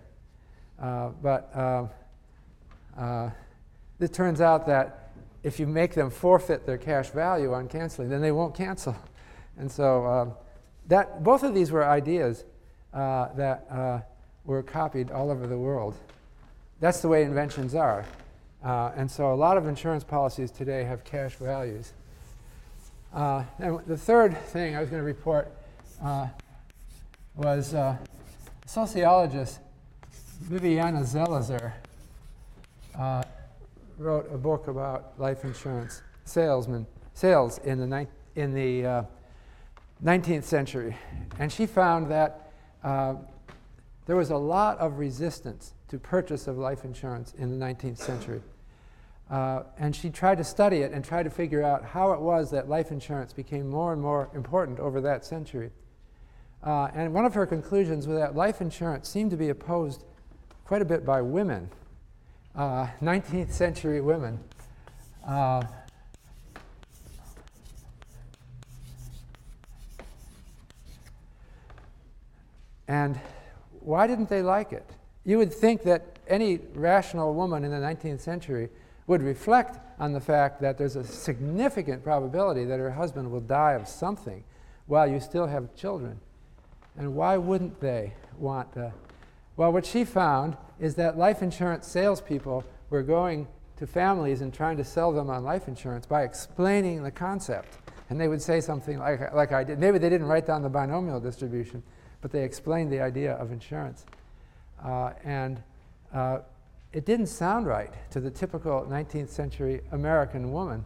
Uh, 0.79 1.09
but 1.21 1.49
uh, 1.55 1.87
uh, 2.99 3.29
it 3.99 4.13
turns 4.13 4.41
out 4.41 4.67
that 4.67 5.11
if 5.43 5.59
you 5.59 5.67
make 5.67 5.93
them 5.93 6.09
forfeit 6.09 6.65
their 6.65 6.77
cash 6.77 7.09
value 7.09 7.53
on 7.53 7.67
canceling, 7.69 8.09
then 8.09 8.21
they 8.21 8.31
won't 8.31 8.55
cancel. 8.55 8.95
And 9.55 9.71
so 9.71 10.07
um, 10.07 10.33
that, 10.87 11.23
both 11.23 11.43
of 11.43 11.53
these 11.53 11.69
were 11.69 11.85
ideas 11.85 12.43
uh, 12.91 13.27
that 13.35 13.67
uh, 13.69 13.99
were 14.45 14.63
copied 14.63 15.11
all 15.11 15.29
over 15.29 15.45
the 15.45 15.59
world. 15.59 15.93
That's 16.79 17.01
the 17.01 17.07
way 17.07 17.21
inventions 17.21 17.75
are. 17.75 18.03
Uh, 18.63 18.91
and 18.95 19.11
so 19.11 19.33
a 19.33 19.35
lot 19.35 19.57
of 19.57 19.67
insurance 19.67 20.03
policies 20.03 20.49
today 20.49 20.85
have 20.85 21.03
cash 21.03 21.35
values. 21.35 21.91
Uh, 23.13 23.43
and 23.59 23.79
the 23.85 23.97
third 23.97 24.37
thing 24.47 24.75
I 24.75 24.79
was 24.79 24.89
going 24.89 25.01
to 25.01 25.05
report 25.05 25.51
uh, 26.01 26.27
was 27.35 27.73
uh, 27.73 27.97
sociologist 28.65 29.59
Viviana 30.41 31.01
Zelizer 31.01 31.73
uh, 32.97 33.23
wrote 33.97 34.27
a 34.31 34.37
book 34.37 34.67
about 34.67 35.13
life 35.19 35.43
insurance 35.43 36.01
salesmen, 36.25 36.87
sales 37.13 37.57
in 37.59 37.79
the, 37.79 37.87
ni- 37.87 38.07
in 38.35 38.53
the 38.53 39.05
19th 40.03 40.39
uh, 40.39 40.41
century. 40.41 40.95
And 41.37 41.51
she 41.51 41.65
found 41.65 42.09
that 42.09 42.51
there 42.81 44.15
was 44.15 44.31
a 44.31 44.37
lot 44.37 44.77
of 44.79 44.99
resistance 44.99 45.73
to 45.89 45.99
purchase 45.99 46.47
of 46.47 46.57
life 46.57 46.85
insurance 46.85 47.33
in 47.37 47.57
the 47.57 47.65
19th 47.65 47.97
century. 47.97 48.41
Uh, 49.33 49.63
and 49.79 49.95
she 49.95 50.11
tried 50.11 50.37
to 50.37 50.43
study 50.43 50.83
it 50.83 50.91
and 50.91 51.03
try 51.03 51.23
to 51.23 51.29
figure 51.31 51.63
out 51.63 51.83
how 51.83 52.11
it 52.11 52.21
was 52.21 52.51
that 52.51 52.69
life 52.69 52.91
insurance 52.91 53.33
became 53.33 53.67
more 53.67 53.91
and 53.91 53.99
more 53.99 54.29
important 54.35 54.79
over 54.79 55.01
that 55.01 55.25
century. 55.25 55.71
Uh, 56.63 56.89
and 56.93 57.11
one 57.11 57.25
of 57.25 57.33
her 57.33 57.47
conclusions 57.47 58.07
was 58.07 58.15
that 58.15 58.35
life 58.35 58.61
insurance 58.61 59.09
seemed 59.09 59.31
to 59.31 59.35
be 59.35 59.49
opposed 59.49 60.03
quite 60.65 60.83
a 60.83 60.85
bit 60.85 61.03
by 61.03 61.19
women, 61.19 61.67
uh, 62.55 62.85
19th 63.01 63.51
century 63.51 64.01
women. 64.01 64.39
Uh, 65.27 65.63
and 72.87 73.19
why 73.79 74.05
didn't 74.05 74.29
they 74.29 74.43
like 74.43 74.71
it? 74.71 74.87
You 75.25 75.39
would 75.39 75.51
think 75.51 75.81
that 75.85 76.19
any 76.27 76.59
rational 76.75 77.33
woman 77.33 77.63
in 77.63 77.71
the 77.71 77.77
19th 77.77 78.19
century 78.19 78.69
would 79.07 79.21
reflect 79.21 79.79
on 79.99 80.13
the 80.13 80.19
fact 80.19 80.61
that 80.61 80.77
there's 80.77 80.95
a 80.95 81.03
significant 81.03 82.03
probability 82.03 82.65
that 82.65 82.79
her 82.79 82.91
husband 82.91 83.31
will 83.31 83.41
die 83.41 83.73
of 83.73 83.87
something 83.87 84.43
while 84.87 85.07
you 85.07 85.19
still 85.19 85.47
have 85.47 85.75
children. 85.75 86.19
And 86.97 87.15
why 87.15 87.37
wouldn't 87.37 87.79
they 87.79 88.13
want 88.37 88.73
to? 88.73 88.93
Well, 89.55 89.71
what 89.71 89.85
she 89.85 90.03
found 90.03 90.57
is 90.79 90.95
that 90.95 91.17
life 91.17 91.41
insurance 91.41 91.87
salespeople 91.87 92.63
were 92.89 93.03
going 93.03 93.47
to 93.77 93.87
families 93.87 94.41
and 94.41 94.53
trying 94.53 94.77
to 94.77 94.83
sell 94.83 95.11
them 95.11 95.29
on 95.29 95.43
life 95.43 95.67
insurance 95.67 96.05
by 96.05 96.23
explaining 96.23 97.03
the 97.03 97.11
concept. 97.11 97.77
And 98.09 98.19
they 98.19 98.27
would 98.27 98.41
say 98.41 98.61
something 98.61 98.99
like, 98.99 99.33
like 99.33 99.51
I 99.51 99.63
did. 99.63 99.79
Maybe 99.79 99.97
they 99.97 100.09
didn't 100.09 100.27
write 100.27 100.45
down 100.45 100.61
the 100.61 100.69
binomial 100.69 101.19
distribution, 101.19 101.81
but 102.21 102.31
they 102.31 102.43
explained 102.43 102.91
the 102.91 102.99
idea 102.99 103.33
of 103.33 103.51
insurance. 103.51 104.05
Uh, 104.83 105.11
and 105.23 105.61
uh, 106.13 106.39
it 106.93 107.05
didn't 107.05 107.27
sound 107.27 107.65
right 107.65 107.91
to 108.11 108.19
the 108.19 108.29
typical 108.29 108.85
19th 108.87 109.29
century 109.29 109.81
American 109.91 110.51
woman, 110.51 110.85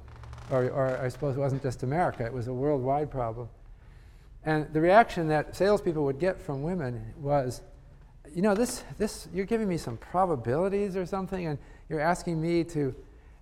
or, 0.50 0.70
or 0.70 0.98
I 0.98 1.10
suppose 1.10 1.36
it 1.36 1.40
wasn't 1.40 1.62
just 1.62 1.84
America, 1.84 2.26
it 2.26 2.34
was 2.34 2.48
a 2.48 2.54
worldwide 2.54 3.12
problem. 3.12 3.50
And 4.46 4.72
the 4.74 4.80
reaction 4.80 5.28
that 5.28 5.56
salespeople 5.56 6.06
would 6.06 6.20
get 6.20 6.40
from 6.40 6.64
women 6.64 7.14
was, 7.20 7.62
you 8.34 8.42
know, 8.42 8.56
this, 8.56 8.86
this, 8.98 9.28
you're 9.34 9.46
giving 9.46 9.68
me 9.68 9.78
some 9.78 9.98
probabilities 9.98 10.96
or 10.96 11.06
something, 11.06 11.48
and 11.48 11.60
you're 11.90 12.00
asking 12.00 12.42
me 12.42 12.64
to, 12.64 12.96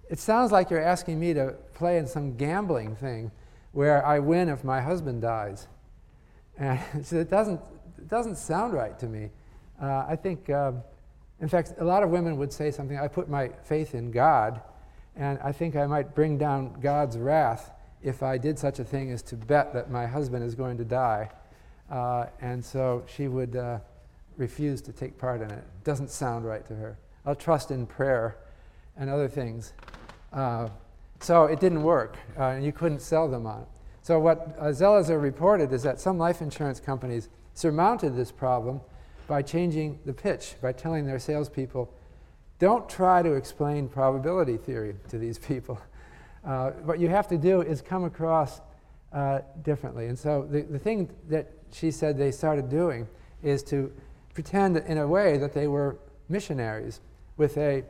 it 0.09 0.17
sounds 0.17 0.51
like 0.51 0.71
you're 0.71 0.81
asking 0.81 1.19
me 1.19 1.35
to 1.35 1.53
play 1.75 1.99
in 1.99 2.07
some 2.07 2.35
gambling 2.35 2.95
thing 2.95 3.29
where 3.73 4.03
I 4.03 4.17
win 4.17 4.49
if 4.49 4.63
my 4.63 4.81
husband 4.81 5.21
dies. 5.21 5.67
And 6.57 6.79
so 7.03 7.17
it 7.17 7.29
doesn't, 7.29 7.61
it 7.99 8.07
doesn't 8.07 8.37
sound 8.37 8.73
right 8.73 8.97
to 8.97 9.05
me. 9.05 9.29
Uh, 9.79 10.05
I 10.07 10.15
think 10.15 10.49
um, 10.49 10.81
in 11.41 11.47
fact, 11.47 11.73
a 11.79 11.83
lot 11.83 12.03
of 12.03 12.09
women 12.09 12.37
would 12.37 12.53
say 12.53 12.71
something, 12.71 12.97
I 12.97 13.07
put 13.07 13.29
my 13.29 13.49
faith 13.63 13.93
in 13.93 14.11
God, 14.11 14.61
and 15.15 15.39
I 15.43 15.51
think 15.51 15.75
I 15.75 15.85
might 15.85 16.15
bring 16.15 16.37
down 16.37 16.77
God's 16.81 17.17
wrath 17.17 17.71
if 18.01 18.23
I 18.23 18.37
did 18.37 18.57
such 18.57 18.79
a 18.79 18.83
thing 18.83 19.11
as 19.11 19.21
to 19.23 19.35
bet 19.35 19.73
that 19.73 19.89
my 19.89 20.05
husband 20.05 20.43
is 20.43 20.55
going 20.55 20.77
to 20.77 20.85
die. 20.85 21.29
Uh, 21.89 22.27
and 22.41 22.63
so 22.63 23.03
she 23.07 23.27
would 23.27 23.55
uh, 23.55 23.79
refuse 24.37 24.81
to 24.83 24.91
take 24.91 25.17
part 25.17 25.41
in 25.41 25.51
it. 25.51 25.57
it. 25.59 25.63
Doesn't 25.83 26.09
sound 26.09 26.45
right 26.45 26.65
to 26.67 26.75
her. 26.75 26.97
I'll 27.25 27.35
trust 27.35 27.71
in 27.71 27.85
prayer 27.85 28.37
and 28.97 29.09
other 29.09 29.27
things. 29.27 29.73
Uh, 30.31 30.69
so 31.19 31.45
it 31.45 31.59
didn't 31.59 31.83
work, 31.83 32.17
uh, 32.37 32.49
and 32.49 32.63
you 32.63 32.71
couldn't 32.71 33.01
sell 33.01 33.27
them 33.27 33.45
on 33.45 33.61
it. 33.61 33.67
So, 34.01 34.19
what 34.19 34.55
uh, 34.59 34.65
Zelizer 34.65 35.19
reported 35.19 35.73
is 35.73 35.81
that 35.83 35.99
some 35.99 36.17
life 36.17 36.41
insurance 36.41 36.79
companies 36.79 37.29
surmounted 37.55 38.15
this 38.15 38.31
problem 38.31 38.81
by 39.27 39.41
changing 39.41 39.99
the 40.05 40.13
pitch, 40.13 40.55
by 40.61 40.71
telling 40.71 41.05
their 41.05 41.19
salespeople, 41.19 41.91
don't 42.59 42.87
try 42.87 43.21
to 43.21 43.33
explain 43.33 43.89
probability 43.89 44.57
theory 44.57 44.95
to 45.09 45.17
these 45.17 45.37
people. 45.37 45.79
Uh, 46.43 46.71
what 46.83 46.99
you 46.99 47.09
have 47.09 47.27
to 47.27 47.37
do 47.37 47.61
is 47.61 47.81
come 47.81 48.03
across 48.03 48.61
uh, 49.11 49.39
differently. 49.63 50.07
And 50.07 50.17
so 50.17 50.47
the, 50.49 50.61
the 50.61 50.79
thing 50.79 51.09
that 51.29 51.51
she 51.71 51.91
said 51.91 52.17
they 52.17 52.31
started 52.31 52.69
doing 52.69 53.07
is 53.41 53.63
to 53.63 53.91
pretend 54.33 54.77
in 54.77 54.97
a 54.97 55.07
way 55.07 55.37
that 55.37 55.53
they 55.53 55.67
were 55.67 55.97
missionaries 56.29 57.01
with 57.37 57.57
a 57.57 57.83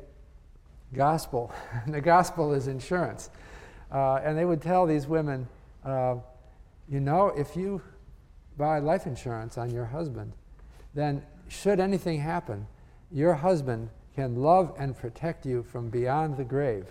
gospel. 0.93 1.53
the 1.87 2.01
gospel 2.01 2.53
is 2.53 2.67
insurance. 2.67 3.29
Uh, 3.91 4.21
and 4.23 4.37
they 4.37 4.45
would 4.45 4.61
tell 4.61 4.85
these 4.85 5.07
women, 5.07 5.47
uh, 5.83 6.15
you 6.89 6.99
know, 6.99 7.27
if 7.29 7.55
you 7.55 7.81
buy 8.57 8.79
life 8.79 9.05
insurance 9.05 9.57
on 9.57 9.69
your 9.71 9.85
husband, 9.85 10.31
then 10.95 11.21
should 11.47 11.79
anything 11.79 12.19
happen, 12.19 12.65
your 13.11 13.35
husband 13.35 13.89
can 14.15 14.35
love 14.35 14.73
and 14.79 14.97
protect 14.97 15.45
you 15.45 15.61
from 15.61 15.89
beyond 15.89 16.37
the 16.37 16.43
grave. 16.43 16.87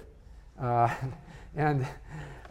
Uh, 0.60 0.94
and 1.56 1.86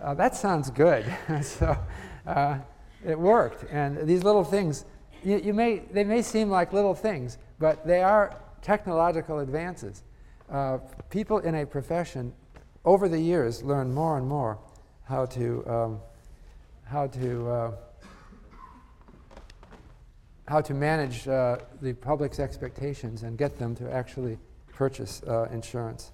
uh, 0.02 0.14
that 0.16 0.36
sounds 0.36 0.70
good. 0.70 1.06
so 1.42 1.78
uh, 2.26 2.58
it 3.06 3.18
worked. 3.18 3.66
And 3.72 4.08
these 4.08 4.24
little 4.24 4.44
things, 4.44 4.86
you, 5.24 5.38
you, 5.38 5.54
may, 5.54 5.80
they 5.92 6.04
may 6.04 6.22
seem 6.22 6.50
like 6.50 6.74
little 6.74 6.96
things, 6.96 7.38
but 7.60 7.86
they 7.86 8.02
are 8.02 8.42
technological 8.62 9.40
advances. 9.40 10.04
Uh, 10.50 10.80
people 11.10 11.40
in 11.40 11.56
a 11.56 11.66
profession 11.66 12.34
over 12.84 13.08
the 13.08 13.20
years 13.20 13.64
learn 13.64 13.94
more 13.94 14.18
and 14.18 14.28
more 14.28 14.58
how 15.04 15.26
to, 15.26 15.64
um, 15.68 16.00
how 16.86 17.08
to, 17.08 17.50
uh, 17.50 17.72
how 20.48 20.62
to 20.62 20.74
manage 20.74 21.28
uh, 21.28 21.58
the 21.82 21.94
public's 21.94 22.40
expectations 22.40 23.24
and 23.24 23.38
get 23.38 23.58
them 23.58 23.76
to 23.76 23.92
actually 23.92 24.38
purchase 24.74 25.22
uh, 25.24 25.48
insurance. 25.52 26.12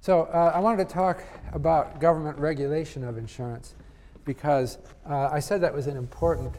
So 0.00 0.22
uh, 0.22 0.52
I 0.54 0.60
wanted 0.60 0.88
to 0.88 0.94
talk 0.94 1.22
about 1.52 2.00
government 2.00 2.38
regulation 2.38 3.02
of 3.02 3.18
insurance 3.18 3.74
because 4.24 4.78
uh, 5.08 5.28
I 5.32 5.40
said 5.40 5.60
that 5.62 5.74
was 5.74 5.86
an 5.86 5.96
important 5.96 6.54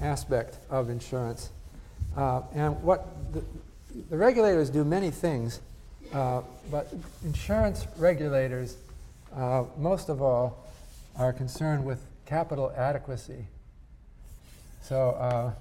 aspect 0.00 0.58
of 0.70 0.88
insurance. 0.88 1.50
Uh, 2.16 2.42
and 2.54 2.80
what 2.82 3.32
the, 3.32 3.44
the, 4.08 4.16
regulators 4.16 4.70
do 4.70 4.84
many 4.84 5.10
things, 5.10 5.60
uh, 6.14 6.40
but 6.70 6.92
insurance 7.24 7.86
regulators, 7.98 8.76
most 9.76 10.08
of 10.08 10.22
all, 10.22 10.66
are 11.16 11.32
concerned 11.32 11.84
with 11.84 12.00
capital 12.24 12.72
adequacy. 12.76 13.46
So, 14.88 15.10
uh, 15.10 15.52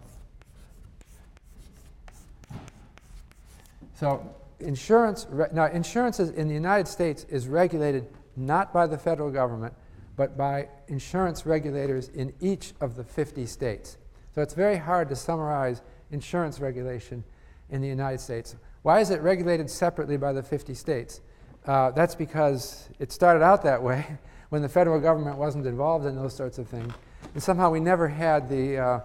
so 3.94 4.34
insurance, 4.62 5.28
now 5.52 5.66
insurance 5.66 6.22
in 6.22 6.48
the 6.48 6.54
United 6.54 6.88
States 6.88 7.26
is 7.28 7.50
regulated 7.50 8.08
not 8.38 8.72
by 8.72 8.88
the 8.88 8.98
federal 8.98 9.30
government, 9.30 9.74
but 10.16 10.38
by 10.38 10.70
insurance 10.88 11.46
regulators 11.46 12.08
in 12.08 12.32
each 12.40 12.72
of 12.80 12.96
the 12.96 13.04
50 13.04 13.46
states. 13.48 13.98
So 14.34 14.42
it's 14.42 14.54
very 14.54 14.78
hard 14.78 15.10
to 15.10 15.16
summarize 15.18 15.82
insurance 16.10 16.62
regulation 16.62 17.22
in 17.70 17.82
the 17.82 17.88
United 17.90 18.22
States. 18.22 18.56
Why 18.84 19.02
is 19.02 19.10
it 19.10 19.20
regulated 19.22 19.70
separately 19.70 20.16
by 20.16 20.32
the 20.32 20.42
50 20.42 20.74
states? 20.74 21.20
Uh, 21.66 21.92
that's 21.92 22.16
because 22.16 22.88
it 22.98 23.12
started 23.12 23.44
out 23.44 23.62
that 23.64 23.84
way 23.84 24.06
when 24.52 24.62
the 24.62 24.70
federal 24.70 25.02
government 25.02 25.38
wasn't 25.38 25.66
involved 25.66 26.06
in 26.06 26.16
those 26.16 26.34
sorts 26.34 26.60
of 26.60 26.70
things. 26.70 26.94
And 27.34 27.44
somehow 27.44 27.70
we 27.70 27.82
never 27.82 28.08
had 28.08 28.48
the, 28.48 28.78
uh, 28.78 29.00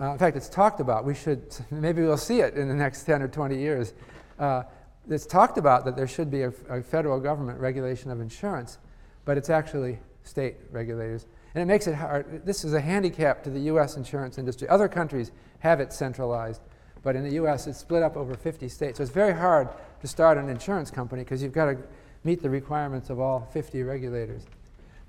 uh, 0.00 0.12
in 0.12 0.18
fact, 0.18 0.36
it's 0.36 0.48
talked 0.48 0.80
about. 0.80 1.04
We 1.04 1.14
should, 1.14 1.54
maybe 1.70 2.02
we'll 2.02 2.16
see 2.16 2.40
it 2.40 2.54
in 2.54 2.68
the 2.68 2.74
next 2.74 3.04
10 3.04 3.22
or 3.22 3.28
20 3.28 3.56
years. 3.56 3.94
Uh, 4.38 4.62
it's 5.08 5.26
talked 5.26 5.58
about 5.58 5.84
that 5.84 5.96
there 5.96 6.06
should 6.06 6.30
be 6.30 6.42
a, 6.42 6.52
a, 6.68 6.82
federal 6.82 7.18
government 7.18 7.58
regulation 7.58 8.10
of 8.10 8.20
insurance, 8.20 8.78
but 9.24 9.36
it's 9.36 9.50
actually 9.50 9.98
state 10.22 10.56
regulators. 10.70 11.26
And 11.54 11.62
it 11.62 11.66
makes 11.66 11.86
it 11.86 11.94
hard. 11.94 12.46
This 12.46 12.64
is 12.64 12.72
a 12.72 12.80
handicap 12.80 13.42
to 13.44 13.50
the 13.50 13.60
U.S. 13.60 13.96
insurance 13.96 14.38
industry. 14.38 14.68
Other 14.68 14.88
countries 14.88 15.32
have 15.58 15.80
it 15.80 15.92
centralized, 15.92 16.62
but 17.02 17.16
in 17.16 17.24
the 17.24 17.34
U.S., 17.34 17.66
it's 17.66 17.78
split 17.78 18.02
up 18.02 18.16
over 18.16 18.34
50 18.34 18.68
states. 18.68 18.98
So 18.98 19.02
it's 19.02 19.12
very 19.12 19.34
hard 19.34 19.68
to 20.00 20.06
start 20.06 20.38
an 20.38 20.48
insurance 20.48 20.90
company 20.90 21.22
because 21.22 21.42
you've 21.42 21.52
got 21.52 21.66
to 21.66 21.78
meet 22.24 22.40
the 22.40 22.50
requirements 22.50 23.10
of 23.10 23.20
all 23.20 23.48
50 23.52 23.82
regulators. 23.82 24.44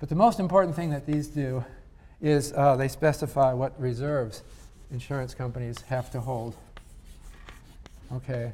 But 0.00 0.08
the 0.08 0.16
most 0.16 0.40
important 0.40 0.76
thing 0.76 0.90
that 0.90 1.06
these 1.06 1.28
do 1.28 1.64
is 2.20 2.52
uh, 2.52 2.76
they 2.76 2.88
specify 2.88 3.52
what 3.52 3.78
reserves 3.80 4.42
insurance 4.94 5.34
companies 5.34 5.82
have 5.82 6.10
to 6.12 6.20
hold. 6.20 6.54
Okay, 8.12 8.52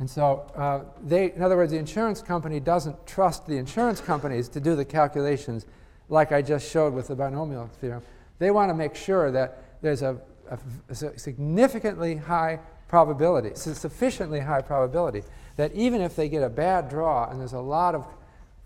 and 0.00 0.08
so 0.08 0.50
uh, 0.56 0.80
they, 1.04 1.32
in 1.32 1.42
other 1.42 1.56
words, 1.56 1.70
the 1.70 1.78
insurance 1.78 2.22
company 2.22 2.58
doesn't 2.58 3.06
trust 3.06 3.46
the 3.46 3.56
insurance 3.56 4.00
companies 4.00 4.48
to 4.48 4.58
do 4.58 4.74
the 4.74 4.84
calculations 4.84 5.66
like 6.08 6.32
I 6.32 6.40
just 6.40 6.70
showed 6.70 6.94
with 6.94 7.08
the 7.08 7.14
binomial 7.14 7.68
theorem. 7.80 8.02
They 8.38 8.50
want 8.50 8.70
to 8.70 8.74
make 8.74 8.94
sure 8.94 9.30
that 9.30 9.82
there's 9.82 10.02
a, 10.02 10.18
a, 10.50 10.58
a 10.88 10.94
significantly 10.94 12.16
high 12.16 12.58
probability, 12.88 13.50
sufficiently 13.54 14.40
high 14.40 14.62
probability, 14.62 15.22
that 15.56 15.72
even 15.74 16.00
if 16.00 16.16
they 16.16 16.28
get 16.28 16.42
a 16.42 16.48
bad 16.48 16.88
draw, 16.88 17.28
and 17.28 17.38
there's 17.38 17.52
a 17.52 17.60
lot 17.60 17.94
of 17.94 18.06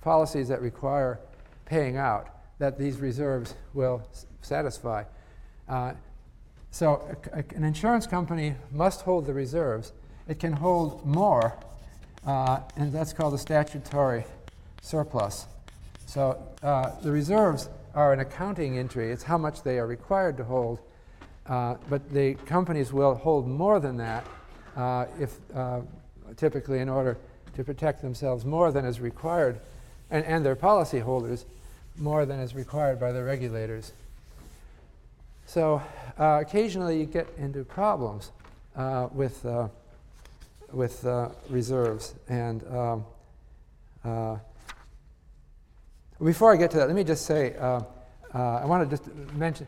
policies 0.01 0.49
that 0.49 0.61
require 0.63 1.19
paying 1.65 1.97
out, 1.97 2.29
that 2.59 2.79
these 2.79 2.99
reserves 2.99 3.55
will 3.75 4.03
s- 4.13 4.27
satisfy. 4.43 5.03
Uh, 5.69 5.93
so 6.71 7.17
a, 7.33 7.45
an 7.57 7.65
insurance 7.65 8.07
company 8.07 8.55
must 8.71 9.03
hold 9.03 9.27
the 9.27 9.35
reserves 9.35 9.93
it 10.31 10.39
can 10.39 10.53
hold 10.53 11.05
more, 11.05 11.57
uh, 12.25 12.61
and 12.77 12.93
that's 12.93 13.13
called 13.13 13.35
a 13.35 13.39
statutory 13.39 14.25
surplus. 14.81 15.47
So 16.07 16.41
uh, 16.63 16.93
the 17.03 17.11
reserves 17.11 17.69
are 17.95 18.13
an 18.13 18.21
accounting 18.21 18.79
entry, 18.79 19.11
it's 19.11 19.25
how 19.25 19.37
much 19.37 19.65
they 19.65 19.81
are 19.81 19.89
required 19.89 20.37
to 20.37 20.45
hold, 20.45 20.79
uh, 21.47 21.75
but 21.89 22.09
the 22.13 22.35
companies 22.47 22.93
will 22.93 23.17
hold 23.17 23.49
more 23.49 23.81
than 23.81 23.97
that 23.97 24.25
uh, 24.77 25.07
if 25.19 25.37
uh, 25.53 25.81
typically 26.37 26.79
in 26.79 26.89
order 26.89 27.19
to 27.57 27.65
protect 27.65 28.01
themselves 28.01 28.45
more 28.45 28.71
than 28.71 28.85
is 28.85 29.01
required, 29.01 29.59
and, 30.13 30.25
and 30.27 30.47
their 30.47 30.55
policyholders 30.55 31.45
more 31.99 32.25
than 32.25 32.39
is 32.39 32.55
required 32.55 33.01
by 33.01 33.11
the 33.11 33.25
regulators. 33.25 33.93
So 35.51 35.83
uh, 36.17 36.39
occasionally 36.43 37.01
you 37.01 37.07
get 37.07 37.27
into 37.37 37.65
problems 37.65 38.31
with 39.13 39.45
with 40.73 41.05
uh, 41.05 41.31
reserves. 41.49 42.15
And 42.29 42.65
um, 42.69 43.05
uh, 44.05 44.37
before 46.23 46.53
I 46.53 46.57
get 46.57 46.71
to 46.73 46.77
that, 46.79 46.87
let 46.87 46.97
me 46.97 47.05
just 47.05 47.27
say 47.27 47.57
uh, 47.57 47.81
uh, 48.35 48.61
I 48.63 48.65
want 48.67 48.89
to 48.89 48.97
just 48.97 49.13
mention, 49.35 49.67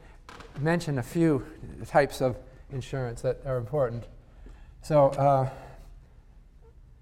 mention 0.61 0.99
a 0.99 1.03
few 1.03 1.45
types 1.87 2.21
of 2.21 2.37
insurance 2.71 3.23
that 3.23 3.41
are 3.45 3.57
important. 3.57 4.05
So 4.83 5.09
uh, 5.09 5.51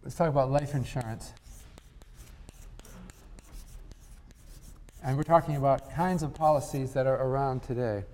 let's 0.03 0.14
talk 0.14 0.28
about 0.28 0.51
life 0.51 0.74
insurance. 0.74 1.33
And 5.03 5.16
we're 5.16 5.22
talking 5.22 5.57
about 5.57 5.91
kinds 5.95 6.22
of 6.22 6.35
policies 6.35 6.93
that 6.93 7.07
are 7.07 7.22
around 7.22 7.62
today. 7.62 8.05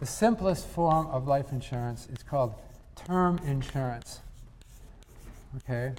The 0.00 0.06
simplest 0.06 0.66
form 0.66 1.06
of 1.08 1.28
life 1.28 1.52
insurance 1.52 2.08
is 2.10 2.22
called 2.22 2.54
term 2.96 3.38
insurance 3.46 4.20
okay? 5.56 5.92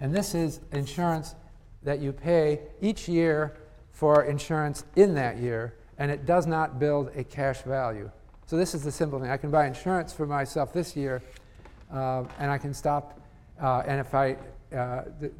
And 0.00 0.14
this 0.14 0.34
is 0.34 0.60
insurance 0.72 1.34
that 1.82 2.00
you 2.00 2.12
pay 2.12 2.60
each 2.80 3.08
year 3.08 3.56
for 3.92 4.24
insurance 4.24 4.84
in 4.96 5.14
that 5.14 5.38
year, 5.38 5.74
and 5.98 6.10
it 6.10 6.26
does 6.26 6.46
not 6.46 6.78
build 6.78 7.10
a 7.16 7.24
cash 7.24 7.62
value. 7.62 8.10
So 8.46 8.56
this 8.56 8.74
is 8.74 8.82
the 8.82 8.92
simple 8.92 9.18
thing. 9.20 9.30
I 9.30 9.36
can 9.36 9.50
buy 9.50 9.66
insurance 9.66 10.12
for 10.12 10.26
myself 10.26 10.72
this 10.72 10.96
year, 10.96 11.22
uh, 11.92 12.24
and 12.38 12.50
I 12.50 12.58
can 12.58 12.72
stop. 12.72 13.20
Uh, 13.60 13.82
and 13.86 14.00
if 14.00 14.14
I 14.14 14.36
uh, 14.74 15.04
th- 15.20 15.32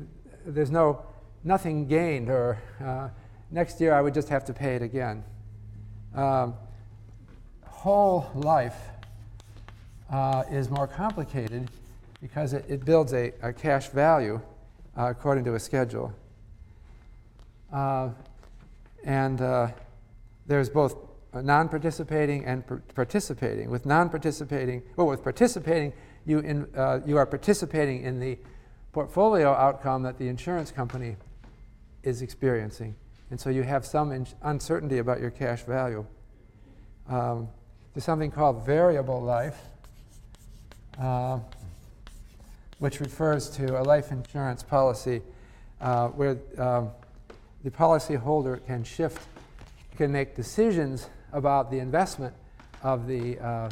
there's 0.44 0.70
no 0.70 1.04
nothing 1.44 1.86
gained, 1.86 2.28
or 2.28 2.58
uh, 2.84 3.08
next 3.50 3.80
year 3.80 3.94
I 3.94 4.00
would 4.00 4.14
just 4.14 4.28
have 4.28 4.44
to 4.46 4.52
pay 4.52 4.74
it 4.74 4.82
again. 4.82 5.22
Um, 6.14 6.54
whole 7.78 8.28
life 8.34 8.74
uh, 10.10 10.42
is 10.50 10.68
more 10.68 10.88
complicated 10.88 11.70
because 12.20 12.52
it, 12.52 12.64
it 12.68 12.84
builds 12.84 13.12
a, 13.12 13.32
a, 13.40 13.52
cash 13.52 13.88
value 13.90 14.40
uh, 14.96 15.06
according 15.10 15.44
to 15.44 15.54
a 15.54 15.60
schedule. 15.60 16.12
Uh, 17.72 18.08
and 19.04 19.40
uh, 19.40 19.68
there's 20.48 20.68
both 20.68 20.96
non 21.32 21.68
participating 21.68 22.44
and 22.46 22.64
participating. 22.96 23.70
With 23.70 23.86
non 23.86 24.10
participating, 24.10 24.82
well, 24.96 25.06
with 25.06 25.22
participating, 25.22 25.92
you, 26.26 26.40
in, 26.40 26.66
uh, 26.76 26.98
you 27.06 27.16
are 27.16 27.26
participating 27.26 28.02
in 28.02 28.18
the 28.18 28.38
portfolio 28.90 29.52
outcome 29.52 30.02
that 30.02 30.18
the 30.18 30.26
insurance 30.26 30.72
company 30.72 31.14
is 32.02 32.22
experiencing. 32.22 32.96
And 33.30 33.40
so 33.40 33.50
you 33.50 33.62
have 33.62 33.86
some 33.86 34.10
in- 34.10 34.26
uncertainty 34.42 34.98
about 34.98 35.20
your 35.20 35.30
cash 35.30 35.62
value. 35.62 36.04
um, 37.08 37.48
to 37.94 38.00
something 38.00 38.30
called 38.30 38.64
variable 38.64 39.20
life, 39.20 39.60
uh, 41.00 41.38
which 42.78 43.00
refers 43.00 43.48
to 43.50 43.80
a 43.80 43.82
life 43.82 44.10
insurance 44.12 44.62
policy 44.62 45.22
uh, 45.80 46.08
where 46.08 46.38
um, 46.58 46.90
the 47.64 47.70
policyholder 47.70 48.64
can 48.66 48.84
shift, 48.84 49.26
can 49.96 50.12
make 50.12 50.36
decisions 50.36 51.08
about 51.32 51.70
the 51.70 51.78
investment 51.78 52.34
of 52.82 53.06
the 53.06 53.38
uh, 53.38 53.68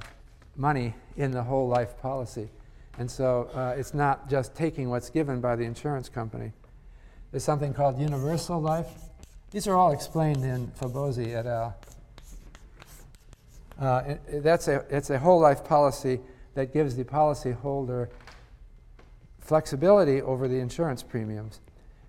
money 0.56 0.94
in 1.16 1.30
the 1.30 1.42
whole 1.42 1.68
life 1.68 1.96
policy. 2.00 2.48
And 2.98 3.10
so 3.10 3.50
uh, 3.54 3.74
it's 3.78 3.94
not 3.94 4.28
just 4.28 4.54
taking 4.54 4.88
what's 4.88 5.10
given 5.10 5.40
by 5.40 5.56
the 5.56 5.64
insurance 5.64 6.08
company. 6.08 6.52
There's 7.30 7.44
something 7.44 7.74
called 7.74 7.98
universal 7.98 8.60
life. 8.60 8.88
These 9.50 9.66
are 9.66 9.76
all 9.76 9.92
explained 9.92 10.44
in 10.44 10.68
Fabozzi 10.68 11.34
et 11.34 11.46
al. 11.46 11.76
Uh, 13.78 14.14
it, 14.28 14.42
that's 14.42 14.68
a, 14.68 14.84
it's 14.90 15.10
a 15.10 15.18
whole 15.18 15.40
life 15.40 15.64
policy 15.64 16.20
that 16.54 16.72
gives 16.72 16.96
the 16.96 17.04
policyholder 17.04 18.08
flexibility 19.40 20.22
over 20.22 20.48
the 20.48 20.56
insurance 20.56 21.02
premiums. 21.02 21.60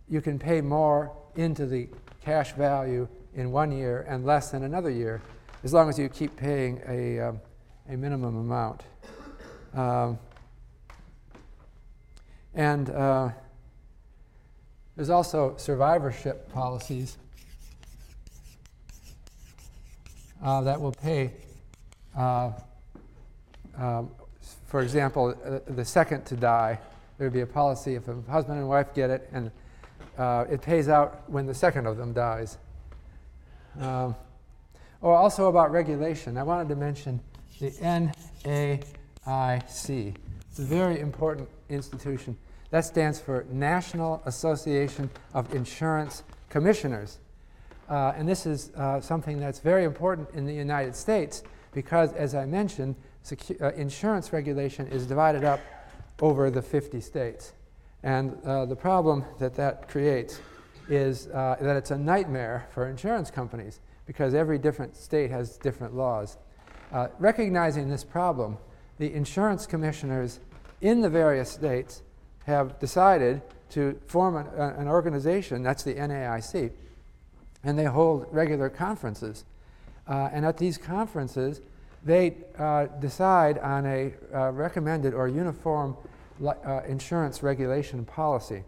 You 0.09 0.21
can 0.21 0.39
pay 0.39 0.61
more 0.61 1.11
into 1.35 1.65
the 1.65 1.89
cash 2.23 2.53
value 2.53 3.07
in 3.35 3.51
one 3.51 3.71
year 3.71 4.05
and 4.07 4.25
less 4.25 4.53
in 4.53 4.63
another 4.63 4.89
year, 4.89 5.21
as 5.63 5.73
long 5.73 5.89
as 5.89 5.99
you 5.99 6.09
keep 6.09 6.35
paying 6.35 6.81
a, 6.87 7.19
um, 7.19 7.41
a 7.89 7.95
minimum 7.95 8.37
amount. 8.37 8.83
Um, 9.73 10.17
and 12.53 12.89
uh, 12.89 13.29
there's 14.95 15.11
also 15.11 15.55
survivorship 15.57 16.51
policies 16.51 17.17
uh, 20.43 20.61
that 20.61 20.81
will 20.81 20.91
pay, 20.91 21.33
uh, 22.17 22.51
um, 23.77 24.11
for 24.65 24.81
example, 24.81 25.35
uh, 25.45 25.59
the 25.73 25.85
second 25.85 26.25
to 26.25 26.35
die. 26.35 26.79
There 27.17 27.27
would 27.27 27.33
be 27.33 27.41
a 27.41 27.47
policy 27.47 27.95
if 27.95 28.07
a 28.07 28.15
husband 28.29 28.59
and 28.59 28.67
wife 28.67 28.93
get 28.93 29.09
it, 29.09 29.29
and 29.31 29.51
uh, 30.17 30.45
it 30.49 30.61
pays 30.61 30.89
out 30.89 31.29
when 31.29 31.45
the 31.45 31.53
second 31.53 31.85
of 31.85 31.97
them 31.97 32.13
dies. 32.13 32.57
Um, 33.79 34.15
or 35.01 35.15
also 35.15 35.47
about 35.47 35.71
regulation. 35.71 36.37
I 36.37 36.43
wanted 36.43 36.69
to 36.69 36.75
mention 36.75 37.19
the 37.59 37.71
NAIC. 37.71 38.83
It's 40.49 40.59
a 40.59 40.63
very 40.63 40.99
important 40.99 41.47
institution. 41.69 42.37
That 42.71 42.85
stands 42.85 43.19
for 43.19 43.45
National 43.51 44.21
Association 44.25 45.09
of 45.33 45.53
Insurance 45.53 46.23
Commissioners. 46.49 47.19
Uh, 47.89 48.13
and 48.17 48.27
this 48.27 48.45
is 48.45 48.71
uh, 48.75 48.99
something 48.99 49.39
that's 49.39 49.59
very 49.59 49.85
important 49.85 50.29
in 50.33 50.45
the 50.45 50.53
United 50.53 50.95
States 50.95 51.43
because, 51.73 52.13
as 52.13 52.35
I 52.35 52.45
mentioned, 52.45 52.95
secu- 53.23 53.61
uh, 53.61 53.71
insurance 53.73 54.33
regulation 54.33 54.87
is 54.87 55.05
divided 55.05 55.43
up 55.43 55.59
over 56.21 56.49
the 56.49 56.61
50 56.61 57.01
states. 57.01 57.53
And 58.03 58.37
uh, 58.45 58.65
the 58.65 58.75
problem 58.75 59.25
that 59.39 59.55
that 59.55 59.87
creates 59.87 60.39
is 60.89 61.27
uh, 61.27 61.57
that 61.59 61.75
it's 61.75 61.91
a 61.91 61.97
nightmare 61.97 62.67
for 62.71 62.87
insurance 62.87 63.29
companies 63.29 63.79
because 64.05 64.33
every 64.33 64.57
different 64.57 64.95
state 64.95 65.29
has 65.29 65.57
different 65.57 65.93
laws. 65.93 66.37
Uh, 66.91 67.07
recognizing 67.19 67.89
this 67.89 68.03
problem, 68.03 68.57
the 68.97 69.13
insurance 69.13 69.67
commissioners 69.67 70.39
in 70.81 71.01
the 71.01 71.09
various 71.09 71.51
states 71.51 72.01
have 72.45 72.79
decided 72.79 73.41
to 73.69 73.99
form 74.07 74.37
an, 74.37 74.47
an, 74.55 74.87
organization, 74.87 75.61
that's 75.61 75.83
the 75.83 75.93
NAIC, 75.93 76.71
and 77.63 77.77
they 77.77 77.83
hold 77.83 78.25
regular 78.31 78.69
conferences. 78.69 79.43
Uh, 80.07 80.29
and 80.31 80.45
at 80.45 80.57
these 80.57 80.77
conferences, 80.77 81.61
they 82.03 82.35
uh, 82.57 82.85
decide 82.99 83.57
on 83.59 83.85
a 83.85 84.13
uh, 84.33 84.51
recommended 84.51 85.13
or 85.13 85.27
uniform 85.27 85.95
li- 86.39 86.51
uh, 86.65 86.81
insurance 86.87 87.43
regulation 87.43 88.05
policy. 88.05 88.63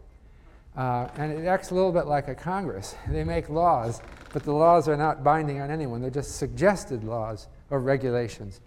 Uh, 0.76 1.08
and 1.18 1.32
it 1.32 1.46
acts 1.46 1.72
a 1.72 1.76
little 1.76 1.92
bit 1.92 2.06
like 2.06 2.28
a 2.28 2.36
Congress. 2.36 2.96
They 3.10 3.24
make 3.24 3.50
laws, 3.50 4.02
but 4.34 4.44
the 4.44 4.54
laws 4.54 4.88
are 4.88 4.98
not 4.98 5.24
binding 5.24 5.62
on 5.62 5.72
anyone, 5.72 6.02
they're 6.02 6.10
just 6.10 6.38
suggested 6.38 7.04
laws 7.04 7.48
or 7.70 7.80
regulations. 7.80 8.62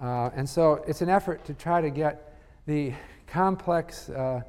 and 0.00 0.48
so 0.48 0.84
it's 0.86 1.02
an 1.02 1.08
effort 1.08 1.44
to 1.46 1.54
try 1.54 1.80
to 1.80 1.90
get 1.90 2.34
the 2.66 2.94
complex 3.26 4.08
uh, 4.10 4.42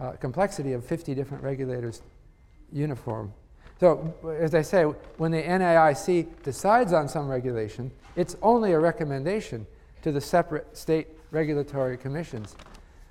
uh, 0.00 0.12
complexity 0.12 0.72
of 0.72 0.84
50 0.84 1.14
different 1.14 1.42
regulators 1.44 2.02
uniform. 2.72 3.32
So, 3.84 4.14
as 4.40 4.54
I 4.54 4.62
say, 4.62 4.84
when 5.18 5.30
the 5.30 5.42
NAIC 5.42 6.42
decides 6.42 6.94
on 6.94 7.06
some 7.06 7.28
regulation, 7.28 7.90
it's 8.16 8.34
only 8.40 8.72
a 8.72 8.78
recommendation 8.78 9.66
to 10.00 10.10
the 10.10 10.22
separate 10.22 10.74
state 10.74 11.08
regulatory 11.32 11.98
commissions. 11.98 12.56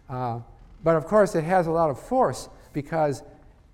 Uh, 0.10 0.40
but 0.84 0.96
of 0.96 1.06
course, 1.06 1.36
it 1.36 1.44
has 1.44 1.68
a 1.68 1.72
lot 1.72 1.92
of 1.92 2.00
force 2.00 2.50
because 2.74 3.22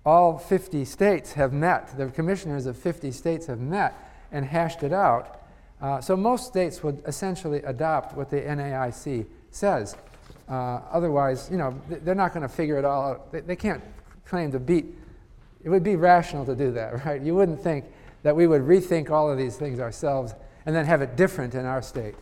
all 0.04 0.36
50 0.36 0.84
states 0.84 1.32
have 1.32 1.54
met, 1.54 1.96
the 1.96 2.08
commissioners 2.08 2.66
of 2.66 2.76
50 2.76 3.12
states 3.12 3.46
have 3.46 3.60
met 3.60 3.94
and 4.30 4.44
hashed 4.44 4.82
it 4.82 4.92
out. 4.92 5.40
Uh, 5.80 6.02
so 6.02 6.14
most 6.18 6.48
states 6.48 6.82
would 6.82 7.02
essentially 7.06 7.62
adopt 7.62 8.14
what 8.14 8.28
the 8.28 8.42
NAIC 8.42 9.24
says. 9.50 9.96
Uh, 10.50 10.82
otherwise, 10.92 11.48
you 11.50 11.56
know, 11.56 11.80
they're 11.88 12.14
not 12.14 12.34
going 12.34 12.46
to 12.46 12.54
figure 12.54 12.76
it 12.76 12.84
all 12.84 13.12
out. 13.12 13.32
They, 13.32 13.40
they, 13.40 13.56
can't 13.56 13.82
claim 14.26 14.52
to 14.52 14.60
beat. 14.60 14.84
It 15.62 15.68
would 15.68 15.82
be 15.82 15.96
rational 15.96 16.44
to 16.46 16.54
do 16.54 16.72
that, 16.72 17.04
right? 17.04 17.20
You 17.20 17.34
wouldn't 17.34 17.60
think 17.60 17.84
that 18.22 18.34
we 18.34 18.46
would 18.46 18.62
rethink 18.62 19.10
all 19.10 19.30
of 19.30 19.38
these 19.38 19.56
things 19.56 19.80
ourselves 19.80 20.34
and 20.66 20.74
then 20.74 20.84
have 20.86 21.02
it 21.02 21.16
different 21.16 21.54
in 21.54 21.64
our 21.64 21.82
state. 21.82 22.14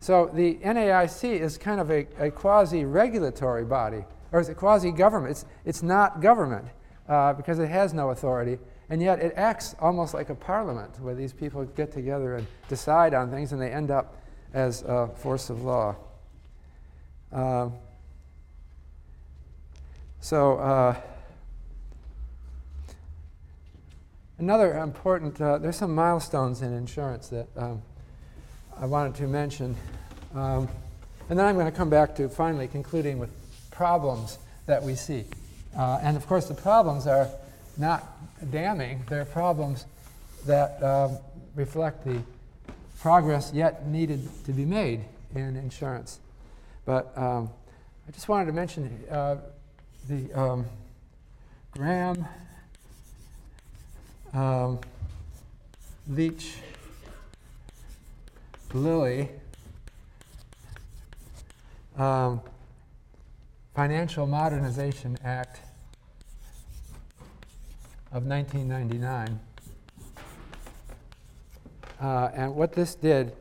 So 0.00 0.30
the 0.34 0.56
NAIC 0.56 1.40
is 1.40 1.56
kind 1.56 1.80
of 1.80 1.90
a, 1.90 2.06
a 2.18 2.30
quasi-regulatory 2.30 3.64
body, 3.64 4.04
or 4.32 4.40
is 4.40 4.48
it 4.48 4.56
quasi-government? 4.56 5.30
It's, 5.30 5.44
it's 5.64 5.82
not 5.82 6.20
government 6.20 6.66
uh, 7.08 7.34
because 7.34 7.60
it 7.60 7.68
has 7.68 7.94
no 7.94 8.10
authority, 8.10 8.58
and 8.90 9.00
yet 9.00 9.20
it 9.20 9.32
acts 9.36 9.76
almost 9.78 10.12
like 10.12 10.28
a 10.28 10.34
parliament 10.34 10.98
where 11.00 11.14
these 11.14 11.32
people 11.32 11.64
get 11.64 11.92
together 11.92 12.34
and 12.34 12.46
decide 12.68 13.14
on 13.14 13.30
things 13.30 13.52
and 13.52 13.62
they 13.62 13.70
end 13.70 13.92
up 13.92 14.16
as 14.52 14.82
a 14.82 15.08
force 15.14 15.50
of 15.50 15.62
law. 15.62 15.94
Uh, 17.32 17.68
so, 20.20 20.58
uh, 20.58 21.00
another 24.38 24.78
important, 24.78 25.40
uh, 25.40 25.58
there's 25.58 25.76
some 25.76 25.94
milestones 25.94 26.62
in 26.62 26.72
insurance 26.72 27.28
that 27.28 27.48
um, 27.56 27.82
I 28.78 28.86
wanted 28.86 29.14
to 29.16 29.26
mention. 29.26 29.76
Um, 30.34 30.68
and 31.28 31.38
then 31.38 31.46
I'm 31.46 31.54
going 31.54 31.70
to 31.70 31.76
come 31.76 31.90
back 31.90 32.14
to 32.16 32.28
finally 32.28 32.68
concluding 32.68 33.18
with 33.18 33.30
problems 33.70 34.38
that 34.66 34.82
we 34.82 34.94
see. 34.94 35.24
Uh, 35.76 35.98
and 36.02 36.16
of 36.16 36.26
course, 36.26 36.46
the 36.46 36.54
problems 36.54 37.06
are 37.06 37.28
not 37.78 38.06
damning, 38.50 39.04
they're 39.08 39.24
problems 39.24 39.86
that 40.46 40.82
um, 40.82 41.16
reflect 41.54 42.04
the 42.04 42.20
progress 43.00 43.52
yet 43.54 43.86
needed 43.86 44.28
to 44.44 44.52
be 44.52 44.64
made 44.64 45.00
in 45.34 45.56
insurance. 45.56 46.18
But 46.84 47.16
um, 47.16 47.50
I 48.06 48.10
just 48.10 48.28
wanted 48.28 48.46
to 48.46 48.52
mention 48.52 49.04
uh, 49.10 49.36
the 50.08 50.32
um, 50.34 50.66
Gramm 51.72 52.26
um, 54.34 54.80
Leach 56.08 56.54
Bliley 58.70 59.28
um, 61.96 62.40
Financial 63.74 64.26
Modernization 64.26 65.16
Act 65.24 65.60
of 68.12 68.26
1999. 68.26 69.40
Uh, 72.00 72.30
and 72.34 72.54
what 72.54 72.72
this 72.72 72.94
did 72.94 73.32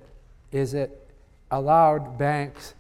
is 0.52 0.74
it 0.74 1.10
allowed 1.52 2.18
banks 2.18 2.74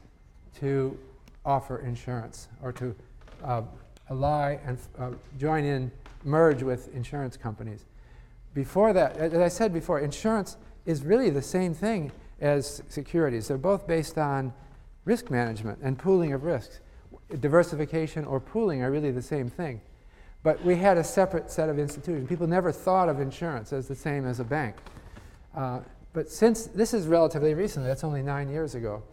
to 0.59 0.97
offer 1.45 1.79
insurance 1.79 2.47
or 2.61 2.71
to 2.71 2.95
uh, 3.43 3.61
ally 4.09 4.57
and 4.65 4.77
uh, 4.99 5.09
join 5.39 5.63
in, 5.63 5.91
merge 6.23 6.61
with 6.61 6.93
insurance 6.93 7.35
companies. 7.35 7.85
Before 8.53 8.93
that, 8.93 9.17
as 9.17 9.33
I 9.33 9.47
said 9.47 9.73
before, 9.73 9.99
insurance 9.99 10.57
is 10.85 11.03
really 11.03 11.29
the 11.29 11.41
same 11.41 11.73
thing 11.73 12.11
as 12.39 12.81
securities. 12.89 13.47
They're 13.47 13.57
both 13.57 13.87
based 13.87 14.17
on 14.17 14.53
risk 15.05 15.29
management 15.29 15.79
and 15.81 15.97
pooling 15.97 16.33
of 16.33 16.43
risks. 16.43 16.79
Diversification 17.39 18.25
or 18.25 18.39
pooling 18.39 18.83
are 18.83 18.91
really 18.91 19.11
the 19.11 19.21
same 19.21 19.49
thing. 19.49 19.81
But 20.43 20.63
we 20.65 20.75
had 20.75 20.97
a 20.97 21.03
separate 21.03 21.51
set 21.51 21.69
of 21.69 21.77
institutions. 21.79 22.27
People 22.27 22.47
never 22.47 22.71
thought 22.71 23.09
of 23.09 23.19
insurance 23.19 23.71
as 23.71 23.87
the 23.87 23.95
same 23.95 24.25
as 24.25 24.39
a 24.39 24.43
bank. 24.43 24.75
Uh, 25.55 25.79
but 26.13 26.29
since 26.29 26.65
this 26.65 26.93
is 26.93 27.07
relatively 27.07 27.53
recent, 27.53 27.85
that's 27.85 28.03
only 28.03 28.21
nine 28.21 28.49
years 28.49 28.75
ago, 28.75 29.03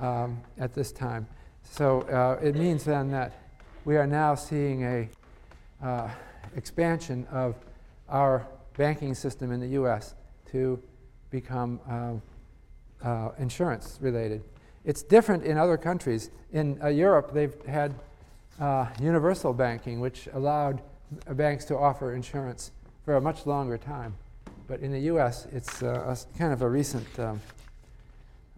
um, 0.00 0.40
at 0.58 0.74
this 0.74 0.92
time. 0.92 1.26
So 1.62 2.02
uh, 2.02 2.44
it 2.44 2.54
means 2.54 2.84
then 2.84 3.10
that 3.10 3.32
we 3.84 3.96
are 3.96 4.06
now 4.06 4.34
seeing 4.34 4.84
a 4.84 5.08
uh, 5.82 6.10
expansion 6.54 7.26
of 7.30 7.56
our 8.08 8.46
banking 8.76 9.14
system 9.14 9.52
in 9.52 9.60
the 9.60 9.68
U.S. 9.68 10.14
to 10.50 10.82
become 11.30 11.80
uh, 11.88 12.14
uh, 13.06 13.32
insurance 13.38 13.98
related. 14.00 14.42
It's 14.84 15.02
different 15.02 15.44
in 15.44 15.56
other 15.56 15.76
countries. 15.76 16.30
In 16.52 16.80
uh, 16.82 16.88
Europe, 16.88 17.32
they've 17.32 17.54
had 17.66 17.94
uh, 18.60 18.86
universal 19.00 19.52
banking, 19.52 20.00
which 20.00 20.28
allowed 20.32 20.82
banks 21.30 21.64
to 21.66 21.76
offer 21.76 22.14
insurance 22.14 22.70
for 23.04 23.16
a 23.16 23.20
much 23.20 23.46
longer 23.46 23.78
time. 23.78 24.14
But 24.66 24.80
in 24.80 24.92
the 24.92 25.00
U.S., 25.00 25.46
it's 25.52 25.82
uh, 25.82 26.14
a, 26.16 26.38
kind 26.38 26.52
of 26.52 26.62
a 26.62 26.68
recent, 26.68 27.18
um, 27.18 27.40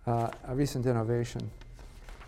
uh, 0.07 0.31
a 0.47 0.55
recent 0.55 0.87
innovation. 0.87 1.51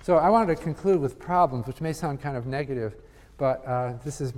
So 0.03 0.17
I 0.17 0.31
wanted 0.31 0.57
to 0.57 0.63
conclude 0.63 1.01
with 1.01 1.19
problems, 1.19 1.67
which 1.67 1.81
may 1.81 1.93
sound 1.93 2.21
kind 2.21 2.37
of 2.37 2.47
negative, 2.47 2.95
but 3.37 3.65
this 4.05 4.21
is, 4.21 4.33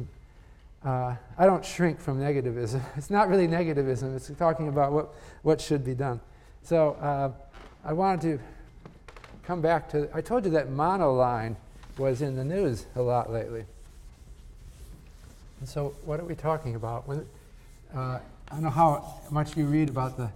uh, 0.85 1.15
I 1.37 1.47
don't 1.47 1.65
shrink 1.65 2.01
from 2.01 2.19
negativism. 2.19 2.83
It's 2.97 3.11
not 3.11 3.29
really 3.29 3.47
negativism, 3.47 4.17
it's 4.17 4.31
talking 4.39 4.69
about 4.69 4.93
what, 4.93 5.15
what 5.43 5.61
should 5.61 5.85
be 5.85 5.95
done. 5.95 6.21
So 6.63 6.93
uh, 6.93 7.33
I 7.85 7.93
wanted 7.93 8.21
to 8.23 8.45
come 9.45 9.61
back 9.61 9.89
to, 9.91 10.09
I 10.15 10.21
told 10.21 10.45
you 10.45 10.51
that 10.53 10.69
monoline 10.69 11.57
was 11.99 12.23
in 12.23 12.37
the 12.37 12.45
news 12.45 12.87
a 12.97 13.03
lot 13.03 13.33
lately. 13.33 13.65
And 15.61 15.69
so 15.69 15.95
what 16.05 16.21
are 16.21 16.25
we 16.25 16.35
talking 16.35 16.75
about? 16.75 17.07
When, 17.07 17.27
uh, 17.95 18.19
I 18.51 18.55
don't 18.55 18.63
know 18.63 18.71
how 18.71 19.21
much 19.31 19.57
you 19.57 19.67
read 19.67 19.89
about 19.89 20.17
the 20.17 20.31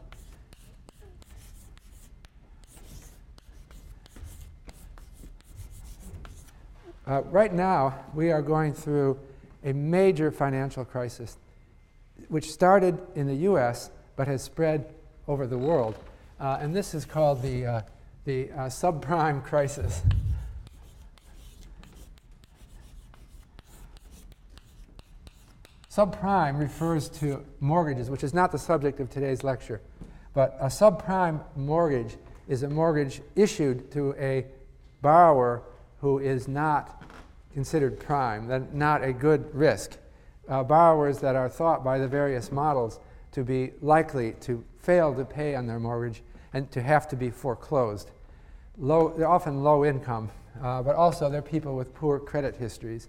Uh, 7.06 7.20
right 7.24 7.52
now, 7.52 7.94
we 8.14 8.32
are 8.32 8.40
going 8.40 8.72
through 8.72 9.18
a 9.64 9.72
major 9.72 10.30
financial 10.30 10.84
crisis, 10.84 11.38
which 12.28 12.52
started 12.52 12.98
in 13.14 13.26
the 13.26 13.34
US 13.48 13.90
but 14.16 14.28
has 14.28 14.42
spread 14.42 14.94
over 15.26 15.46
the 15.46 15.58
world. 15.58 15.96
Uh, 16.38 16.58
and 16.60 16.74
this 16.74 16.94
is 16.94 17.04
called 17.04 17.42
the, 17.42 17.66
uh, 17.66 17.80
the 18.24 18.50
uh, 18.50 18.56
subprime 18.66 19.42
crisis. 19.42 20.02
Subprime 25.90 26.58
refers 26.58 27.08
to 27.08 27.44
mortgages, 27.60 28.10
which 28.10 28.24
is 28.24 28.34
not 28.34 28.50
the 28.50 28.58
subject 28.58 28.98
of 28.98 29.08
today's 29.10 29.44
lecture. 29.44 29.80
But 30.34 30.56
a 30.60 30.66
subprime 30.66 31.40
mortgage 31.54 32.16
is 32.48 32.64
a 32.64 32.68
mortgage 32.68 33.22
issued 33.36 33.92
to 33.92 34.12
a 34.18 34.44
borrower 35.02 35.62
who 36.00 36.18
is 36.18 36.48
not 36.48 37.04
considered 37.54 37.98
prime, 37.98 38.48
that 38.48 38.74
not 38.74 39.02
a 39.02 39.12
good 39.12 39.54
risk. 39.54 39.96
Uh, 40.46 40.62
borrowers 40.62 41.20
that 41.20 41.36
are 41.36 41.48
thought 41.48 41.82
by 41.82 41.98
the 41.98 42.08
various 42.08 42.52
models 42.52 43.00
to 43.32 43.42
be 43.42 43.72
likely 43.80 44.32
to 44.40 44.62
fail 44.78 45.14
to 45.14 45.24
pay 45.24 45.54
on 45.54 45.66
their 45.66 45.80
mortgage 45.80 46.22
and 46.52 46.70
to 46.70 46.82
have 46.82 47.08
to 47.08 47.16
be 47.16 47.30
foreclosed. 47.30 48.10
Low, 48.76 49.14
they're 49.16 49.28
often 49.28 49.62
low 49.62 49.84
income, 49.84 50.30
uh, 50.62 50.82
but 50.82 50.96
also 50.96 51.30
they're 51.30 51.40
people 51.40 51.76
with 51.76 51.94
poor 51.94 52.18
credit 52.18 52.56
histories. 52.56 53.08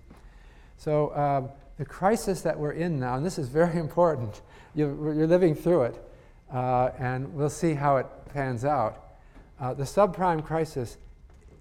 So 0.78 1.16
um, 1.16 1.50
the 1.78 1.86
crisis 1.86 2.42
that 2.42 2.58
we're 2.58 2.72
in 2.72 3.00
now, 3.00 3.16
and 3.16 3.26
this 3.26 3.38
is 3.38 3.50
very 3.50 3.78
important, 3.80 4.42
you're, 4.74 5.14
you're 5.14 5.28
living 5.28 5.56
through 5.56 5.84
it, 5.84 6.10
uh, 6.54 6.92
and 6.98 7.34
we'll 7.34 7.50
see 7.50 7.74
how 7.74 7.98
it 7.98 8.08
pans 8.34 8.64
out. 8.64 9.18
Uh, 9.60 9.74
the 9.74 9.84
subprime 9.84 10.44
crisis 10.46 10.98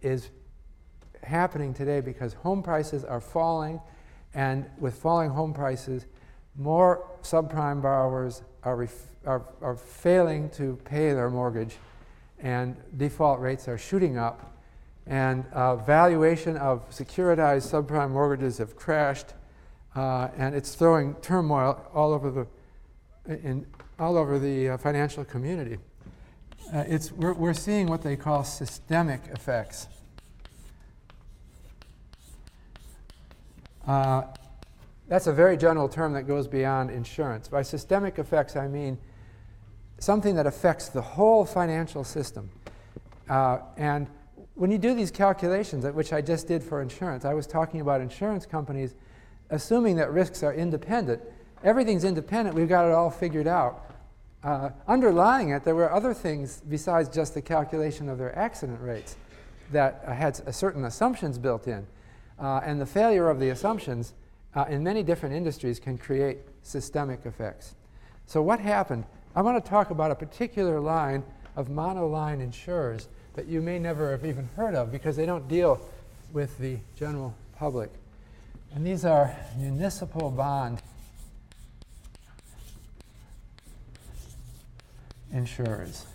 is 0.02 0.30
happening 1.24 1.74
today 1.74 2.00
because 2.00 2.34
home 2.34 2.62
prices 2.62 3.04
are 3.04 3.20
falling, 3.20 3.80
and 4.34 4.66
with 4.78 4.94
falling 4.94 5.30
home 5.30 5.52
prices, 5.52 6.06
more 6.56 7.08
subprime 7.22 7.82
borrowers 7.82 8.42
are, 8.62 8.76
ref- 8.76 9.10
are, 9.26 9.42
are 9.60 9.76
failing 9.76 10.50
to 10.50 10.78
pay 10.84 11.12
their 11.12 11.30
mortgage, 11.30 11.76
and 12.38 12.76
default 12.96 13.40
rates 13.40 13.68
are 13.68 13.78
shooting 13.78 14.18
up, 14.18 14.56
and 15.06 15.44
uh, 15.52 15.76
valuation 15.76 16.56
of 16.56 16.88
securitized 16.90 17.70
subprime 17.70 18.10
mortgages 18.10 18.58
have 18.58 18.76
crashed 18.76 19.34
uh, 19.94 20.28
and 20.36 20.54
it's 20.54 20.74
throwing 20.74 21.14
turmoil 21.16 21.80
all 21.94 22.12
over 22.12 22.30
the, 22.30 22.46
in, 23.46 23.66
all 23.98 24.16
over 24.16 24.38
the 24.38 24.70
uh, 24.70 24.76
financial 24.76 25.24
community. 25.24 25.78
Uh, 26.72 26.84
it's, 26.86 27.12
we're, 27.12 27.34
we're 27.34 27.54
seeing 27.54 27.86
what 27.86 28.02
they 28.02 28.16
call 28.16 28.42
systemic 28.42 29.20
effects. 29.32 29.86
Uh, 33.86 34.22
that's 35.08 35.26
a 35.26 35.32
very 35.32 35.56
general 35.56 35.88
term 35.88 36.14
that 36.14 36.22
goes 36.22 36.48
beyond 36.48 36.90
insurance. 36.90 37.48
By 37.48 37.62
systemic 37.62 38.18
effects, 38.18 38.56
I 38.56 38.68
mean 38.68 38.98
something 39.98 40.34
that 40.36 40.46
affects 40.46 40.88
the 40.88 41.02
whole 41.02 41.44
financial 41.44 42.04
system. 42.04 42.50
Uh, 43.28 43.58
and 43.76 44.08
when 44.54 44.70
you 44.70 44.78
do 44.78 44.94
these 44.94 45.10
calculations, 45.10 45.84
which 45.86 46.12
I 46.12 46.20
just 46.20 46.48
did 46.48 46.62
for 46.62 46.80
insurance, 46.80 47.24
I 47.24 47.34
was 47.34 47.46
talking 47.46 47.80
about 47.80 48.00
insurance 48.00 48.46
companies 48.46 48.94
assuming 49.50 49.96
that 49.96 50.10
risks 50.10 50.42
are 50.42 50.54
independent. 50.54 51.22
Everything's 51.62 52.04
independent, 52.04 52.56
we've 52.56 52.68
got 52.68 52.86
it 52.86 52.92
all 52.92 53.10
figured 53.10 53.46
out. 53.46 53.90
Uh, 54.42 54.70
underlying 54.86 55.50
it, 55.50 55.64
there 55.64 55.74
were 55.74 55.90
other 55.90 56.12
things 56.12 56.62
besides 56.68 57.08
just 57.08 57.34
the 57.34 57.40
calculation 57.40 58.08
of 58.08 58.18
their 58.18 58.36
accident 58.38 58.80
rates 58.80 59.16
that 59.72 60.04
had 60.06 60.54
certain 60.54 60.84
assumptions 60.84 61.38
built 61.38 61.66
in. 61.66 61.86
Uh, 62.38 62.60
and 62.64 62.80
the 62.80 62.86
failure 62.86 63.28
of 63.28 63.38
the 63.38 63.50
assumptions 63.50 64.14
uh, 64.54 64.64
in 64.68 64.82
many 64.82 65.02
different 65.02 65.34
industries 65.34 65.78
can 65.78 65.98
create 65.98 66.38
systemic 66.62 67.26
effects. 67.26 67.74
So, 68.26 68.42
what 68.42 68.60
happened? 68.60 69.04
I 69.36 69.42
want 69.42 69.62
to 69.62 69.68
talk 69.68 69.90
about 69.90 70.10
a 70.10 70.14
particular 70.14 70.80
line 70.80 71.24
of 71.56 71.68
monoline 71.68 72.40
insurers 72.40 73.08
that 73.34 73.46
you 73.46 73.60
may 73.60 73.78
never 73.78 74.12
have 74.12 74.24
even 74.24 74.48
heard 74.56 74.74
of 74.74 74.92
because 74.92 75.16
they 75.16 75.26
don't 75.26 75.48
deal 75.48 75.80
with 76.32 76.56
the 76.58 76.78
general 76.96 77.34
public. 77.56 77.90
And 78.74 78.86
these 78.86 79.04
are 79.04 79.34
municipal 79.56 80.30
bond 80.30 80.82
insurers. 85.32 86.06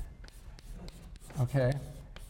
Okay? 1.41 1.73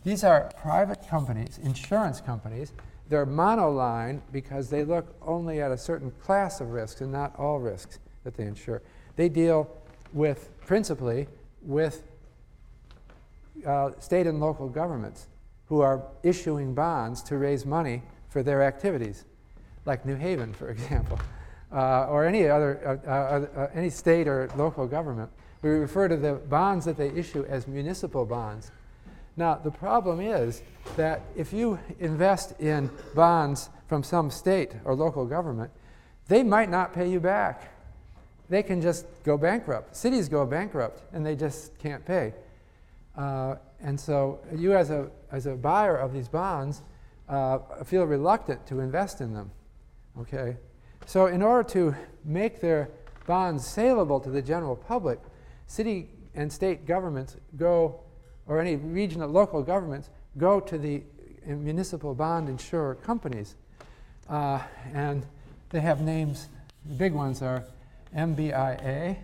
These 0.04 0.24
are 0.24 0.52
private 0.62 1.08
companies, 1.08 1.60
insurance 1.64 2.22
companies. 2.22 2.72
They're 3.10 3.26
monoline 3.26 4.22
because 4.32 4.70
they 4.70 4.84
look 4.84 5.16
only 5.22 5.62
at 5.62 5.72
a 5.72 5.78
certain 5.78 6.12
class 6.24 6.62
of 6.62 6.70
risks 6.70 7.02
and 7.02 7.12
not 7.12 7.38
all 7.38 7.60
risks 7.60 8.00
that 8.24 8.38
they 8.38 8.46
insure. 8.46 8.82
They 9.16 9.30
deal 9.30 9.68
with, 10.14 10.50
principally, 10.66 11.28
with 11.64 12.04
uh, 13.66 13.92
state 14.00 14.28
and 14.28 14.40
local 14.40 14.70
governments 14.70 15.28
who 15.66 15.82
are 15.82 16.04
issuing 16.24 16.74
bonds 16.74 17.22
to 17.24 17.38
raise 17.38 17.66
money 17.66 18.04
for 18.30 18.44
their 18.44 18.64
activities 18.64 19.26
like 19.86 20.06
New 20.06 20.16
Haven, 20.16 20.54
for 20.54 20.70
example, 20.76 21.20
uh, 21.72 22.06
or 22.06 22.26
any 22.26 22.48
other, 22.48 23.02
uh, 23.06 23.10
uh, 23.10 23.62
uh, 23.62 23.70
any 23.74 23.90
state 23.90 24.28
or 24.28 24.50
local 24.56 24.88
government. 24.88 25.30
We 25.62 25.72
refer 25.72 26.08
to 26.08 26.16
the 26.16 26.34
bonds 26.34 26.86
that 26.86 26.96
they 26.96 27.10
issue 27.10 27.46
as 27.50 27.68
municipal 27.68 28.26
bonds. 28.26 28.72
Now, 29.40 29.56
the 29.56 29.72
problem 29.72 30.20
is 30.20 30.62
that 30.98 31.22
if 31.34 31.54
you 31.54 31.80
invest 31.98 32.60
in 32.60 32.90
bonds 33.16 33.70
from 33.88 34.04
some 34.04 34.30
state 34.30 34.74
or 34.84 34.94
local 34.94 35.26
government, 35.26 35.72
they 36.28 36.44
might 36.44 36.70
not 36.70 36.92
pay 36.92 37.10
you 37.10 37.22
back. 37.22 37.72
They 38.50 38.62
can 38.62 38.82
just 38.82 39.06
go 39.24 39.38
bankrupt. 39.38 39.96
Cities 39.96 40.28
go 40.28 40.46
bankrupt 40.46 41.04
and 41.14 41.26
they 41.26 41.38
just 41.38 41.78
can't 41.80 42.06
pay. 42.06 42.34
Uh, 43.16 43.56
and 43.80 43.98
so, 43.98 44.42
you 44.54 44.74
as 44.74 44.90
a, 44.90 45.10
as 45.32 45.46
a 45.46 45.56
buyer 45.56 45.96
of 45.96 46.12
these 46.12 46.28
bonds 46.28 46.82
uh, 47.30 47.60
feel 47.86 48.04
reluctant 48.04 48.68
to 48.68 48.82
invest 48.82 49.22
in 49.22 49.34
them. 49.34 49.52
Okay? 50.20 50.58
So, 51.06 51.28
in 51.28 51.42
order 51.42 51.64
to 51.70 51.96
make 52.26 52.60
their 52.60 52.90
bonds 53.26 53.66
saleable 53.66 54.20
to 54.20 54.30
the 54.30 54.42
general 54.42 54.76
public, 54.76 55.22
city 55.66 56.10
and 56.36 56.52
state 56.52 56.86
governments 56.86 57.38
go, 57.56 58.02
or 58.50 58.60
any 58.60 58.76
regional, 58.76 59.30
local 59.30 59.62
governments, 59.62 60.10
go 60.38 60.60
to 60.60 60.78
the 60.78 61.04
municipal 61.46 62.14
bond 62.14 62.50
insurer 62.50 62.96
companies. 62.96 63.56
Uh, 64.28 64.60
and 64.94 65.26
they 65.70 65.80
have 65.80 66.02
names, 66.02 66.50
the 66.86 66.96
big 66.96 67.14
ones 67.14 67.42
are 67.42 67.64
MBIA, 68.16 69.18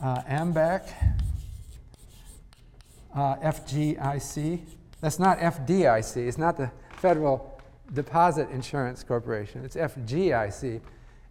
uh, 0.00 0.22
AMBAC, 0.22 0.92
uh, 3.14 3.36
FGIC. 3.36 4.60
That's 5.00 5.18
not 5.18 5.38
FDIC, 5.38 6.28
it's 6.28 6.38
not 6.38 6.56
the 6.56 6.70
federal 6.98 7.60
Deposit 7.92 8.48
Insurance 8.50 9.02
Corporation. 9.02 9.64
It's 9.64 9.76
FGIC, 9.76 10.80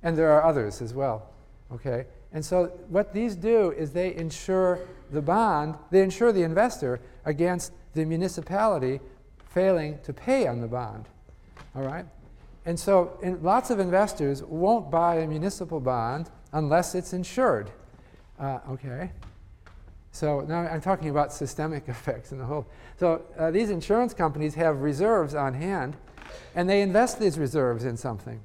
and 0.03 0.17
there 0.17 0.31
are 0.31 0.43
others 0.43 0.81
as 0.81 0.93
well. 0.93 1.29
Okay? 1.71 2.05
And 2.33 2.43
so 2.43 2.65
what 2.89 3.13
these 3.13 3.35
do 3.35 3.71
is 3.71 3.91
they 3.91 4.13
insure 4.15 4.79
the 5.15 5.21
bond, 5.21 5.75
they 5.89 6.01
insure 6.01 6.31
the 6.31 6.43
investor 6.43 6.99
against 7.25 7.71
the 7.93 8.05
municipality 8.05 8.99
failing 9.49 9.97
to 10.03 10.13
pay 10.13 10.47
on 10.47 10.61
the 10.61 10.67
bond. 10.67 11.05
All 11.75 11.83
right? 11.83 12.05
And 12.65 12.79
so 12.79 13.17
lots 13.41 13.69
of 13.69 13.79
investors 13.79 14.43
won't 14.43 14.91
buy 14.91 15.15
a 15.17 15.27
municipal 15.27 15.79
bond 15.79 16.29
unless 16.53 16.95
it's 16.95 17.13
insured. 17.13 17.71
Uh, 18.39 18.59
okay? 18.71 19.11
So 20.11 20.41
now 20.41 20.59
I'm 20.59 20.81
talking 20.81 21.09
about 21.09 21.33
systemic 21.33 21.83
effects 21.87 22.31
in 22.31 22.37
the 22.37 22.45
whole. 22.45 22.65
So 22.97 23.23
uh, 23.37 23.51
these 23.51 23.69
insurance 23.69 24.13
companies 24.13 24.55
have 24.55 24.81
reserves 24.81 25.35
on 25.35 25.53
hand, 25.53 25.95
and 26.55 26.69
they 26.69 26.81
invest 26.81 27.19
these 27.19 27.37
reserves 27.37 27.85
in 27.85 27.97
something. 27.97 28.41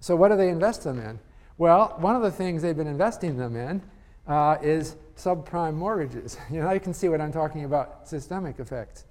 So 0.00 0.16
what 0.16 0.28
do 0.28 0.36
they 0.36 0.48
invest 0.48 0.84
them 0.84 0.98
in? 0.98 1.18
Well, 1.58 1.94
one 1.98 2.16
of 2.16 2.22
the 2.22 2.30
things 2.30 2.62
they've 2.62 2.76
been 2.76 2.86
investing 2.86 3.36
them 3.36 3.54
in 3.54 3.82
uh, 4.26 4.56
is 4.62 4.96
subprime 5.20 5.74
mortgages. 5.74 6.38
You 6.50 6.62
know, 6.62 6.72
you 6.72 6.80
can 6.80 6.94
see 6.94 7.08
what 7.08 7.20
I'm 7.20 7.32
talking 7.32 7.64
about 7.64 8.08
systemic 8.08 8.58
effects. 8.58 9.04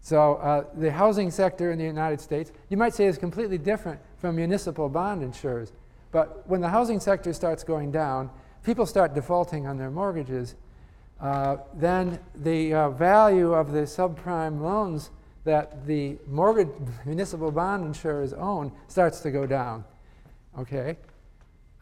So 0.00 0.34
uh, 0.34 0.64
the 0.74 0.92
housing 0.92 1.30
sector 1.30 1.72
in 1.72 1.78
the 1.78 1.84
United 1.84 2.20
States, 2.20 2.52
you 2.68 2.76
might 2.76 2.94
say, 2.94 3.06
is 3.06 3.16
completely 3.18 3.58
different 3.58 4.00
from 4.18 4.36
municipal 4.36 4.88
bond 4.88 5.22
insurers. 5.22 5.72
But 6.12 6.48
when 6.48 6.60
the 6.60 6.68
housing 6.68 7.00
sector 7.00 7.32
starts 7.32 7.64
going 7.64 7.90
down, 7.90 8.30
people 8.62 8.86
start 8.86 9.14
defaulting 9.14 9.66
on 9.66 9.76
their 9.78 9.90
mortgages, 9.90 10.56
uh, 11.20 11.56
then 11.74 12.18
the 12.34 12.74
uh, 12.74 12.90
value 12.90 13.54
of 13.54 13.72
the 13.72 13.80
subprime 13.80 14.60
loans 14.60 15.10
that 15.44 15.86
the 15.86 16.18
mortgage 16.26 16.68
municipal 17.04 17.50
bond 17.50 17.84
insurers 17.84 18.32
own 18.32 18.72
starts 18.88 19.20
to 19.20 19.30
go 19.30 19.46
down. 19.46 19.84
Okay? 20.58 20.96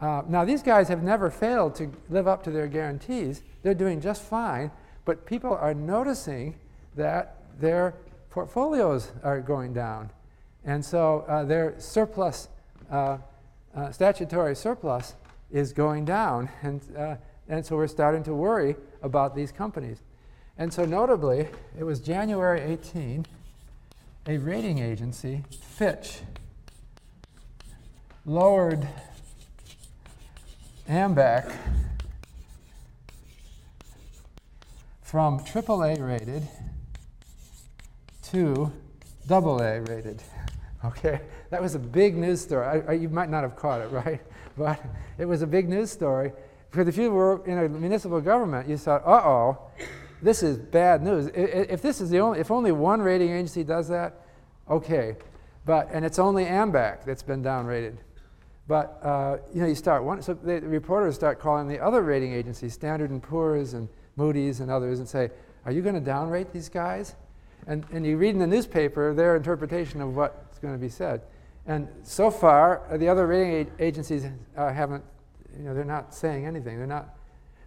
Uh, 0.02 0.20
now, 0.28 0.44
these 0.44 0.64
guys 0.64 0.88
have 0.88 1.04
never 1.04 1.30
failed 1.30 1.76
to 1.76 1.88
live 2.10 2.26
up 2.26 2.42
to 2.42 2.50
their 2.50 2.66
guarantees. 2.66 3.44
They're 3.62 3.72
doing 3.72 4.00
just 4.00 4.22
fine, 4.22 4.72
but 5.04 5.24
people 5.24 5.54
are 5.54 5.74
noticing 5.74 6.56
that 6.96 7.36
their 7.60 7.94
portfolios 8.28 9.12
are 9.22 9.40
going 9.40 9.72
down. 9.72 10.10
And 10.64 10.84
so 10.84 11.24
uh, 11.28 11.44
their 11.44 11.78
surplus, 11.78 12.48
uh, 12.90 13.18
uh 13.76 13.92
statutory 13.92 14.56
surplus, 14.56 15.14
is 15.52 15.72
going 15.72 16.04
down. 16.04 16.50
And, 16.62 16.80
uh, 16.96 17.16
and 17.48 17.64
so 17.64 17.76
we're 17.76 17.86
starting 17.86 18.24
to 18.24 18.34
worry 18.34 18.74
about 19.02 19.36
these 19.36 19.52
companies. 19.52 20.02
And 20.58 20.72
so, 20.72 20.84
notably, 20.84 21.48
it 21.78 21.84
was 21.84 22.00
January 22.00 22.60
18, 22.60 23.26
a 24.26 24.38
rating 24.38 24.78
agency, 24.78 25.44
Fitch, 25.50 26.20
lowered 28.26 28.86
AMBAC 30.88 31.54
from 35.02 35.38
AAA 35.38 36.04
rated 36.04 36.48
to 38.24 38.72
AA 39.30 39.78
rated. 39.88 40.22
Okay, 40.84 41.20
that 41.50 41.62
was 41.62 41.76
a 41.76 41.78
big 41.78 42.16
news 42.16 42.40
story. 42.40 42.66
I, 42.66 42.90
I, 42.90 42.92
you 42.94 43.09
might 43.09 43.30
not 43.30 43.44
have 43.44 43.54
caught 43.54 43.82
it, 43.82 43.92
right? 43.92 44.20
But 44.59 44.84
it 45.16 45.24
was 45.26 45.40
a 45.42 45.46
big 45.46 45.68
news 45.68 45.92
story. 45.92 46.32
Because 46.72 46.88
if 46.88 46.96
you 46.96 47.12
were 47.12 47.46
in 47.46 47.56
a 47.56 47.68
municipal 47.68 48.20
government, 48.20 48.68
you 48.68 48.76
thought, 48.76 49.06
uh 49.06 49.22
oh, 49.24 49.59
this 50.20 50.42
is 50.42 50.59
bad 50.59 51.00
news. 51.04 51.30
If 51.34 51.82
this 51.82 52.00
is 52.00 52.10
the 52.10 52.18
only, 52.18 52.40
if 52.40 52.50
only 52.50 52.72
one 52.72 53.00
rating 53.00 53.30
agency 53.30 53.62
does 53.62 53.86
that, 53.90 54.26
okay. 54.68 55.14
But, 55.64 55.88
and 55.92 56.04
it's 56.04 56.18
only 56.18 56.46
AMBAC 56.46 57.04
that's 57.04 57.22
been 57.22 57.44
downrated. 57.44 57.98
But 58.68 58.98
uh, 59.02 59.39
you 59.52 59.60
know, 59.60 59.66
you 59.66 59.74
start 59.74 60.05
one, 60.05 60.22
so 60.22 60.34
the 60.34 60.60
reporters 60.60 61.14
start 61.14 61.40
calling 61.40 61.68
the 61.68 61.80
other 61.80 62.02
rating 62.02 62.32
agencies, 62.32 62.72
Standard 62.72 63.10
and 63.10 63.22
Poor's 63.22 63.74
and 63.74 63.89
Moody's 64.16 64.60
and 64.60 64.70
others, 64.70 64.98
and 64.98 65.09
say, 65.09 65.30
"Are 65.64 65.72
you 65.72 65.82
going 65.82 65.94
to 65.94 66.10
downrate 66.10 66.52
these 66.52 66.68
guys?" 66.68 67.14
And, 67.66 67.84
and 67.93 68.05
you 68.05 68.16
read 68.16 68.30
in 68.30 68.39
the 68.39 68.47
newspaper 68.47 69.14
their 69.14 69.36
interpretation 69.36 70.01
of 70.01 70.16
what's 70.16 70.59
going 70.59 70.74
to 70.74 70.80
be 70.80 70.89
said. 70.89 71.22
And 71.66 71.89
so 72.02 72.30
far, 72.30 72.82
the 72.97 73.09
other 73.09 73.26
rating 73.26 73.70
agencies 73.78 74.26
uh, 74.56 74.72
haven't, 74.72 75.05
you 75.56 75.64
know, 75.64 75.74
they're 75.74 75.84
not 75.84 76.12
saying 76.12 76.44
anything. 76.44 76.76
They're 76.76 76.86
not. 76.86 77.14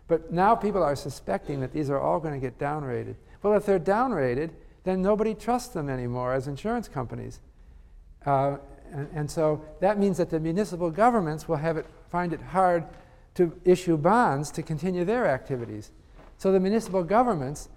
But 0.08 0.32
now 0.32 0.54
people 0.54 0.84
are 0.84 0.96
suspecting 0.96 1.62
that 1.62 1.72
these 1.72 1.90
are 1.90 2.00
all 2.00 2.20
going 2.20 2.34
to 2.34 2.40
get 2.40 2.60
downrated. 2.60 3.16
Well, 3.42 3.54
if 3.54 3.66
they're 3.66 3.80
downrated, 3.80 4.52
then 4.84 5.02
nobody 5.02 5.34
trusts 5.34 5.74
them 5.74 5.90
anymore 5.90 6.34
as 6.34 6.48
insurance 6.48 6.88
companies. 6.88 7.40
Uh, 8.26 8.58
and, 8.92 9.10
and, 9.14 9.32
so 9.32 9.64
that 9.82 10.00
means 10.00 10.18
that 10.18 10.30
the 10.30 10.40
municipal 10.40 10.90
governments 10.90 11.48
will 11.48 11.58
have 11.58 11.78
it, 11.78 11.86
find 12.10 12.34
it 12.34 12.42
hard 12.42 12.86
to 13.36 13.54
issue 13.66 13.98
bonds 13.98 14.52
to 14.52 14.64
continue 14.64 15.04
their 15.04 15.28
activities. 15.28 15.92
So 16.38 16.52
the 16.52 16.60
municipal 16.60 17.04
governments 17.04 17.70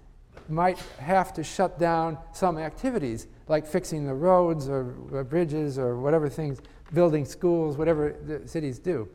might 0.47 0.79
have 0.99 1.33
to 1.33 1.43
shut 1.43 1.77
down 1.79 2.17
some 2.33 2.57
activities, 2.57 3.27
like 3.47 3.67
fixing 3.67 4.05
the 4.05 4.13
roads 4.13 4.67
or, 4.67 4.95
or 5.11 5.23
bridges 5.23 5.77
or 5.77 5.99
whatever 5.99 6.29
things, 6.29 6.61
building 6.93 7.25
schools, 7.25 7.77
whatever 7.77 8.15
the 8.25 8.47
cities 8.47 8.79
do 8.79 9.07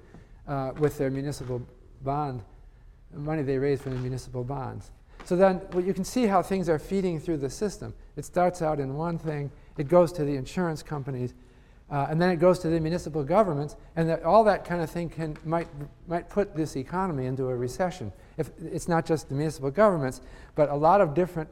uh, 0.46 0.72
with 0.78 0.98
their 0.98 1.10
municipal 1.10 1.62
bond, 2.02 2.42
money 3.12 3.42
they 3.42 3.58
raise 3.58 3.80
from 3.80 3.94
the 3.94 4.00
municipal 4.00 4.44
bonds. 4.44 4.90
So 5.24 5.36
then 5.36 5.62
well, 5.72 5.84
you 5.84 5.94
can 5.94 6.04
see 6.04 6.26
how 6.26 6.42
things 6.42 6.68
are 6.68 6.78
feeding 6.78 7.18
through 7.18 7.38
the 7.38 7.50
system. 7.50 7.94
It 8.16 8.24
starts 8.24 8.60
out 8.60 8.78
in 8.78 8.94
one 8.94 9.18
thing, 9.18 9.50
it 9.78 9.88
goes 9.88 10.12
to 10.12 10.24
the 10.24 10.36
insurance 10.36 10.82
companies, 10.82 11.34
uh, 11.90 12.06
and 12.08 12.20
then 12.20 12.30
it 12.30 12.36
goes 12.36 12.58
to 12.60 12.68
the 12.68 12.80
municipal 12.80 13.22
governments, 13.22 13.76
and 13.96 14.08
that 14.08 14.22
all 14.22 14.42
that 14.44 14.64
kind 14.64 14.82
of 14.82 14.90
thing 14.90 15.08
can, 15.08 15.36
might, 15.44 15.68
might 16.08 16.28
put 16.30 16.56
this 16.56 16.76
economy 16.76 17.26
into 17.26 17.48
a 17.48 17.54
recession. 17.54 18.12
If, 18.38 18.50
it's 18.58 18.88
not 18.88 19.04
just 19.04 19.28
the 19.28 19.34
municipal 19.34 19.70
governments, 19.70 20.22
but 20.54 20.70
a 20.70 20.74
lot 20.74 21.00
of 21.00 21.14
different, 21.14 21.48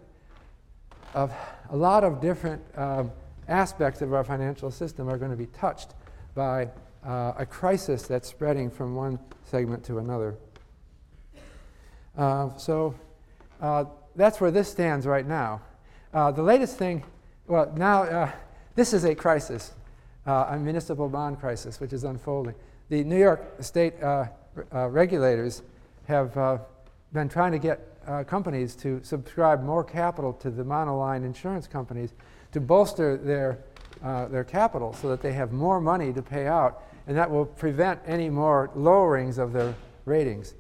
of, 1.14 1.32
a 1.70 1.76
lot 1.76 2.02
of 2.02 2.20
different 2.20 2.62
um, 2.76 3.12
aspects 3.46 4.00
of 4.00 4.14
our 4.14 4.24
financial 4.24 4.70
system 4.70 5.08
are 5.08 5.18
going 5.18 5.30
to 5.30 5.36
be 5.36 5.46
touched 5.46 5.94
by 6.34 6.68
uh, 7.04 7.34
a 7.36 7.44
crisis 7.44 8.06
that's 8.06 8.28
spreading 8.28 8.70
from 8.70 8.94
one 8.94 9.18
segment 9.44 9.84
to 9.84 9.98
another. 9.98 10.34
Uh, 12.16 12.56
so 12.56 12.94
uh, 13.60 13.84
that's 14.16 14.40
where 14.40 14.50
this 14.50 14.68
stands 14.68 15.06
right 15.06 15.26
now. 15.26 15.60
Uh, 16.14 16.30
the 16.30 16.42
latest 16.42 16.78
thing, 16.78 17.02
well, 17.46 17.70
now 17.76 18.02
uh, 18.02 18.30
this 18.74 18.92
is 18.92 19.04
a 19.04 19.14
crisis 19.14 19.72
uh, 20.26 20.46
a 20.50 20.58
municipal 20.58 21.08
bond 21.08 21.40
crisis, 21.40 21.80
which 21.80 21.92
is 21.92 22.04
unfolding. 22.04 22.54
The 22.88 23.04
New 23.04 23.18
York 23.18 23.54
State 23.60 24.00
uh, 24.02 24.26
uh, 24.74 24.88
regulators 24.88 25.62
have 26.06 26.36
uh, 26.36 26.58
been 27.12 27.28
trying 27.28 27.52
to 27.52 27.58
get 27.58 27.80
uh, 28.06 28.24
companies 28.24 28.74
to 28.76 29.00
subscribe 29.02 29.62
more 29.62 29.84
capital 29.84 30.32
to 30.34 30.50
the 30.50 30.64
monoline 30.64 31.24
insurance 31.24 31.66
companies 31.66 32.12
to 32.52 32.60
bolster 32.60 33.16
their, 33.16 33.58
uh, 34.02 34.26
their 34.28 34.44
capital 34.44 34.92
so 34.92 35.08
that 35.08 35.22
they 35.22 35.32
have 35.32 35.52
more 35.52 35.80
money 35.80 36.12
to 36.12 36.22
pay 36.22 36.46
out, 36.46 36.82
and 37.06 37.16
that 37.16 37.30
will 37.30 37.46
prevent 37.46 38.00
any 38.06 38.28
more 38.28 38.70
lowerings 38.76 39.38
of 39.38 39.52
their 39.52 39.74
ratings. 40.04 40.54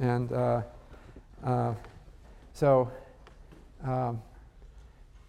And 0.00 0.28
so, 2.52 2.90
um, 3.84 4.20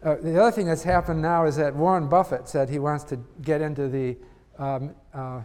uh, 0.03 0.15
the 0.15 0.41
other 0.41 0.52
thing 0.52 0.65
that's 0.65 0.84
happened 0.84 1.22
now 1.22 1.45
is 1.45 1.56
that 1.57 1.76
Warren 1.76 2.07
Buffett 2.07 2.48
said 2.48 2.69
he 2.69 2.80
wants 2.80 3.03
to 3.06 3.19
get 3.44 3.61
into 3.61 3.88
the 3.88 4.18
um, 4.57 4.95
uh, 5.14 5.41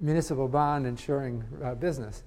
municipal 0.00 0.46
bond 0.46 0.86
insuring 0.86 1.42
uh, 1.64 1.74
business. 1.74 2.22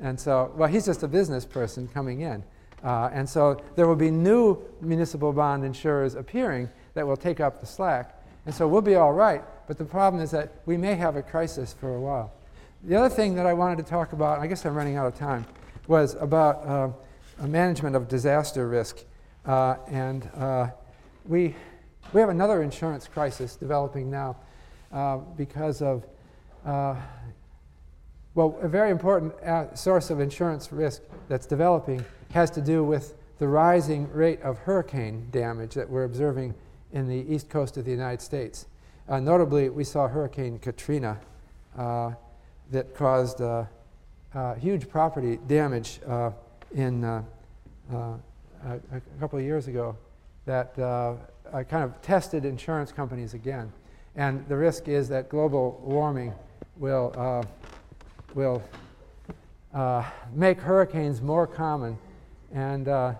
And 0.00 0.18
so, 0.18 0.52
well, 0.56 0.68
he's 0.68 0.86
just 0.86 1.04
a 1.04 1.08
business 1.08 1.44
person 1.44 1.86
coming 1.86 2.22
in. 2.22 2.42
Uh, 2.82 3.10
and 3.12 3.28
so 3.28 3.62
there 3.76 3.86
will 3.86 3.96
be 3.96 4.10
new 4.10 4.60
municipal 4.80 5.32
bond 5.32 5.64
insurers 5.64 6.16
appearing 6.16 6.68
that 6.94 7.06
will 7.06 7.16
take 7.16 7.40
up 7.40 7.60
the 7.60 7.66
slack. 7.66 8.20
And 8.44 8.54
so 8.54 8.66
we'll 8.66 8.82
be 8.82 8.96
all 8.96 9.12
right. 9.12 9.42
But 9.66 9.78
the 9.78 9.84
problem 9.84 10.22
is 10.22 10.30
that 10.32 10.52
we 10.66 10.76
may 10.76 10.94
have 10.96 11.16
a 11.16 11.22
crisis 11.22 11.72
for 11.72 11.94
a 11.94 12.00
while. 12.00 12.32
The 12.82 12.96
other 12.96 13.08
thing 13.08 13.34
that 13.36 13.46
I 13.46 13.54
wanted 13.54 13.78
to 13.78 13.84
talk 13.84 14.12
about, 14.12 14.34
and 14.34 14.44
I 14.44 14.46
guess 14.48 14.66
I'm 14.66 14.74
running 14.74 14.96
out 14.96 15.06
of 15.06 15.14
time, 15.14 15.46
was 15.86 16.16
about 16.16 16.66
uh, 16.66 17.46
management 17.46 17.96
of 17.96 18.08
disaster 18.08 18.68
risk. 18.68 19.04
Uh, 19.46 19.76
and 19.86 20.28
we, 21.26 21.54
we 22.12 22.20
have 22.20 22.28
another 22.28 22.62
insurance 22.62 23.08
crisis 23.08 23.56
developing 23.56 24.10
now 24.10 24.36
uh, 24.92 25.16
because 25.36 25.80
of, 25.80 26.04
uh, 26.66 26.94
well, 28.34 28.58
a 28.60 28.68
very 28.68 28.90
important 28.90 29.32
uh, 29.42 29.74
source 29.74 30.10
of 30.10 30.20
insurance 30.20 30.70
risk 30.70 31.02
that's 31.28 31.46
developing 31.46 32.04
has 32.32 32.50
to 32.50 32.60
do 32.60 32.84
with 32.84 33.14
the 33.38 33.48
rising 33.48 34.10
rate 34.12 34.40
of 34.42 34.58
hurricane 34.58 35.26
damage 35.30 35.74
that 35.74 35.88
we're 35.88 36.04
observing 36.04 36.54
in 36.92 37.08
the 37.08 37.24
east 37.32 37.48
coast 37.48 37.76
of 37.76 37.84
the 37.84 37.90
United 37.90 38.20
States. 38.20 38.66
Uh, 39.08 39.18
notably, 39.18 39.68
we 39.68 39.84
saw 39.84 40.06
Hurricane 40.06 40.58
Katrina 40.58 41.18
uh, 41.76 42.12
that 42.70 42.94
caused 42.94 43.40
uh, 43.40 43.64
huge 44.58 44.88
property 44.88 45.38
damage 45.46 46.00
in 46.74 47.04
a, 47.04 47.24
a 47.92 49.00
couple 49.20 49.38
of 49.38 49.44
years 49.44 49.68
ago 49.68 49.96
that 50.46 50.78
uh, 50.78 51.14
kind 51.68 51.84
of 51.84 52.00
tested 52.02 52.44
insurance 52.44 52.92
companies 52.92 53.34
again. 53.34 53.72
And 54.16 54.46
the 54.48 54.56
risk 54.56 54.88
is 54.88 55.08
that 55.08 55.28
global 55.28 55.80
warming 55.84 56.32
will, 56.76 57.12
uh, 57.16 57.42
will 58.34 58.62
uh, 59.72 60.04
make 60.32 60.60
hurricanes 60.60 61.20
more 61.20 61.46
common. 61.46 61.98
And 62.52 62.88
uh, 62.88 63.14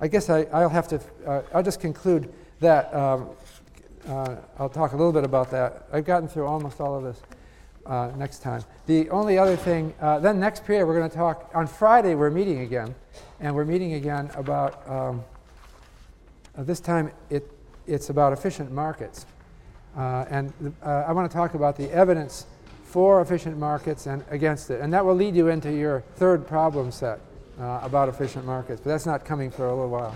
I 0.00 0.08
guess 0.08 0.30
I, 0.30 0.44
will 0.44 0.68
have 0.68 0.88
to, 0.88 1.00
uh, 1.26 1.42
I'll 1.54 1.62
just 1.62 1.80
conclude 1.80 2.32
that. 2.60 2.94
Um, 2.94 3.30
uh, 4.08 4.36
I'll 4.58 4.70
talk 4.70 4.92
a 4.92 4.96
little 4.96 5.12
bit 5.12 5.24
about 5.24 5.50
that. 5.50 5.86
I've 5.92 6.06
gotten 6.06 6.28
through 6.28 6.46
almost 6.46 6.80
all 6.80 6.96
of 6.96 7.02
this. 7.04 7.20
uh, 7.88 8.10
next 8.16 8.40
time. 8.40 8.62
The 8.86 9.08
only 9.10 9.38
other 9.38 9.56
thing, 9.56 9.94
uh, 10.00 10.18
then 10.20 10.38
next 10.38 10.64
period, 10.64 10.86
we're 10.86 10.96
going 10.96 11.10
to 11.10 11.16
talk, 11.16 11.50
on 11.54 11.66
Friday, 11.66 12.14
we're 12.14 12.30
meeting 12.30 12.60
again, 12.60 12.94
and 13.40 13.54
we're 13.54 13.64
meeting 13.64 13.94
again 13.94 14.30
about, 14.36 14.88
um, 14.88 15.24
uh, 16.58 16.62
this 16.64 16.80
time 16.80 17.10
it, 17.30 17.50
it's 17.86 18.10
about 18.10 18.32
efficient 18.32 18.72
markets. 18.72 19.26
Uh, 19.96 20.24
and 20.28 20.52
uh, 20.82 21.04
I 21.06 21.12
want 21.12 21.30
to 21.30 21.34
talk 21.34 21.54
about 21.54 21.76
the 21.76 21.90
evidence 21.90 22.46
for 22.84 23.20
efficient 23.20 23.56
markets 23.58 24.06
and 24.06 24.24
against 24.30 24.70
it. 24.70 24.80
And 24.80 24.92
that 24.92 25.04
will 25.04 25.14
lead 25.14 25.36
you 25.36 25.48
into 25.48 25.72
your 25.72 26.00
third 26.16 26.46
problem 26.46 26.90
set 26.90 27.20
uh, 27.60 27.80
about 27.82 28.08
efficient 28.08 28.44
markets, 28.44 28.80
but 28.82 28.90
that's 28.90 29.06
not 29.06 29.24
coming 29.24 29.50
for 29.50 29.66
a 29.66 29.70
little 29.70 29.90
while. 29.90 30.14